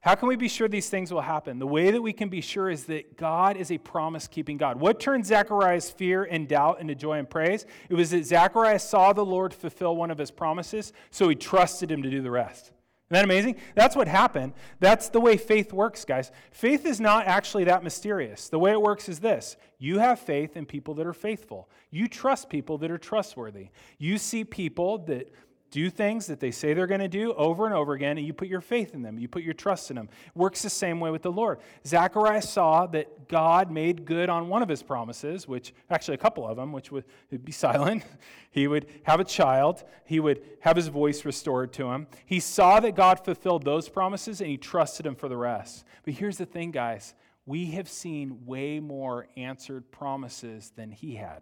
How 0.02 0.14
can 0.14 0.28
we 0.28 0.36
be 0.36 0.48
sure 0.48 0.68
these 0.68 0.88
things 0.88 1.12
will 1.12 1.22
happen? 1.22 1.58
The 1.58 1.66
way 1.66 1.90
that 1.90 2.02
we 2.02 2.14
can 2.14 2.30
be 2.30 2.42
sure 2.42 2.70
is 2.70 2.86
that 2.86 3.18
God 3.18 3.58
is 3.58 3.72
a 3.72 3.80
promise 3.80 4.28
keeping 4.28 4.56
God. 4.56 4.80
What 4.80 5.00
turned 5.00 5.26
Zechariah's 5.26 5.90
fear 5.90 6.26
and 6.26 6.48
doubt 6.48 6.80
into 6.80 6.94
joy 6.94 7.18
and 7.18 7.28
praise? 7.28 7.66
It 7.90 7.96
was 7.96 8.12
that 8.12 8.24
Zechariah 8.24 8.78
saw 8.78 9.14
the 9.14 9.26
Lord 9.26 9.52
fulfill 9.52 9.96
one 9.96 10.12
of 10.12 10.20
his 10.20 10.30
promises, 10.30 10.94
so 11.10 11.28
he 11.28 11.36
trusted 11.36 11.92
him 11.92 12.04
to 12.04 12.10
do 12.10 12.22
the 12.22 12.30
rest. 12.30 12.66
Isn't 12.66 13.16
that 13.16 13.24
amazing? 13.24 13.56
That's 13.74 13.96
what 13.96 14.08
happened. 14.08 14.54
That's 14.80 15.10
the 15.10 15.20
way 15.20 15.38
faith 15.38 15.74
works, 15.74 16.06
guys. 16.06 16.32
Faith 16.52 16.86
is 16.86 17.00
not 17.00 17.26
actually 17.26 17.64
that 17.64 17.84
mysterious. 17.84 18.50
The 18.50 18.60
way 18.60 18.72
it 18.72 18.82
works 18.82 19.10
is 19.10 19.20
this 19.20 19.58
you 19.80 19.98
have 19.98 20.20
faith 20.20 20.56
in 20.56 20.68
people 20.68 20.94
that 20.96 21.08
are 21.08 21.14
faithful, 21.14 21.68
you 21.90 22.08
trust 22.08 22.48
people 22.48 22.78
that 22.78 22.92
are 22.92 22.98
trustworthy. 22.98 23.70
You 23.98 24.18
see 24.18 24.44
people 24.44 25.00
that 25.06 25.34
do 25.70 25.90
things 25.90 26.28
that 26.28 26.40
they 26.40 26.52
say 26.52 26.74
they're 26.74 26.88
going 26.88 27.02
to 27.02 27.08
do 27.08 27.34
over 27.34 27.66
and 27.66 27.76
over 27.76 27.94
again, 27.94 28.18
and 28.18 28.26
you 28.26 28.34
put 28.34 28.48
your 28.48 28.62
faith 28.62 28.94
in 28.94 29.02
them. 29.02 29.18
You 29.18 29.28
put 29.28 29.44
your 29.44 29.54
trust 29.54 29.90
in 29.90 29.96
them. 29.96 30.10
Works 30.34 30.62
the 30.62 30.70
same 30.70 31.00
way 31.00 31.12
with 31.12 31.22
the 31.22 31.32
Lord. 31.32 31.60
Zechariah 31.86 32.42
saw 32.42 32.88
that 32.88 33.28
God 33.28 33.72
made 33.72 34.06
good 34.06 34.30
on 34.30 34.48
one 34.48 34.62
of 34.62 34.70
his 34.70 34.82
promises, 34.82 35.48
which 35.48 35.74
actually 35.90 36.16
a 36.16 36.20
couple 36.20 36.48
of 36.48 36.56
them, 36.56 36.72
which 36.72 36.92
would 36.92 37.06
be 37.44 37.52
silent. 37.52 38.04
He 38.50 38.68
would 38.68 38.88
have 39.04 39.20
a 39.20 39.26
child. 39.26 39.84
He 40.06 40.20
would 40.20 40.42
have 40.62 40.76
his 40.76 40.88
voice 40.88 41.26
restored 41.26 41.74
to 41.74 41.92
him. 41.92 42.08
He 42.26 42.40
saw 42.40 42.80
that 42.80 42.96
God 42.96 43.24
fulfilled 43.24 43.64
those 43.64 43.90
promises, 43.90 44.42
and 44.42 44.50
he 44.50 44.58
trusted 44.58 45.06
him 45.06 45.16
for 45.16 45.28
the 45.28 45.38
rest. 45.38 45.86
But 46.04 46.14
here's 46.14 46.38
the 46.38 46.46
thing, 46.46 46.72
guys. 46.72 47.14
We 47.46 47.68
have 47.72 47.88
seen 47.88 48.46
way 48.46 48.80
more 48.80 49.28
answered 49.38 49.90
promises 49.92 50.72
than 50.76 50.92
he 50.92 51.16
had 51.16 51.42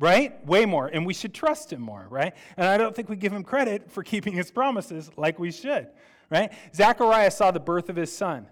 right? 0.00 0.44
Way 0.46 0.64
more. 0.64 0.88
And 0.88 1.06
we 1.06 1.14
should 1.14 1.34
trust 1.34 1.72
him 1.72 1.80
more, 1.80 2.06
right? 2.10 2.34
And 2.56 2.66
I 2.66 2.78
don't 2.78 2.96
think 2.96 3.08
we 3.08 3.16
give 3.16 3.32
him 3.32 3.44
credit 3.44 3.90
for 3.90 4.02
keeping 4.02 4.32
his 4.32 4.50
promises 4.50 5.10
like 5.16 5.38
we 5.38 5.52
should, 5.52 5.88
right? 6.30 6.52
Zechariah 6.74 7.30
saw 7.30 7.50
the 7.50 7.60
birth 7.60 7.88
of 7.90 7.96
his 7.96 8.14
son. 8.14 8.48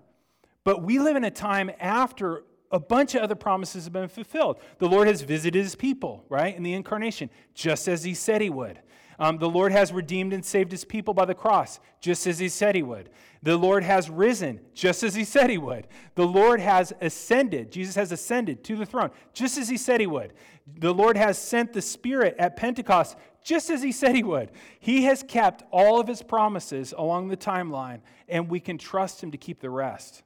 But 0.63 0.83
we 0.83 0.99
live 0.99 1.17
in 1.17 1.25
a 1.25 1.31
time 1.31 1.71
after 1.81 2.45
a 2.71 2.79
bunch 2.79 3.15
of 3.15 3.23
other 3.23 3.35
promises 3.35 3.85
have 3.85 3.95
been 3.95 4.09
fulfilled. 4.09 4.61
The 4.79 4.89
Lord 4.89 5.09
has 5.09 5.23
visited 5.23 5.63
his 5.63 5.75
people, 5.75 6.25
right, 6.29 6.55
in 6.55 6.63
the 6.63 6.75
incarnation, 6.75 7.31
just 7.55 7.89
as 7.89 8.05
he 8.05 8.13
said 8.13 8.43
he 8.43 8.51
would. 8.51 8.81
Um, 9.19 9.39
the 9.39 9.49
Lord 9.49 9.73
has 9.73 9.93
redeemed 9.93 10.33
and 10.33 10.45
saved 10.45 10.71
his 10.71 10.85
people 10.85 11.12
by 11.12 11.25
the 11.25 11.35
cross, 11.35 11.81
just 12.01 12.27
as 12.27 12.39
he 12.39 12.49
said 12.49 12.77
he 12.77 12.83
would. 12.83 13.11
The 13.43 13.57
Lord 13.57 13.83
has 13.85 14.11
risen, 14.11 14.61
just 14.75 15.03
as 15.03 15.14
he 15.14 15.25
said 15.25 15.51
he 15.51 15.59
would. 15.59 15.87
The 16.14 16.27
Lord 16.27 16.61
has 16.61 16.93
ascended. 17.01 17.73
Jesus 17.73 17.95
has 17.97 18.12
ascended 18.12 18.62
to 18.64 18.77
the 18.77 18.87
throne, 18.87 19.11
just 19.33 19.59
as 19.59 19.69
he 19.69 19.77
said 19.77 20.01
he 20.01 20.07
would. 20.07 20.35
The 20.79 20.95
Lord 20.95 21.16
has 21.16 21.39
sent 21.39 21.73
the 21.73 21.83
Spirit 21.83 22.37
at 22.39 22.57
Pentecost, 22.57 23.16
just 23.43 23.71
as 23.71 23.83
he 23.83 23.93
said 23.93 24.14
he 24.14 24.23
would. 24.23 24.51
He 24.79 25.05
has 25.05 25.23
kept 25.23 25.64
all 25.71 26.01
of 26.01 26.07
his 26.07 26.23
promises 26.23 26.95
along 26.97 27.29
the 27.29 27.37
timeline, 27.37 28.01
and 28.29 28.49
we 28.49 28.61
can 28.61 28.79
trust 28.79 29.23
him 29.23 29.31
to 29.33 29.39
keep 29.39 29.61
the 29.61 29.71
rest, 29.71 30.23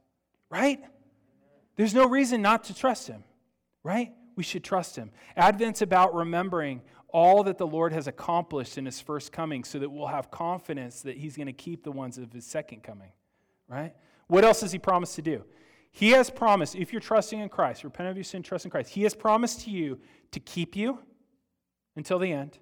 right? 0.50 0.80
There's 1.76 1.94
no 1.94 2.06
reason 2.06 2.42
not 2.42 2.64
to 2.64 2.74
trust 2.74 3.08
him, 3.08 3.24
right? 3.82 4.12
We 4.36 4.42
should 4.42 4.64
trust 4.64 4.96
him. 4.96 5.10
Advent's 5.36 5.82
about 5.82 6.14
remembering 6.14 6.82
all 7.12 7.44
that 7.44 7.58
the 7.58 7.66
Lord 7.66 7.92
has 7.92 8.06
accomplished 8.06 8.78
in 8.78 8.86
his 8.86 9.00
first 9.00 9.32
coming 9.32 9.64
so 9.64 9.78
that 9.78 9.90
we'll 9.90 10.06
have 10.06 10.30
confidence 10.30 11.02
that 11.02 11.16
he's 11.16 11.36
going 11.36 11.46
to 11.46 11.52
keep 11.52 11.84
the 11.84 11.92
ones 11.92 12.18
of 12.18 12.32
his 12.32 12.46
second 12.46 12.82
coming, 12.82 13.12
right? 13.68 13.94
What 14.26 14.44
else 14.44 14.62
has 14.62 14.72
he 14.72 14.78
promised 14.78 15.14
to 15.16 15.22
do? 15.22 15.44
He 15.90 16.10
has 16.10 16.30
promised, 16.30 16.74
if 16.74 16.90
you're 16.90 17.00
trusting 17.00 17.38
in 17.38 17.50
Christ, 17.50 17.84
repent 17.84 18.08
of 18.08 18.16
your 18.16 18.24
sin, 18.24 18.42
trust 18.42 18.64
in 18.64 18.70
Christ, 18.70 18.90
he 18.90 19.02
has 19.02 19.14
promised 19.14 19.60
to 19.62 19.70
you 19.70 20.00
to 20.30 20.40
keep 20.40 20.74
you 20.74 20.98
until 21.96 22.18
the 22.18 22.32
end, 22.32 22.58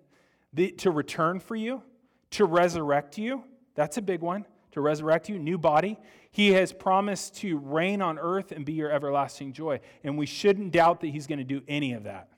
the, 0.53 0.73
to 0.73 0.91
return 0.91 1.39
for 1.39 1.55
you, 1.55 1.83
to 2.31 2.45
resurrect 2.45 3.17
you. 3.17 3.45
That's 3.77 3.97
a 3.97 4.03
big 4.03 4.21
one. 4.21 4.47
To 4.73 4.81
resurrect 4.81 5.29
you, 5.29 5.39
new 5.39 5.59
body. 5.59 5.99
He 6.31 6.53
has 6.53 6.73
promised 6.73 7.37
to 7.39 7.59
reign 7.59 8.01
on 8.01 8.19
earth 8.19 8.53
and 8.53 8.65
be 8.65 8.73
your 8.73 8.91
everlasting 8.91 9.53
joy. 9.53 9.81
And 10.05 10.17
we 10.17 10.27
shouldn't 10.27 10.73
doubt 10.73 11.01
that 11.01 11.09
he's 11.09 11.27
going 11.27 11.39
to 11.39 11.45
do 11.45 11.63
any 11.67 11.93
of 11.93 12.05
that. 12.05 12.29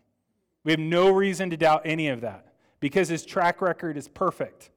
We 0.65 0.73
have 0.73 0.81
no 0.81 1.11
reason 1.11 1.51
to 1.51 1.57
doubt 1.57 1.83
any 1.85 2.09
of 2.09 2.21
that 2.21 2.47
because 2.81 3.09
his 3.09 3.25
track 3.25 3.61
record 3.61 3.97
is 3.97 4.09
perfect. 4.09 4.71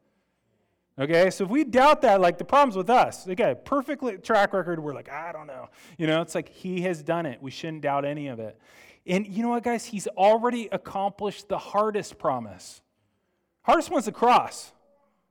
Okay, 0.97 1.29
so 1.29 1.43
if 1.43 1.49
we 1.49 1.65
doubt 1.65 2.01
that, 2.03 2.21
like 2.21 2.37
the 2.37 2.45
problem's 2.45 2.77
with 2.77 2.89
us. 2.89 3.27
Okay, 3.27 3.53
perfect 3.65 4.23
track 4.23 4.53
record, 4.53 4.79
we're 4.79 4.93
like, 4.93 5.09
I 5.09 5.33
don't 5.33 5.47
know. 5.47 5.67
You 5.97 6.07
know, 6.07 6.21
it's 6.21 6.35
like 6.35 6.47
he 6.47 6.81
has 6.81 7.03
done 7.03 7.25
it. 7.25 7.41
We 7.41 7.51
shouldn't 7.51 7.81
doubt 7.81 8.05
any 8.05 8.27
of 8.27 8.39
it. 8.39 8.57
And 9.05 9.27
you 9.27 9.43
know 9.43 9.49
what, 9.49 9.63
guys? 9.63 9.85
He's 9.85 10.07
already 10.07 10.69
accomplished 10.71 11.49
the 11.49 11.57
hardest 11.57 12.17
promise. 12.17 12.81
Hardest 13.63 13.91
one's 13.91 14.05
the 14.05 14.11
cross, 14.11 14.71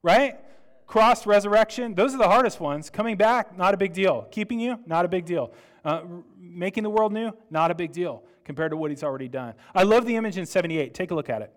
right? 0.02 0.38
Cross, 0.86 1.26
resurrection, 1.26 1.94
those 1.94 2.14
are 2.14 2.18
the 2.18 2.28
hardest 2.28 2.60
ones. 2.60 2.90
Coming 2.90 3.16
back, 3.16 3.56
not 3.56 3.72
a 3.72 3.76
big 3.76 3.94
deal. 3.94 4.28
Keeping 4.30 4.60
you, 4.60 4.78
not 4.86 5.06
a 5.06 5.08
big 5.08 5.24
deal. 5.24 5.52
Uh, 5.82 6.02
making 6.38 6.82
the 6.82 6.90
world 6.90 7.12
new, 7.12 7.32
not 7.50 7.70
a 7.70 7.74
big 7.74 7.90
deal 7.90 8.22
compared 8.44 8.70
to 8.70 8.76
what 8.76 8.90
he's 8.90 9.02
already 9.02 9.28
done. 9.28 9.54
I 9.74 9.82
love 9.82 10.06
the 10.06 10.16
image 10.16 10.38
in 10.38 10.46
78. 10.46 10.94
Take 10.94 11.10
a 11.10 11.14
look 11.14 11.30
at 11.30 11.42
it. 11.42 11.52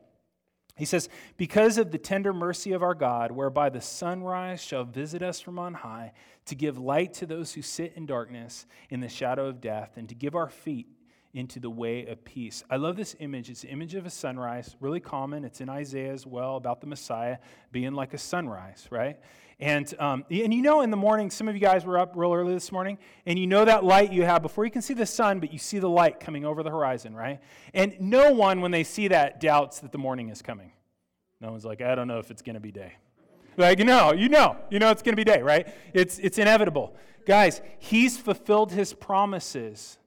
He 0.77 0.85
says, 0.85 1.09
Because 1.38 1.77
of 1.77 1.91
the 1.91 1.97
tender 1.97 2.33
mercy 2.33 2.71
of 2.71 2.83
our 2.83 2.93
God, 2.93 3.31
whereby 3.31 3.69
the 3.69 3.81
sunrise 3.81 4.61
shall 4.61 4.83
visit 4.83 5.23
us 5.23 5.41
from 5.41 5.57
on 5.59 5.73
high, 5.73 6.13
to 6.45 6.55
give 6.55 6.77
light 6.77 7.13
to 7.15 7.25
those 7.25 7.53
who 7.53 7.61
sit 7.61 7.93
in 7.95 8.05
darkness 8.05 8.65
in 8.89 9.01
the 9.01 9.09
shadow 9.09 9.47
of 9.47 9.59
death, 9.59 9.93
and 9.97 10.07
to 10.09 10.15
give 10.15 10.35
our 10.35 10.49
feet 10.49 10.88
into 11.33 11.59
the 11.59 11.69
way 11.69 12.05
of 12.05 12.23
peace. 12.23 12.63
I 12.69 12.77
love 12.77 12.95
this 12.95 13.15
image. 13.19 13.49
It's 13.49 13.63
an 13.63 13.69
image 13.69 13.95
of 13.95 14.05
a 14.05 14.09
sunrise, 14.09 14.75
really 14.79 14.99
common. 14.99 15.43
It's 15.43 15.61
in 15.61 15.69
Isaiah 15.69 16.13
as 16.13 16.25
well 16.25 16.55
about 16.55 16.81
the 16.81 16.88
Messiah 16.88 17.38
being 17.71 17.93
like 17.93 18.13
a 18.13 18.17
sunrise, 18.17 18.88
right? 18.89 19.19
And, 19.60 19.91
um, 19.99 20.24
and 20.30 20.53
you 20.53 20.62
know, 20.62 20.82
in 20.82 20.91
the 20.91 20.97
morning, 20.97 21.32
some 21.32 21.47
of 21.47 21.55
you 21.55 21.62
guys 21.62 21.84
were 21.84 21.97
up 21.97 22.14
real 22.16 22.32
early 22.32 22.53
this 22.53 22.72
morning, 22.72 22.99
and 23.26 23.39
you 23.39 23.47
know 23.47 23.66
that 23.66 23.84
light 23.84 24.14
you 24.14 24.24
have 24.24 24.43
before 24.43 24.66
you 24.66 24.72
can 24.72 24.84
see 24.84 24.93
the 24.93 25.05
sun, 25.05 25.39
but 25.39 25.51
you 25.51 25.58
see 25.58 25.80
the 25.80 25.89
light 25.89 26.20
coming 26.20 26.45
over 26.45 26.62
the 26.62 26.70
horizon, 26.70 27.16
right? 27.16 27.39
And 27.74 27.95
no 27.99 28.32
one, 28.34 28.62
when 28.62 28.70
they 28.70 28.84
see 28.84 29.08
that, 29.08 29.41
doubts 29.41 29.80
that 29.80 29.91
the 29.91 29.97
morning 29.97 30.30
is 30.30 30.43
coming. 30.43 30.74
No 31.41 31.51
one's 31.51 31.66
like, 31.66 31.82
I 31.82 31.95
don't 31.95 32.08
know 32.08 32.20
if 32.20 32.30
it's 32.30 32.43
going 32.43 32.53
to 32.53 32.60
be 32.60 32.72
day. 32.72 32.93
Like, 33.58 33.80
no, 33.80 34.14
you 34.14 34.30
know, 34.30 34.58
you 34.70 34.78
know 34.78 34.91
it's 34.91 35.01
going 35.01 35.14
to 35.14 35.18
be 35.18 35.24
day, 35.24 35.41
right? 35.41 35.68
It's, 35.91 36.20
it's 36.20 36.38
inevitable. 36.38 36.95
Guys, 37.26 37.62
he's 37.80 38.16
fulfilled 38.16 38.72
his 38.72 38.93
promises 38.93 39.97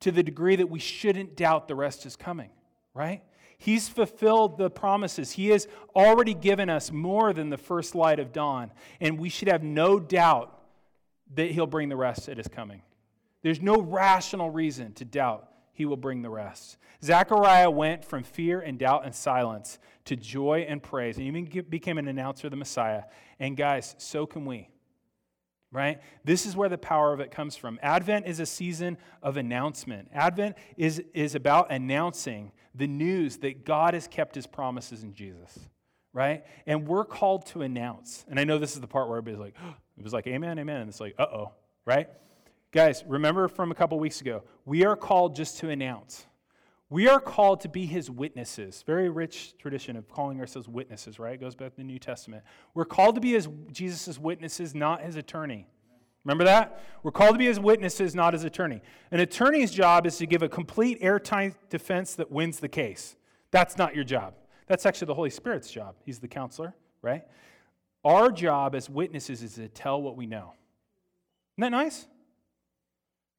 to 0.00 0.12
the 0.12 0.22
degree 0.22 0.56
that 0.56 0.68
we 0.68 0.78
shouldn't 0.78 1.34
doubt 1.34 1.66
the 1.66 1.74
rest 1.74 2.04
is 2.04 2.14
coming, 2.14 2.50
right? 2.92 3.22
He's 3.58 3.88
fulfilled 3.88 4.56
the 4.56 4.70
promises. 4.70 5.32
He 5.32 5.48
has 5.48 5.66
already 5.94 6.32
given 6.32 6.70
us 6.70 6.92
more 6.92 7.32
than 7.32 7.50
the 7.50 7.58
first 7.58 7.94
light 7.94 8.20
of 8.20 8.32
dawn. 8.32 8.70
And 9.00 9.18
we 9.18 9.28
should 9.28 9.48
have 9.48 9.64
no 9.64 9.98
doubt 9.98 10.56
that 11.34 11.50
He'll 11.50 11.66
bring 11.66 11.88
the 11.88 11.96
rest 11.96 12.28
at 12.28 12.36
His 12.36 12.48
coming. 12.48 12.82
There's 13.42 13.60
no 13.60 13.80
rational 13.80 14.50
reason 14.50 14.94
to 14.94 15.04
doubt 15.04 15.48
He 15.72 15.86
will 15.86 15.96
bring 15.96 16.22
the 16.22 16.30
rest. 16.30 16.78
Zechariah 17.02 17.70
went 17.70 18.04
from 18.04 18.22
fear 18.22 18.60
and 18.60 18.78
doubt 18.78 19.04
and 19.04 19.14
silence 19.14 19.78
to 20.04 20.16
joy 20.16 20.64
and 20.68 20.82
praise, 20.82 21.18
and 21.18 21.26
even 21.26 21.64
became 21.68 21.98
an 21.98 22.08
announcer 22.08 22.46
of 22.46 22.52
the 22.52 22.56
Messiah. 22.56 23.02
And 23.38 23.56
guys, 23.56 23.94
so 23.98 24.24
can 24.24 24.46
we 24.46 24.68
right? 25.70 26.00
This 26.24 26.46
is 26.46 26.56
where 26.56 26.68
the 26.68 26.78
power 26.78 27.12
of 27.12 27.20
it 27.20 27.30
comes 27.30 27.56
from. 27.56 27.78
Advent 27.82 28.26
is 28.26 28.40
a 28.40 28.46
season 28.46 28.96
of 29.22 29.36
announcement. 29.36 30.08
Advent 30.12 30.56
is, 30.76 31.02
is 31.14 31.34
about 31.34 31.70
announcing 31.70 32.52
the 32.74 32.86
news 32.86 33.38
that 33.38 33.64
God 33.64 33.94
has 33.94 34.08
kept 34.08 34.34
his 34.34 34.46
promises 34.46 35.02
in 35.02 35.12
Jesus, 35.12 35.58
right? 36.12 36.44
And 36.66 36.86
we're 36.86 37.04
called 37.04 37.46
to 37.46 37.62
announce. 37.62 38.24
And 38.28 38.40
I 38.40 38.44
know 38.44 38.58
this 38.58 38.74
is 38.74 38.80
the 38.80 38.86
part 38.86 39.08
where 39.08 39.18
everybody's 39.18 39.40
like, 39.40 39.54
oh, 39.62 39.74
it 39.98 40.04
was 40.04 40.12
like, 40.12 40.26
amen, 40.26 40.58
amen. 40.58 40.80
And 40.80 40.88
it's 40.88 41.00
like, 41.00 41.14
uh 41.18 41.26
oh, 41.26 41.52
right? 41.84 42.08
Guys, 42.70 43.02
remember 43.06 43.48
from 43.48 43.70
a 43.70 43.74
couple 43.74 43.98
weeks 43.98 44.20
ago, 44.20 44.42
we 44.64 44.84
are 44.84 44.96
called 44.96 45.34
just 45.34 45.58
to 45.58 45.70
announce. 45.70 46.26
We 46.90 47.06
are 47.06 47.20
called 47.20 47.60
to 47.60 47.68
be 47.68 47.84
his 47.84 48.10
witnesses. 48.10 48.82
Very 48.86 49.10
rich 49.10 49.54
tradition 49.58 49.96
of 49.96 50.08
calling 50.08 50.40
ourselves 50.40 50.68
witnesses, 50.68 51.18
right? 51.18 51.34
It 51.34 51.40
goes 51.40 51.54
back 51.54 51.72
to 51.72 51.76
the 51.76 51.84
New 51.84 51.98
Testament. 51.98 52.44
We're 52.72 52.86
called 52.86 53.14
to 53.16 53.20
be 53.20 53.32
his 53.32 53.48
Jesus' 53.70 54.18
witnesses, 54.18 54.74
not 54.74 55.02
his 55.02 55.16
attorney. 55.16 55.66
Remember 56.24 56.44
that? 56.44 56.82
We're 57.02 57.10
called 57.10 57.34
to 57.34 57.38
be 57.38 57.46
his 57.46 57.60
witnesses, 57.60 58.14
not 58.14 58.32
his 58.32 58.44
attorney. 58.44 58.80
An 59.10 59.20
attorney's 59.20 59.70
job 59.70 60.06
is 60.06 60.16
to 60.18 60.26
give 60.26 60.42
a 60.42 60.48
complete 60.48 60.98
airtight 61.00 61.70
defense 61.70 62.14
that 62.14 62.30
wins 62.30 62.58
the 62.58 62.68
case. 62.68 63.16
That's 63.50 63.76
not 63.76 63.94
your 63.94 64.04
job. 64.04 64.34
That's 64.66 64.84
actually 64.86 65.06
the 65.06 65.14
Holy 65.14 65.30
Spirit's 65.30 65.70
job. 65.70 65.94
He's 66.04 66.18
the 66.18 66.28
counselor, 66.28 66.74
right? 67.02 67.24
Our 68.04 68.30
job 68.30 68.74
as 68.74 68.88
witnesses 68.88 69.42
is 69.42 69.54
to 69.54 69.68
tell 69.68 70.00
what 70.00 70.16
we 70.16 70.26
know. 70.26 70.54
Isn't 71.56 71.70
that 71.72 71.76
nice? 71.76 72.06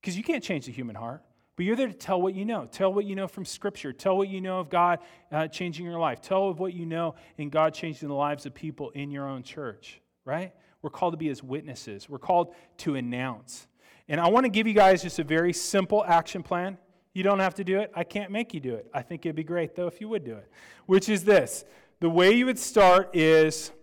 Because 0.02 0.18
you 0.18 0.24
can't 0.24 0.44
change 0.44 0.66
the 0.66 0.72
human 0.72 0.96
heart. 0.96 1.24
But 1.60 1.66
you're 1.66 1.76
there 1.76 1.88
to 1.88 1.94
tell 1.94 2.22
what 2.22 2.36
you 2.36 2.46
know. 2.46 2.70
Tell 2.72 2.94
what 2.94 3.04
you 3.04 3.18
know 3.18 3.28
from 3.28 3.44
Scripture. 3.44 3.92
Tell 3.92 4.16
what 4.16 4.30
you 4.30 4.40
know 4.40 4.62
of 4.62 4.70
God 4.70 5.00
uh, 5.30 5.50
changing 5.50 5.86
your 5.86 6.00
life. 6.00 6.22
Tell 6.22 6.48
of 6.48 6.58
what 6.58 6.74
you 6.74 6.86
know 6.86 7.16
in 7.38 7.50
God 7.50 7.74
changing 7.74 8.08
the 8.08 8.16
lives 8.16 8.46
of 8.46 8.54
people 8.54 8.92
in 8.92 9.12
your 9.12 9.28
own 9.28 9.44
church, 9.44 10.00
right? 10.24 10.54
We're 10.82 10.90
called 10.90 11.12
to 11.12 11.18
be 11.18 11.28
His 11.28 11.44
witnesses. 11.44 12.08
We're 12.08 12.18
called 12.18 12.56
to 12.78 12.96
announce. 12.96 13.68
And 14.08 14.22
I 14.22 14.30
want 14.30 14.46
to 14.46 14.50
give 14.50 14.68
you 14.68 14.74
guys 14.74 15.02
just 15.02 15.20
a 15.20 15.24
very 15.26 15.52
simple 15.52 16.02
action 16.06 16.44
plan. 16.44 16.78
You 17.14 17.24
don't 17.24 17.40
have 17.40 17.56
to 17.56 17.66
do 17.66 17.80
it. 17.80 17.92
I 17.94 18.06
can't 18.06 18.32
make 18.32 18.54
you 18.54 18.62
do 18.62 18.76
it. 18.76 18.90
I 18.94 19.02
think 19.02 19.26
it'd 19.26 19.36
be 19.36 19.44
great, 19.44 19.76
though, 19.76 19.88
if 19.88 20.00
you 20.00 20.08
would 20.08 20.24
do 20.24 20.38
it, 20.38 20.50
which 20.86 21.10
is 21.10 21.26
this 21.26 21.66
the 22.00 22.10
way 22.10 22.32
you 22.32 22.46
would 22.46 22.58
start 22.58 23.14
is 23.14 23.74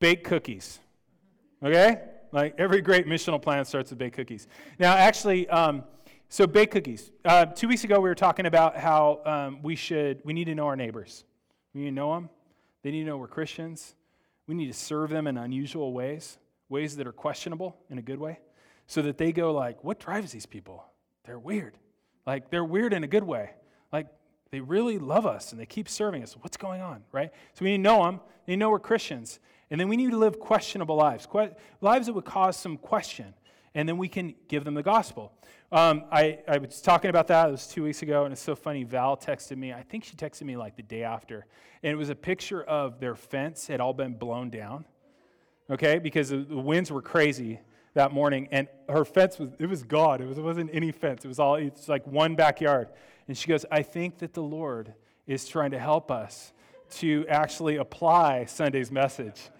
bake 0.00 0.24
cookies. 0.24 0.80
Okay? 1.62 2.00
Like 2.32 2.56
every 2.58 2.80
great 2.80 3.06
missional 3.06 3.40
plan 3.40 3.64
starts 3.64 3.90
with 3.90 3.98
baked 4.00 4.16
cookies. 4.16 4.48
Now, 4.78 4.96
actually, 4.96 5.48
um, 5.48 5.84
so 6.32 6.46
bake 6.46 6.70
cookies. 6.70 7.10
Uh, 7.24 7.44
two 7.44 7.66
weeks 7.66 7.82
ago, 7.82 7.96
we 7.96 8.08
were 8.08 8.14
talking 8.14 8.46
about 8.46 8.76
how 8.76 9.20
um, 9.26 9.62
we 9.62 9.74
should 9.74 10.20
we 10.24 10.32
need 10.32 10.44
to 10.44 10.54
know 10.54 10.66
our 10.68 10.76
neighbors. 10.76 11.24
We 11.74 11.80
need 11.80 11.88
to 11.88 11.94
know 11.94 12.14
them. 12.14 12.30
They 12.82 12.92
need 12.92 13.00
to 13.00 13.06
know 13.06 13.16
we're 13.16 13.26
Christians. 13.26 13.96
We 14.46 14.54
need 14.54 14.68
to 14.68 14.72
serve 14.72 15.10
them 15.10 15.26
in 15.26 15.36
unusual 15.36 15.92
ways, 15.92 16.38
ways 16.68 16.96
that 16.96 17.06
are 17.08 17.12
questionable 17.12 17.76
in 17.90 17.98
a 17.98 18.02
good 18.02 18.20
way, 18.20 18.38
so 18.86 19.02
that 19.02 19.18
they 19.18 19.32
go 19.32 19.52
like, 19.52 19.82
"What 19.82 19.98
drives 19.98 20.30
these 20.30 20.46
people? 20.46 20.84
They're 21.24 21.38
weird. 21.38 21.76
Like 22.24 22.48
they're 22.48 22.64
weird 22.64 22.92
in 22.92 23.02
a 23.02 23.08
good 23.08 23.24
way. 23.24 23.50
Like 23.92 24.06
they 24.52 24.60
really 24.60 24.98
love 24.98 25.26
us 25.26 25.50
and 25.50 25.60
they 25.60 25.66
keep 25.66 25.88
serving 25.88 26.22
us. 26.22 26.36
What's 26.40 26.56
going 26.56 26.80
on, 26.80 27.02
right? 27.10 27.32
So 27.54 27.64
we 27.64 27.72
need 27.72 27.78
to 27.78 27.82
know 27.82 28.04
them. 28.04 28.20
They 28.46 28.54
know 28.54 28.70
we're 28.70 28.78
Christians, 28.78 29.40
and 29.68 29.80
then 29.80 29.88
we 29.88 29.96
need 29.96 30.12
to 30.12 30.16
live 30.16 30.38
questionable 30.38 30.94
lives, 30.94 31.26
que- 31.26 31.56
lives 31.80 32.06
that 32.06 32.12
would 32.12 32.24
cause 32.24 32.56
some 32.56 32.76
question, 32.76 33.34
and 33.74 33.88
then 33.88 33.98
we 33.98 34.08
can 34.08 34.34
give 34.48 34.64
them 34.64 34.74
the 34.74 34.82
gospel. 34.82 35.32
Um, 35.72 36.04
I, 36.10 36.40
I 36.48 36.58
was 36.58 36.80
talking 36.80 37.10
about 37.10 37.28
that. 37.28 37.48
It 37.48 37.52
was 37.52 37.68
two 37.68 37.84
weeks 37.84 38.02
ago, 38.02 38.24
and 38.24 38.32
it's 38.32 38.42
so 38.42 38.56
funny. 38.56 38.82
Val 38.82 39.16
texted 39.16 39.56
me. 39.56 39.72
I 39.72 39.82
think 39.82 40.04
she 40.04 40.16
texted 40.16 40.42
me 40.42 40.56
like 40.56 40.76
the 40.76 40.82
day 40.82 41.04
after. 41.04 41.46
And 41.82 41.92
it 41.92 41.96
was 41.96 42.10
a 42.10 42.14
picture 42.14 42.62
of 42.62 42.98
their 42.98 43.14
fence 43.14 43.68
had 43.68 43.80
all 43.80 43.92
been 43.92 44.14
blown 44.14 44.50
down, 44.50 44.84
okay, 45.70 45.98
because 45.98 46.30
the 46.30 46.44
winds 46.44 46.90
were 46.90 47.02
crazy 47.02 47.60
that 47.94 48.12
morning. 48.12 48.48
And 48.50 48.66
her 48.88 49.04
fence 49.04 49.38
was, 49.38 49.50
it 49.60 49.66
was 49.66 49.84
gone. 49.84 50.20
It, 50.20 50.26
was, 50.26 50.38
it 50.38 50.42
wasn't 50.42 50.70
any 50.72 50.90
fence. 50.90 51.24
It 51.24 51.28
was 51.28 51.38
all, 51.38 51.54
it's 51.54 51.88
like 51.88 52.04
one 52.06 52.34
backyard. 52.34 52.88
And 53.28 53.38
she 53.38 53.46
goes, 53.46 53.64
I 53.70 53.82
think 53.82 54.18
that 54.18 54.34
the 54.34 54.42
Lord 54.42 54.92
is 55.28 55.46
trying 55.46 55.70
to 55.70 55.78
help 55.78 56.10
us 56.10 56.52
to 56.90 57.24
actually 57.28 57.76
apply 57.76 58.46
Sunday's 58.46 58.90
message 58.90 59.50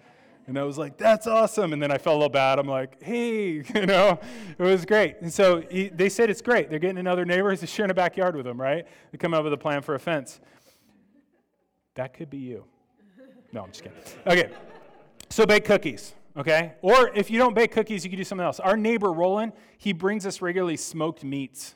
And 0.47 0.57
I 0.57 0.63
was 0.63 0.77
like, 0.77 0.97
that's 0.97 1.27
awesome. 1.27 1.71
And 1.73 1.81
then 1.81 1.91
I 1.91 1.97
felt 1.97 2.15
a 2.15 2.17
little 2.17 2.29
bad. 2.29 2.59
I'm 2.59 2.67
like, 2.67 3.01
hey, 3.01 3.63
you 3.75 3.85
know, 3.85 4.19
it 4.57 4.63
was 4.63 4.85
great. 4.85 5.17
And 5.21 5.31
so 5.31 5.61
he, 5.61 5.89
they 5.89 6.09
said 6.09 6.29
it's 6.29 6.41
great. 6.41 6.69
They're 6.69 6.79
getting 6.79 6.97
another 6.97 7.25
neighbor 7.25 7.55
They're 7.55 7.67
sharing 7.67 7.91
a 7.91 7.95
backyard 7.95 8.35
with 8.35 8.45
them, 8.45 8.59
right? 8.59 8.85
They 9.11 9.17
come 9.17 9.33
up 9.33 9.43
with 9.43 9.53
a 9.53 9.57
plan 9.57 9.81
for 9.81 9.95
a 9.95 9.99
fence. 9.99 10.39
That 11.95 12.13
could 12.13 12.29
be 12.29 12.37
you. 12.37 12.65
No, 13.53 13.63
I'm 13.63 13.71
just 13.71 13.83
kidding. 13.83 13.97
Okay. 14.25 14.49
So 15.29 15.45
bake 15.45 15.65
cookies, 15.65 16.13
okay? 16.35 16.73
Or 16.81 17.09
if 17.15 17.29
you 17.29 17.37
don't 17.37 17.53
bake 17.53 17.71
cookies, 17.71 18.03
you 18.03 18.09
can 18.09 18.17
do 18.17 18.23
something 18.23 18.45
else. 18.45 18.59
Our 18.59 18.75
neighbor, 18.75 19.11
Roland, 19.11 19.53
he 19.77 19.93
brings 19.93 20.25
us 20.25 20.41
regularly 20.41 20.77
smoked 20.77 21.23
meats. 21.23 21.75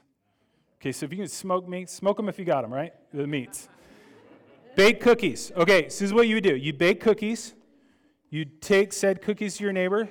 Okay, 0.82 0.92
so 0.92 1.06
if 1.06 1.12
you 1.12 1.18
can 1.18 1.28
smoke 1.28 1.68
meats, 1.68 1.94
smoke 1.94 2.18
them 2.18 2.30
if 2.30 2.38
you 2.38 2.46
got 2.46 2.62
them, 2.62 2.74
right? 2.74 2.94
The 3.14 3.26
meats. 3.26 3.70
bake 4.76 5.00
cookies. 5.00 5.52
Okay, 5.56 5.84
so 5.84 5.86
this 5.86 6.02
is 6.02 6.14
what 6.14 6.28
you 6.28 6.36
would 6.36 6.44
do. 6.44 6.56
You 6.56 6.74
bake 6.74 7.00
cookies 7.00 7.54
You'd 8.30 8.62
take 8.62 8.92
said 8.92 9.22
cookies 9.22 9.58
to 9.58 9.64
your 9.64 9.74
neighbor, 9.74 10.10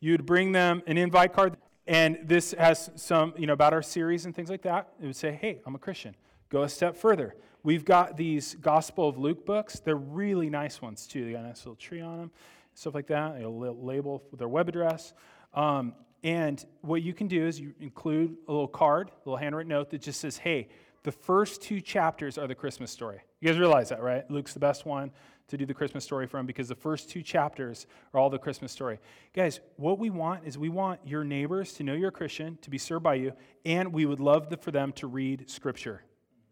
you'd 0.00 0.26
bring 0.26 0.52
them 0.52 0.82
an 0.86 0.98
invite 0.98 1.32
card, 1.32 1.56
and 1.86 2.18
this 2.24 2.52
has 2.58 2.90
some, 2.96 3.32
you 3.36 3.46
know, 3.46 3.52
about 3.52 3.72
our 3.72 3.82
series 3.82 4.26
and 4.26 4.34
things 4.34 4.50
like 4.50 4.62
that. 4.62 4.88
It 5.00 5.06
would 5.06 5.16
say, 5.16 5.32
hey, 5.32 5.60
I'm 5.64 5.74
a 5.74 5.78
Christian. 5.78 6.14
Go 6.50 6.62
a 6.62 6.68
step 6.68 6.96
further. 6.96 7.34
We've 7.62 7.84
got 7.84 8.16
these 8.16 8.54
Gospel 8.56 9.08
of 9.08 9.18
Luke 9.18 9.46
books. 9.46 9.80
They're 9.80 9.96
really 9.96 10.50
nice 10.50 10.82
ones, 10.82 11.06
too. 11.06 11.24
They 11.24 11.32
got 11.32 11.44
a 11.44 11.48
nice 11.48 11.60
little 11.60 11.76
tree 11.76 12.00
on 12.00 12.18
them, 12.18 12.30
stuff 12.74 12.94
like 12.94 13.06
that. 13.08 13.40
A 13.40 13.48
little 13.48 13.82
label 13.84 14.22
with 14.30 14.38
their 14.38 14.48
web 14.48 14.68
address. 14.68 15.12
Um, 15.54 15.94
and 16.22 16.64
what 16.82 17.02
you 17.02 17.14
can 17.14 17.28
do 17.28 17.46
is 17.46 17.60
you 17.60 17.74
include 17.80 18.36
a 18.48 18.52
little 18.52 18.68
card, 18.68 19.08
a 19.08 19.28
little 19.28 19.36
handwritten 19.36 19.70
note 19.70 19.90
that 19.90 20.02
just 20.02 20.20
says, 20.20 20.36
hey, 20.36 20.68
the 21.04 21.12
first 21.12 21.62
two 21.62 21.80
chapters 21.80 22.38
are 22.38 22.46
the 22.46 22.54
Christmas 22.54 22.90
story. 22.90 23.20
You 23.40 23.48
guys 23.48 23.58
realize 23.58 23.88
that, 23.90 24.02
right? 24.02 24.28
Luke's 24.30 24.52
the 24.52 24.60
best 24.60 24.84
one 24.84 25.12
to 25.48 25.56
do 25.56 25.66
the 25.66 25.74
Christmas 25.74 26.04
story 26.04 26.26
from 26.26 26.46
because 26.46 26.68
the 26.68 26.74
first 26.74 27.10
two 27.10 27.22
chapters 27.22 27.86
are 28.12 28.20
all 28.20 28.30
the 28.30 28.38
Christmas 28.38 28.70
story. 28.70 28.98
Guys, 29.34 29.60
what 29.76 29.98
we 29.98 30.10
want 30.10 30.44
is 30.44 30.56
we 30.58 30.68
want 30.68 31.00
your 31.04 31.24
neighbors 31.24 31.72
to 31.74 31.82
know 31.82 31.94
you're 31.94 32.10
a 32.10 32.12
Christian, 32.12 32.58
to 32.62 32.70
be 32.70 32.78
served 32.78 33.02
by 33.02 33.14
you, 33.14 33.32
and 33.64 33.92
we 33.92 34.06
would 34.06 34.20
love 34.20 34.54
for 34.60 34.70
them 34.70 34.92
to 34.92 35.06
read 35.06 35.48
Scripture. 35.50 36.02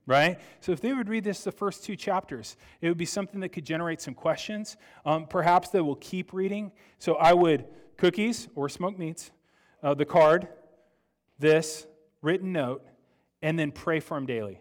Right? 0.08 0.38
So, 0.60 0.70
if 0.70 0.80
they 0.80 0.92
would 0.92 1.08
read 1.08 1.24
this, 1.24 1.42
the 1.42 1.50
first 1.50 1.82
two 1.84 1.96
chapters, 1.96 2.56
it 2.80 2.88
would 2.88 2.96
be 2.96 3.04
something 3.04 3.40
that 3.40 3.48
could 3.48 3.64
generate 3.64 4.00
some 4.00 4.14
questions. 4.14 4.76
Um, 5.04 5.26
perhaps 5.26 5.70
they 5.70 5.80
will 5.80 5.96
keep 5.96 6.32
reading. 6.32 6.70
So, 6.98 7.16
I 7.16 7.32
would 7.32 7.64
cookies 7.96 8.46
or 8.54 8.68
smoked 8.68 9.00
meats, 9.00 9.32
uh, 9.82 9.94
the 9.94 10.04
card, 10.04 10.46
this 11.40 11.88
written 12.22 12.52
note, 12.52 12.84
and 13.42 13.58
then 13.58 13.72
pray 13.72 13.98
for 13.98 14.14
them 14.14 14.26
daily. 14.26 14.60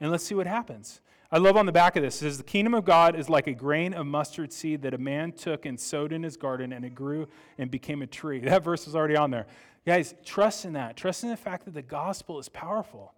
And 0.00 0.10
let's 0.10 0.24
see 0.24 0.34
what 0.34 0.46
happens. 0.46 1.00
I 1.30 1.38
love 1.38 1.56
on 1.56 1.66
the 1.66 1.72
back 1.72 1.96
of 1.96 2.02
this. 2.02 2.16
It 2.16 2.18
says, 2.18 2.38
The 2.38 2.44
kingdom 2.44 2.74
of 2.74 2.84
God 2.84 3.16
is 3.16 3.28
like 3.28 3.46
a 3.46 3.52
grain 3.52 3.94
of 3.94 4.06
mustard 4.06 4.52
seed 4.52 4.82
that 4.82 4.94
a 4.94 4.98
man 4.98 5.32
took 5.32 5.66
and 5.66 5.78
sowed 5.78 6.12
in 6.12 6.22
his 6.22 6.36
garden, 6.36 6.72
and 6.72 6.84
it 6.84 6.94
grew 6.94 7.28
and 7.58 7.70
became 7.70 8.02
a 8.02 8.06
tree. 8.06 8.40
That 8.44 8.62
verse 8.62 8.86
is 8.86 8.94
already 8.94 9.16
on 9.16 9.30
there. 9.30 9.46
Guys, 9.84 10.14
trust 10.24 10.64
in 10.64 10.74
that. 10.74 10.96
Trust 10.96 11.24
in 11.24 11.30
the 11.30 11.36
fact 11.36 11.64
that 11.64 11.74
the 11.74 11.82
gospel 11.82 12.38
is 12.38 12.48
powerful. 12.48 13.12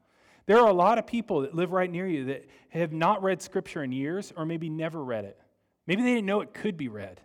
There 0.46 0.58
are 0.58 0.68
a 0.68 0.72
lot 0.72 0.98
of 0.98 1.06
people 1.06 1.42
that 1.42 1.54
live 1.54 1.72
right 1.72 1.90
near 1.90 2.06
you 2.06 2.24
that 2.26 2.46
have 2.70 2.92
not 2.92 3.22
read 3.22 3.42
scripture 3.42 3.82
in 3.82 3.92
years 3.92 4.32
or 4.36 4.46
maybe 4.46 4.70
never 4.70 5.04
read 5.04 5.24
it. 5.24 5.38
Maybe 5.86 6.02
they 6.02 6.14
didn't 6.14 6.26
know 6.26 6.40
it 6.40 6.54
could 6.54 6.76
be 6.76 6.88
read. 6.88 7.20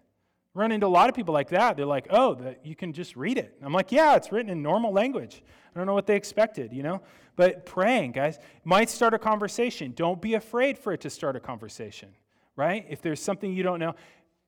Run 0.54 0.72
into 0.72 0.86
a 0.86 0.88
lot 0.88 1.10
of 1.10 1.16
people 1.16 1.34
like 1.34 1.50
that. 1.50 1.78
They're 1.78 1.86
like, 1.86 2.08
oh, 2.10 2.36
that 2.36 2.66
you 2.66 2.76
can 2.76 2.94
just 2.94 3.16
read 3.16 3.38
it. 3.38 3.58
I'm 3.64 3.74
like, 3.74 3.92
yeah, 3.92 4.16
it's 4.16 4.32
written 4.32 4.52
in 4.52 4.62
normal 4.62 4.92
language. 4.92 5.44
I 5.74 5.80
don't 5.80 5.88
know 5.88 5.94
what 5.94 6.06
they 6.06 6.16
expected, 6.16 6.72
you 6.72 6.84
know? 6.84 7.02
But 7.36 7.66
praying, 7.66 8.12
guys, 8.12 8.38
might 8.64 8.90
start 8.90 9.14
a 9.16 9.20
conversation. 9.20 9.94
Don't 9.96 10.22
be 10.22 10.36
afraid 10.36 10.78
for 10.78 10.94
it 10.94 11.02
to 11.02 11.10
start 11.10 11.36
a 11.36 11.40
conversation, 11.40 12.10
right? 12.56 12.86
If 12.88 13.02
there's 13.02 13.20
something 13.20 13.52
you 13.52 13.64
don't 13.64 13.80
know, 13.80 13.96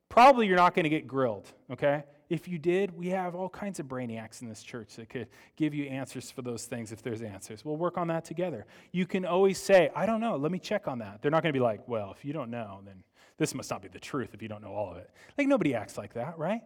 probably 0.10 0.46
you're 0.46 0.56
not 0.56 0.76
going 0.76 0.84
to 0.84 0.90
get 0.90 1.08
grilled, 1.08 1.52
okay? 1.72 2.04
If 2.30 2.48
you 2.48 2.60
did, 2.60 2.96
we 2.96 3.10
have 3.10 3.34
all 3.36 3.50
kinds 3.50 3.80
of 3.80 3.88
brainiacs 3.88 4.42
in 4.42 4.50
this 4.50 4.62
church 4.64 4.96
that 4.96 5.10
could 5.10 5.28
give 5.56 5.74
you 5.74 5.86
answers 5.86 6.30
for 6.30 6.42
those 6.42 6.66
things 6.66 6.92
if 6.92 7.02
there's 7.02 7.22
answers. 7.22 7.66
We'll 7.66 7.78
work 7.78 7.98
on 7.98 8.08
that 8.08 8.26
together. 8.26 8.66
You 8.92 9.06
can 9.06 9.26
always 9.26 9.60
say, 9.60 9.90
I 9.96 10.06
don't 10.06 10.22
know, 10.22 10.36
let 10.36 10.52
me 10.52 10.60
check 10.60 10.88
on 10.88 11.00
that. 11.00 11.22
They're 11.22 11.32
not 11.32 11.44
going 11.44 11.54
to 11.54 11.58
be 11.58 11.64
like, 11.64 11.88
well, 11.88 12.14
if 12.16 12.26
you 12.26 12.34
don't 12.34 12.52
know, 12.52 12.82
then 12.86 13.04
this 13.38 13.54
must 13.54 13.70
not 13.70 13.82
be 13.82 13.88
the 13.88 14.00
truth 14.00 14.30
if 14.34 14.42
you 14.42 14.48
don't 14.48 14.62
know 14.62 14.74
all 14.74 14.92
of 14.92 14.98
it. 14.98 15.10
Like, 15.38 15.48
nobody 15.48 15.76
acts 15.76 15.98
like 15.98 16.14
that, 16.14 16.38
right? 16.38 16.62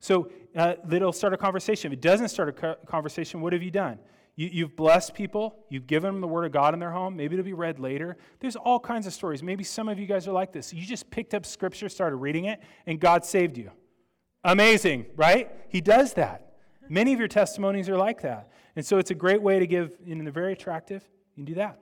So 0.00 0.30
uh, 0.56 0.74
it'll 0.90 1.12
start 1.12 1.34
a 1.34 1.36
conversation. 1.36 1.92
If 1.92 1.98
it 1.98 2.02
doesn't 2.02 2.28
start 2.28 2.48
a 2.48 2.52
co- 2.52 2.76
conversation, 2.86 3.40
what 3.40 3.52
have 3.52 3.62
you 3.62 3.70
done? 3.70 3.98
You, 4.36 4.64
have 4.64 4.76
blessed 4.76 5.12
people. 5.12 5.54
You've 5.68 5.86
given 5.86 6.12
them 6.14 6.20
the 6.22 6.28
word 6.28 6.46
of 6.46 6.52
God 6.52 6.72
in 6.72 6.80
their 6.80 6.92
home. 6.92 7.14
Maybe 7.14 7.34
it'll 7.34 7.44
be 7.44 7.52
read 7.52 7.78
later. 7.78 8.16
There's 8.38 8.56
all 8.56 8.80
kinds 8.80 9.06
of 9.06 9.12
stories. 9.12 9.42
Maybe 9.42 9.64
some 9.64 9.86
of 9.86 9.98
you 9.98 10.06
guys 10.06 10.26
are 10.26 10.32
like 10.32 10.50
this. 10.50 10.72
You 10.72 10.86
just 10.86 11.10
picked 11.10 11.34
up 11.34 11.44
scripture, 11.44 11.90
started 11.90 12.16
reading 12.16 12.46
it, 12.46 12.60
and 12.86 12.98
God 12.98 13.26
saved 13.26 13.58
you. 13.58 13.70
Amazing, 14.42 15.06
right? 15.16 15.50
He 15.68 15.82
does 15.82 16.14
that. 16.14 16.54
Many 16.88 17.12
of 17.12 17.18
your 17.18 17.28
testimonies 17.28 17.90
are 17.90 17.98
like 17.98 18.22
that. 18.22 18.50
And 18.76 18.86
so 18.86 18.96
it's 18.96 19.10
a 19.10 19.14
great 19.14 19.42
way 19.42 19.58
to 19.58 19.66
give, 19.66 19.92
and 20.06 20.22
they're 20.22 20.32
very 20.32 20.54
attractive. 20.54 21.06
You 21.34 21.44
can 21.44 21.44
do 21.44 21.54
that. 21.56 21.78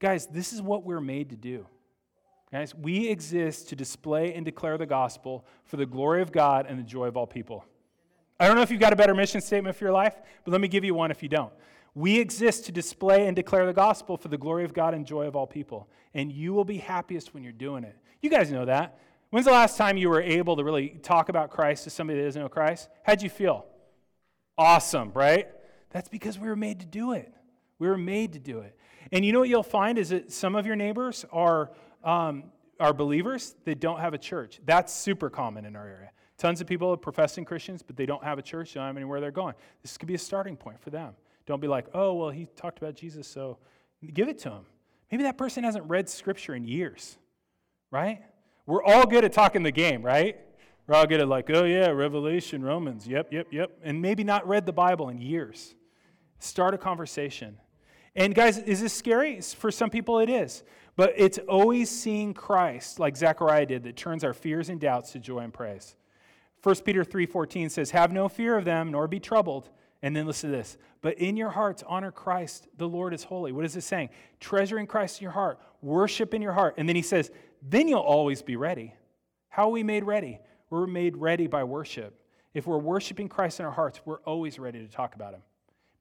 Guys, 0.00 0.26
this 0.26 0.52
is 0.52 0.60
what 0.60 0.82
we're 0.82 1.00
made 1.00 1.30
to 1.30 1.36
do. 1.36 1.66
Guys, 2.52 2.74
we 2.74 3.08
exist 3.08 3.70
to 3.70 3.76
display 3.76 4.34
and 4.34 4.44
declare 4.44 4.76
the 4.76 4.84
gospel 4.84 5.46
for 5.64 5.78
the 5.78 5.86
glory 5.86 6.20
of 6.20 6.32
God 6.32 6.66
and 6.68 6.78
the 6.78 6.82
joy 6.82 7.06
of 7.06 7.16
all 7.16 7.26
people. 7.26 7.64
I 8.38 8.46
don't 8.46 8.56
know 8.56 8.62
if 8.62 8.70
you've 8.70 8.78
got 8.78 8.92
a 8.92 8.96
better 8.96 9.14
mission 9.14 9.40
statement 9.40 9.74
for 9.74 9.84
your 9.84 9.92
life, 9.92 10.20
but 10.44 10.52
let 10.52 10.60
me 10.60 10.68
give 10.68 10.84
you 10.84 10.92
one 10.92 11.10
if 11.10 11.22
you 11.22 11.30
don't. 11.30 11.52
We 11.94 12.18
exist 12.18 12.66
to 12.66 12.72
display 12.72 13.26
and 13.26 13.34
declare 13.34 13.64
the 13.64 13.72
gospel 13.72 14.18
for 14.18 14.28
the 14.28 14.36
glory 14.36 14.64
of 14.64 14.74
God 14.74 14.92
and 14.92 15.06
joy 15.06 15.26
of 15.26 15.34
all 15.34 15.46
people. 15.46 15.88
And 16.12 16.30
you 16.30 16.52
will 16.52 16.64
be 16.64 16.76
happiest 16.76 17.32
when 17.32 17.42
you're 17.42 17.52
doing 17.52 17.84
it. 17.84 17.96
You 18.20 18.28
guys 18.28 18.52
know 18.52 18.66
that. 18.66 18.98
When's 19.30 19.46
the 19.46 19.52
last 19.52 19.78
time 19.78 19.96
you 19.96 20.10
were 20.10 20.20
able 20.20 20.56
to 20.56 20.64
really 20.64 20.90
talk 21.02 21.30
about 21.30 21.50
Christ 21.50 21.84
to 21.84 21.90
somebody 21.90 22.18
that 22.18 22.26
doesn't 22.26 22.42
know 22.42 22.50
Christ? 22.50 22.90
How'd 23.02 23.22
you 23.22 23.30
feel? 23.30 23.64
Awesome, 24.58 25.10
right? 25.14 25.48
That's 25.88 26.10
because 26.10 26.38
we 26.38 26.48
were 26.48 26.56
made 26.56 26.80
to 26.80 26.86
do 26.86 27.12
it. 27.12 27.32
We 27.78 27.88
were 27.88 27.96
made 27.96 28.34
to 28.34 28.38
do 28.38 28.58
it. 28.58 28.76
And 29.10 29.24
you 29.24 29.32
know 29.32 29.40
what 29.40 29.48
you'll 29.48 29.62
find 29.62 29.96
is 29.96 30.10
that 30.10 30.32
some 30.32 30.54
of 30.54 30.66
your 30.66 30.76
neighbors 30.76 31.24
are 31.32 31.70
um, 32.04 32.44
are 32.80 32.92
believers 32.92 33.54
that 33.64 33.80
don't 33.80 34.00
have 34.00 34.14
a 34.14 34.18
church. 34.18 34.60
That's 34.64 34.92
super 34.92 35.30
common 35.30 35.64
in 35.64 35.76
our 35.76 35.86
area. 35.86 36.10
Tons 36.38 36.60
of 36.60 36.66
people 36.66 36.92
are 36.92 36.96
professing 36.96 37.44
Christians, 37.44 37.82
but 37.82 37.96
they 37.96 38.06
don't 38.06 38.24
have 38.24 38.38
a 38.38 38.42
church, 38.42 38.74
they 38.74 38.80
don't 38.80 38.88
have 38.88 38.96
anywhere 38.96 39.20
they're 39.20 39.30
going. 39.30 39.54
This 39.82 39.96
could 39.96 40.08
be 40.08 40.14
a 40.14 40.18
starting 40.18 40.56
point 40.56 40.80
for 40.80 40.90
them. 40.90 41.14
Don't 41.46 41.60
be 41.60 41.68
like, 41.68 41.86
oh, 41.94 42.14
well, 42.14 42.30
he 42.30 42.46
talked 42.56 42.78
about 42.78 42.94
Jesus, 42.94 43.28
so 43.28 43.58
give 44.12 44.28
it 44.28 44.38
to 44.40 44.50
him. 44.50 44.64
Maybe 45.10 45.24
that 45.24 45.38
person 45.38 45.62
hasn't 45.62 45.88
read 45.88 46.08
scripture 46.08 46.54
in 46.54 46.64
years, 46.64 47.18
right? 47.90 48.22
We're 48.66 48.82
all 48.82 49.06
good 49.06 49.24
at 49.24 49.32
talking 49.32 49.62
the 49.62 49.72
game, 49.72 50.02
right? 50.02 50.40
We're 50.86 50.96
all 50.96 51.06
good 51.06 51.20
at, 51.20 51.28
like, 51.28 51.50
oh, 51.50 51.64
yeah, 51.64 51.90
Revelation, 51.90 52.64
Romans, 52.64 53.06
yep, 53.06 53.32
yep, 53.32 53.48
yep. 53.52 53.78
And 53.84 54.00
maybe 54.02 54.24
not 54.24 54.46
read 54.48 54.66
the 54.66 54.72
Bible 54.72 55.10
in 55.10 55.20
years. 55.20 55.74
Start 56.38 56.74
a 56.74 56.78
conversation. 56.78 57.58
And 58.14 58.34
guys, 58.34 58.58
is 58.58 58.80
this 58.80 58.92
scary? 58.92 59.40
For 59.40 59.70
some 59.70 59.90
people, 59.90 60.18
it 60.18 60.28
is. 60.28 60.64
But 60.96 61.14
it's 61.16 61.38
always 61.48 61.90
seeing 61.90 62.34
Christ, 62.34 62.98
like 62.98 63.16
Zechariah 63.16 63.66
did, 63.66 63.84
that 63.84 63.96
turns 63.96 64.24
our 64.24 64.34
fears 64.34 64.68
and 64.68 64.80
doubts 64.80 65.12
to 65.12 65.18
joy 65.18 65.38
and 65.38 65.52
praise. 65.52 65.96
1 66.62 66.84
Peter 66.84 67.02
3:14 67.02 67.70
says, 67.70 67.90
"Have 67.90 68.12
no 68.12 68.28
fear 68.28 68.56
of 68.56 68.64
them, 68.64 68.90
nor 68.90 69.08
be 69.08 69.18
troubled." 69.18 69.70
And 70.02 70.14
then 70.14 70.26
listen 70.26 70.50
to 70.50 70.56
this. 70.56 70.76
But 71.00 71.18
in 71.18 71.36
your 71.36 71.50
hearts, 71.50 71.84
honor 71.86 72.10
Christ. 72.10 72.68
The 72.76 72.88
Lord 72.88 73.14
is 73.14 73.24
holy. 73.24 73.52
What 73.52 73.64
is 73.64 73.74
this 73.74 73.86
saying? 73.86 74.10
Treasuring 74.40 74.86
Christ 74.86 75.20
in 75.20 75.24
your 75.24 75.32
heart, 75.32 75.60
worship 75.80 76.34
in 76.34 76.42
your 76.42 76.52
heart. 76.52 76.74
And 76.76 76.88
then 76.88 76.96
he 76.96 77.02
says, 77.02 77.30
then 77.62 77.86
you'll 77.86 78.00
always 78.00 78.42
be 78.42 78.56
ready. 78.56 78.94
How 79.48 79.68
are 79.68 79.70
we 79.70 79.84
made 79.84 80.02
ready? 80.04 80.40
We're 80.70 80.88
made 80.88 81.16
ready 81.16 81.46
by 81.46 81.62
worship. 81.62 82.18
If 82.52 82.66
we're 82.66 82.78
worshiping 82.78 83.28
Christ 83.28 83.60
in 83.60 83.66
our 83.66 83.72
hearts, 83.72 84.00
we're 84.04 84.20
always 84.22 84.58
ready 84.58 84.80
to 84.80 84.88
talk 84.88 85.14
about 85.14 85.34
him. 85.34 85.42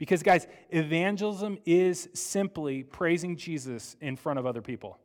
Because, 0.01 0.23
guys, 0.23 0.47
evangelism 0.71 1.59
is 1.63 2.09
simply 2.15 2.81
praising 2.81 3.35
Jesus 3.37 3.95
in 4.01 4.15
front 4.15 4.39
of 4.39 4.47
other 4.47 4.59
people. 4.59 4.97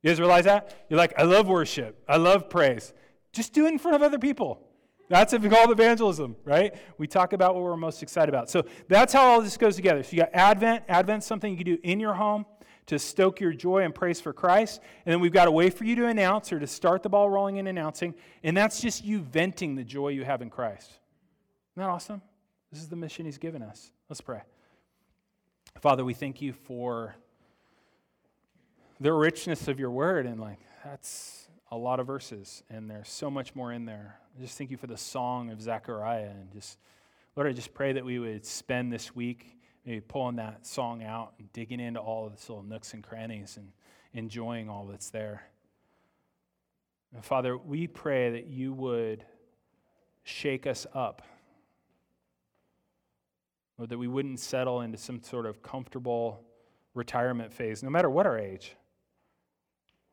You 0.00 0.10
guys 0.10 0.20
realize 0.20 0.44
that? 0.44 0.86
You're 0.88 0.96
like, 0.96 1.12
I 1.18 1.24
love 1.24 1.48
worship, 1.48 2.00
I 2.08 2.16
love 2.16 2.48
praise. 2.48 2.92
Just 3.32 3.52
do 3.52 3.66
it 3.66 3.70
in 3.70 3.80
front 3.80 3.96
of 3.96 4.02
other 4.04 4.20
people. 4.20 4.60
That's 5.08 5.32
what 5.32 5.42
we 5.42 5.48
call 5.48 5.72
evangelism, 5.72 6.36
right? 6.44 6.76
We 6.98 7.08
talk 7.08 7.32
about 7.32 7.56
what 7.56 7.64
we're 7.64 7.76
most 7.76 8.00
excited 8.00 8.28
about. 8.28 8.48
So 8.48 8.62
that's 8.86 9.12
how 9.12 9.24
all 9.24 9.42
this 9.42 9.56
goes 9.56 9.74
together. 9.74 10.04
So 10.04 10.12
you 10.12 10.18
got 10.18 10.30
Advent. 10.32 10.84
Advent's 10.88 11.26
something 11.26 11.50
you 11.50 11.56
can 11.56 11.66
do 11.66 11.78
in 11.82 11.98
your 11.98 12.14
home 12.14 12.46
to 12.86 13.00
stoke 13.00 13.40
your 13.40 13.54
joy 13.54 13.82
and 13.82 13.92
praise 13.92 14.20
for 14.20 14.32
Christ. 14.32 14.82
And 15.04 15.12
then 15.12 15.18
we've 15.18 15.32
got 15.32 15.48
a 15.48 15.50
way 15.50 15.68
for 15.68 15.82
you 15.82 15.96
to 15.96 16.06
announce 16.06 16.52
or 16.52 16.60
to 16.60 16.66
start 16.68 17.02
the 17.02 17.08
ball 17.08 17.28
rolling 17.28 17.56
in 17.56 17.66
announcing. 17.66 18.14
And 18.44 18.56
that's 18.56 18.80
just 18.80 19.04
you 19.04 19.18
venting 19.18 19.74
the 19.74 19.82
joy 19.82 20.10
you 20.10 20.24
have 20.24 20.42
in 20.42 20.50
Christ. 20.50 20.90
Isn't 20.90 21.82
that 21.82 21.90
awesome? 21.90 22.22
This 22.70 22.80
is 22.80 22.88
the 22.88 22.94
mission 22.94 23.24
he's 23.26 23.38
given 23.38 23.62
us. 23.62 23.90
Let's 24.08 24.20
pray. 24.20 24.42
Father, 25.80 26.04
we 26.04 26.14
thank 26.14 26.40
you 26.40 26.52
for 26.52 27.16
the 29.00 29.12
richness 29.12 29.66
of 29.66 29.80
your 29.80 29.90
word. 29.90 30.26
And 30.26 30.38
like, 30.38 30.60
that's 30.84 31.48
a 31.72 31.76
lot 31.76 31.98
of 31.98 32.06
verses, 32.06 32.62
and 32.70 32.88
there's 32.88 33.08
so 33.08 33.28
much 33.28 33.56
more 33.56 33.72
in 33.72 33.84
there. 33.84 34.20
I 34.38 34.42
just 34.42 34.56
thank 34.56 34.70
you 34.70 34.76
for 34.76 34.86
the 34.86 34.96
song 34.96 35.50
of 35.50 35.60
Zechariah. 35.60 36.30
And 36.30 36.52
just, 36.52 36.78
Lord, 37.34 37.48
I 37.48 37.52
just 37.52 37.74
pray 37.74 37.94
that 37.94 38.04
we 38.04 38.20
would 38.20 38.46
spend 38.46 38.92
this 38.92 39.16
week 39.16 39.58
maybe 39.84 40.00
pulling 40.00 40.36
that 40.36 40.64
song 40.64 41.02
out 41.02 41.32
and 41.40 41.52
digging 41.52 41.80
into 41.80 41.98
all 41.98 42.28
of 42.28 42.32
its 42.32 42.48
little 42.48 42.62
nooks 42.62 42.94
and 42.94 43.02
crannies 43.02 43.56
and 43.56 43.72
enjoying 44.14 44.68
all 44.68 44.86
that's 44.86 45.10
there. 45.10 45.42
And 47.12 47.24
Father, 47.24 47.58
we 47.58 47.88
pray 47.88 48.30
that 48.30 48.46
you 48.46 48.72
would 48.72 49.24
shake 50.22 50.66
us 50.68 50.86
up. 50.94 51.22
Lord, 53.78 53.90
that 53.90 53.98
we 53.98 54.08
wouldn't 54.08 54.40
settle 54.40 54.80
into 54.80 54.98
some 54.98 55.22
sort 55.22 55.46
of 55.46 55.62
comfortable 55.62 56.42
retirement 56.94 57.52
phase, 57.52 57.82
no 57.82 57.90
matter 57.90 58.08
what 58.08 58.26
our 58.26 58.38
age. 58.38 58.74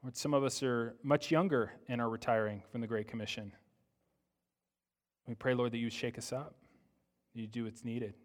Lord, 0.03 0.17
some 0.17 0.33
of 0.33 0.43
us 0.43 0.61
are 0.61 0.95
much 1.01 1.31
younger 1.31 1.71
and 1.87 2.01
are 2.01 2.09
retiring 2.09 2.61
from 2.71 2.81
the 2.81 2.87
Great 2.87 3.07
Commission. 3.07 3.53
We 5.27 5.35
pray, 5.35 5.53
Lord, 5.53 5.71
that 5.71 5.77
you 5.77 5.89
shake 5.89 6.17
us 6.17 6.33
up, 6.33 6.55
you 7.33 7.47
do 7.47 7.63
what's 7.63 7.85
needed. 7.85 8.15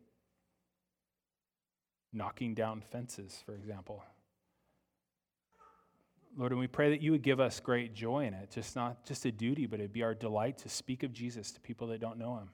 Knocking 2.12 2.54
down 2.54 2.82
fences, 2.90 3.42
for 3.46 3.54
example. 3.54 4.02
Lord, 6.36 6.52
and 6.52 6.60
we 6.60 6.66
pray 6.66 6.90
that 6.90 7.00
you 7.00 7.12
would 7.12 7.22
give 7.22 7.38
us 7.38 7.60
great 7.60 7.94
joy 7.94 8.26
in 8.26 8.34
it, 8.34 8.50
just 8.50 8.74
not 8.74 9.04
just 9.04 9.24
a 9.24 9.32
duty, 9.32 9.66
but 9.66 9.78
it'd 9.78 9.92
be 9.92 10.02
our 10.02 10.14
delight 10.14 10.58
to 10.58 10.68
speak 10.68 11.02
of 11.02 11.12
Jesus 11.12 11.52
to 11.52 11.60
people 11.60 11.86
that 11.88 12.00
don't 12.00 12.18
know 12.18 12.36
him, 12.38 12.50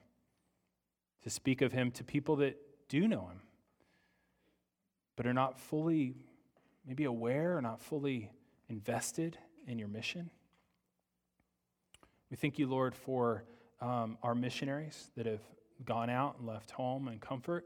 to 1.23 1.29
speak 1.29 1.61
of 1.61 1.71
him 1.71 1.91
to 1.91 2.03
people 2.03 2.35
that 2.37 2.57
do 2.89 3.07
know 3.07 3.27
him, 3.27 3.41
but 5.15 5.25
are 5.25 5.33
not 5.33 5.59
fully 5.59 6.15
maybe 6.85 7.05
aware 7.05 7.57
or 7.57 7.61
not 7.61 7.81
fully 7.81 8.31
invested 8.69 9.37
in 9.67 9.79
your 9.79 9.87
mission. 9.87 10.29
We 12.29 12.37
thank 12.37 12.59
you, 12.59 12.67
Lord, 12.67 12.95
for 12.95 13.43
um, 13.81 14.17
our 14.23 14.35
missionaries 14.35 15.11
that 15.15 15.25
have 15.25 15.41
gone 15.83 16.09
out 16.09 16.37
and 16.37 16.47
left 16.47 16.71
home 16.71 17.07
and 17.07 17.19
comfort. 17.19 17.65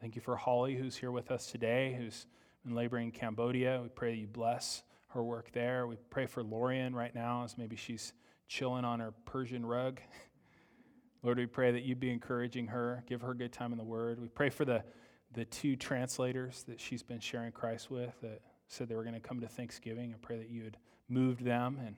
Thank 0.00 0.16
you 0.16 0.22
for 0.22 0.36
Holly, 0.36 0.76
who's 0.76 0.96
here 0.96 1.10
with 1.10 1.30
us 1.30 1.46
today, 1.46 1.94
who's 1.98 2.26
been 2.64 2.74
laboring 2.74 3.06
in 3.06 3.12
Cambodia. 3.12 3.80
We 3.82 3.88
pray 3.88 4.12
that 4.12 4.20
you 4.20 4.26
bless 4.26 4.82
her 5.08 5.22
work 5.22 5.50
there. 5.52 5.86
We 5.86 5.96
pray 6.08 6.26
for 6.26 6.42
Lorian 6.42 6.94
right 6.94 7.14
now 7.14 7.44
as 7.44 7.58
maybe 7.58 7.76
she's 7.76 8.12
chilling 8.48 8.84
on 8.84 9.00
her 9.00 9.12
Persian 9.26 9.64
rug. 9.64 10.00
Lord, 11.22 11.38
we 11.38 11.46
pray 11.46 11.70
that 11.70 11.82
you'd 11.82 12.00
be 12.00 12.10
encouraging 12.10 12.68
her, 12.68 13.04
give 13.06 13.20
her 13.20 13.32
a 13.32 13.36
good 13.36 13.52
time 13.52 13.72
in 13.72 13.78
the 13.78 13.84
Word. 13.84 14.20
We 14.20 14.28
pray 14.28 14.48
for 14.48 14.64
the, 14.64 14.82
the 15.32 15.44
two 15.44 15.76
translators 15.76 16.64
that 16.66 16.80
she's 16.80 17.02
been 17.02 17.20
sharing 17.20 17.52
Christ 17.52 17.90
with 17.90 18.14
that 18.22 18.40
said 18.68 18.88
they 18.88 18.94
were 18.94 19.02
going 19.02 19.14
to 19.14 19.20
come 19.20 19.40
to 19.40 19.48
Thanksgiving. 19.48 20.14
I 20.14 20.18
pray 20.22 20.38
that 20.38 20.48
you 20.48 20.64
had 20.64 20.78
moved 21.08 21.44
them. 21.44 21.78
And 21.84 21.96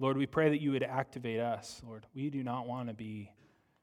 Lord, 0.00 0.16
we 0.16 0.26
pray 0.26 0.48
that 0.48 0.60
you 0.60 0.72
would 0.72 0.82
activate 0.82 1.38
us. 1.38 1.80
Lord, 1.86 2.06
we 2.12 2.28
do 2.28 2.42
not 2.42 2.66
want 2.66 2.88
to 2.88 2.94
be 2.94 3.30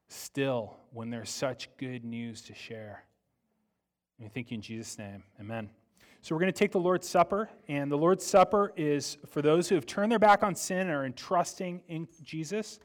still 0.08 0.76
when 0.92 1.08
there's 1.08 1.30
such 1.30 1.70
good 1.78 2.04
news 2.04 2.42
to 2.42 2.54
share. 2.54 3.04
we 4.18 4.28
thank 4.28 4.50
you 4.50 4.56
in 4.56 4.62
Jesus' 4.62 4.98
name. 4.98 5.22
Amen. 5.40 5.70
So 6.20 6.34
we're 6.34 6.40
going 6.40 6.52
to 6.52 6.58
take 6.58 6.72
the 6.72 6.80
Lord's 6.80 7.08
Supper, 7.08 7.48
and 7.68 7.90
the 7.90 7.96
Lord's 7.96 8.26
Supper 8.26 8.72
is 8.76 9.16
for 9.28 9.40
those 9.40 9.68
who 9.68 9.76
have 9.76 9.86
turned 9.86 10.10
their 10.10 10.18
back 10.18 10.42
on 10.42 10.54
sin 10.54 10.80
and 10.80 10.90
are 10.90 11.06
entrusting 11.06 11.80
in 11.88 12.08
Jesus 12.22 12.80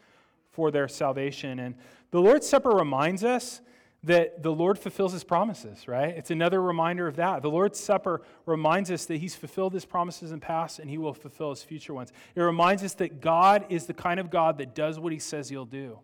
for 0.54 0.72
their 0.72 0.88
salvation. 0.88 1.60
And 1.60 1.76
the 2.12 2.22
Lord's 2.22 2.48
Supper 2.48 2.70
reminds 2.70 3.24
us 3.24 3.62
that 4.04 4.44
the 4.44 4.52
Lord 4.52 4.78
fulfills 4.78 5.14
his 5.14 5.24
promises, 5.24 5.88
right? 5.88 6.16
It's 6.16 6.30
another 6.30 6.62
reminder 6.62 7.08
of 7.08 7.16
that. 7.16 7.42
The 7.42 7.50
Lord's 7.50 7.80
Supper 7.80 8.22
reminds 8.46 8.92
us 8.92 9.06
that 9.06 9.18
he's 9.18 9.34
fulfilled 9.34 9.74
his 9.74 9.86
promises 9.86 10.32
in 10.32 10.40
past 10.40 10.80
and 10.80 10.90
he 10.90 10.98
will 10.98 11.14
fulfill 11.14 11.52
his 11.52 11.64
future 11.64 11.94
ones. 11.94 12.12
It 12.36 12.42
reminds 12.42 12.84
us 12.84 12.94
that 12.96 13.22
God 13.22 13.66
is 13.70 13.86
the 13.86 13.94
kind 13.94 14.20
of 14.20 14.30
God 14.30 14.58
that 14.58 14.76
does 14.76 15.00
what 15.00 15.14
he 15.14 15.20
says 15.20 15.50
he'll 15.50 15.66
do, 15.66 16.00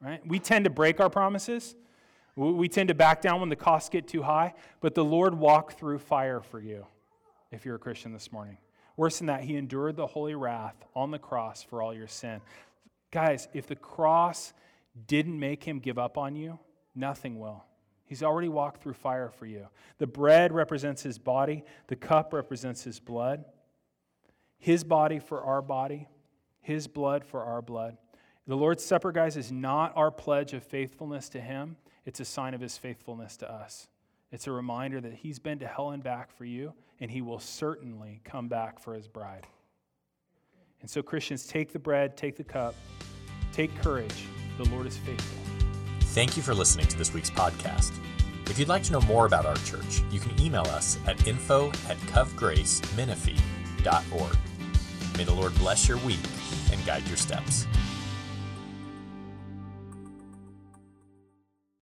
right? 0.00 0.24
We 0.26 0.38
tend 0.38 0.64
to 0.64 0.70
break 0.70 1.00
our 1.00 1.10
promises. 1.10 1.74
We 2.34 2.68
tend 2.68 2.88
to 2.88 2.94
back 2.94 3.20
down 3.20 3.40
when 3.40 3.50
the 3.50 3.56
costs 3.56 3.90
get 3.90 4.08
too 4.08 4.22
high, 4.22 4.54
but 4.80 4.94
the 4.94 5.04
Lord 5.04 5.34
walked 5.34 5.78
through 5.78 5.98
fire 5.98 6.40
for 6.40 6.60
you 6.60 6.86
if 7.50 7.66
you're 7.66 7.76
a 7.76 7.80
Christian 7.80 8.12
this 8.12 8.32
morning. 8.32 8.56
Worse 8.96 9.18
than 9.18 9.26
that, 9.26 9.42
he 9.42 9.56
endured 9.56 9.96
the 9.96 10.06
holy 10.06 10.34
wrath 10.34 10.76
on 10.94 11.10
the 11.10 11.18
cross 11.18 11.62
for 11.62 11.82
all 11.82 11.92
your 11.92 12.06
sin. 12.06 12.40
Guys, 13.12 13.46
if 13.52 13.66
the 13.68 13.76
cross 13.76 14.52
didn't 15.06 15.38
make 15.38 15.62
him 15.62 15.78
give 15.78 15.98
up 15.98 16.18
on 16.18 16.34
you, 16.34 16.58
nothing 16.94 17.38
will. 17.38 17.64
He's 18.04 18.22
already 18.22 18.48
walked 18.48 18.82
through 18.82 18.94
fire 18.94 19.30
for 19.30 19.46
you. 19.46 19.68
The 19.98 20.06
bread 20.06 20.52
represents 20.52 21.02
his 21.02 21.18
body, 21.18 21.62
the 21.86 21.96
cup 21.96 22.32
represents 22.32 22.82
his 22.82 22.98
blood. 22.98 23.44
His 24.58 24.82
body 24.84 25.18
for 25.18 25.42
our 25.42 25.62
body, 25.62 26.08
his 26.60 26.86
blood 26.88 27.24
for 27.24 27.42
our 27.42 27.62
blood. 27.62 27.96
The 28.46 28.56
Lord's 28.56 28.84
Supper, 28.84 29.12
guys, 29.12 29.36
is 29.36 29.52
not 29.52 29.92
our 29.96 30.10
pledge 30.10 30.52
of 30.52 30.62
faithfulness 30.62 31.28
to 31.30 31.40
him, 31.40 31.76
it's 32.04 32.20
a 32.20 32.24
sign 32.24 32.54
of 32.54 32.60
his 32.60 32.76
faithfulness 32.76 33.36
to 33.38 33.50
us. 33.50 33.88
It's 34.30 34.46
a 34.46 34.52
reminder 34.52 35.00
that 35.00 35.12
he's 35.12 35.38
been 35.38 35.58
to 35.58 35.66
hell 35.66 35.90
and 35.90 36.02
back 36.02 36.30
for 36.30 36.44
you, 36.44 36.72
and 37.00 37.10
he 37.10 37.20
will 37.20 37.38
certainly 37.38 38.20
come 38.24 38.48
back 38.48 38.80
for 38.80 38.94
his 38.94 39.06
bride. 39.06 39.46
And 40.82 40.90
so, 40.90 41.02
Christians, 41.02 41.46
take 41.46 41.72
the 41.72 41.78
bread, 41.78 42.14
take 42.16 42.36
the 42.36 42.44
cup, 42.44 42.74
take 43.52 43.74
courage. 43.80 44.26
The 44.58 44.68
Lord 44.68 44.86
is 44.86 44.98
faithful. 44.98 45.38
Thank 46.00 46.36
you 46.36 46.42
for 46.42 46.52
listening 46.54 46.86
to 46.88 46.98
this 46.98 47.14
week's 47.14 47.30
podcast. 47.30 47.92
If 48.46 48.58
you'd 48.58 48.68
like 48.68 48.82
to 48.82 48.92
know 48.92 49.00
more 49.02 49.24
about 49.24 49.46
our 49.46 49.56
church, 49.56 50.02
you 50.10 50.20
can 50.20 50.38
email 50.40 50.66
us 50.66 50.98
at 51.06 51.26
info 51.26 51.68
at 51.88 51.96
covgracemenifee.org. 52.08 54.36
May 55.16 55.24
the 55.24 55.32
Lord 55.32 55.54
bless 55.54 55.88
your 55.88 55.96
week 55.98 56.20
and 56.70 56.84
guide 56.84 57.08
your 57.08 57.16
steps. 57.16 57.66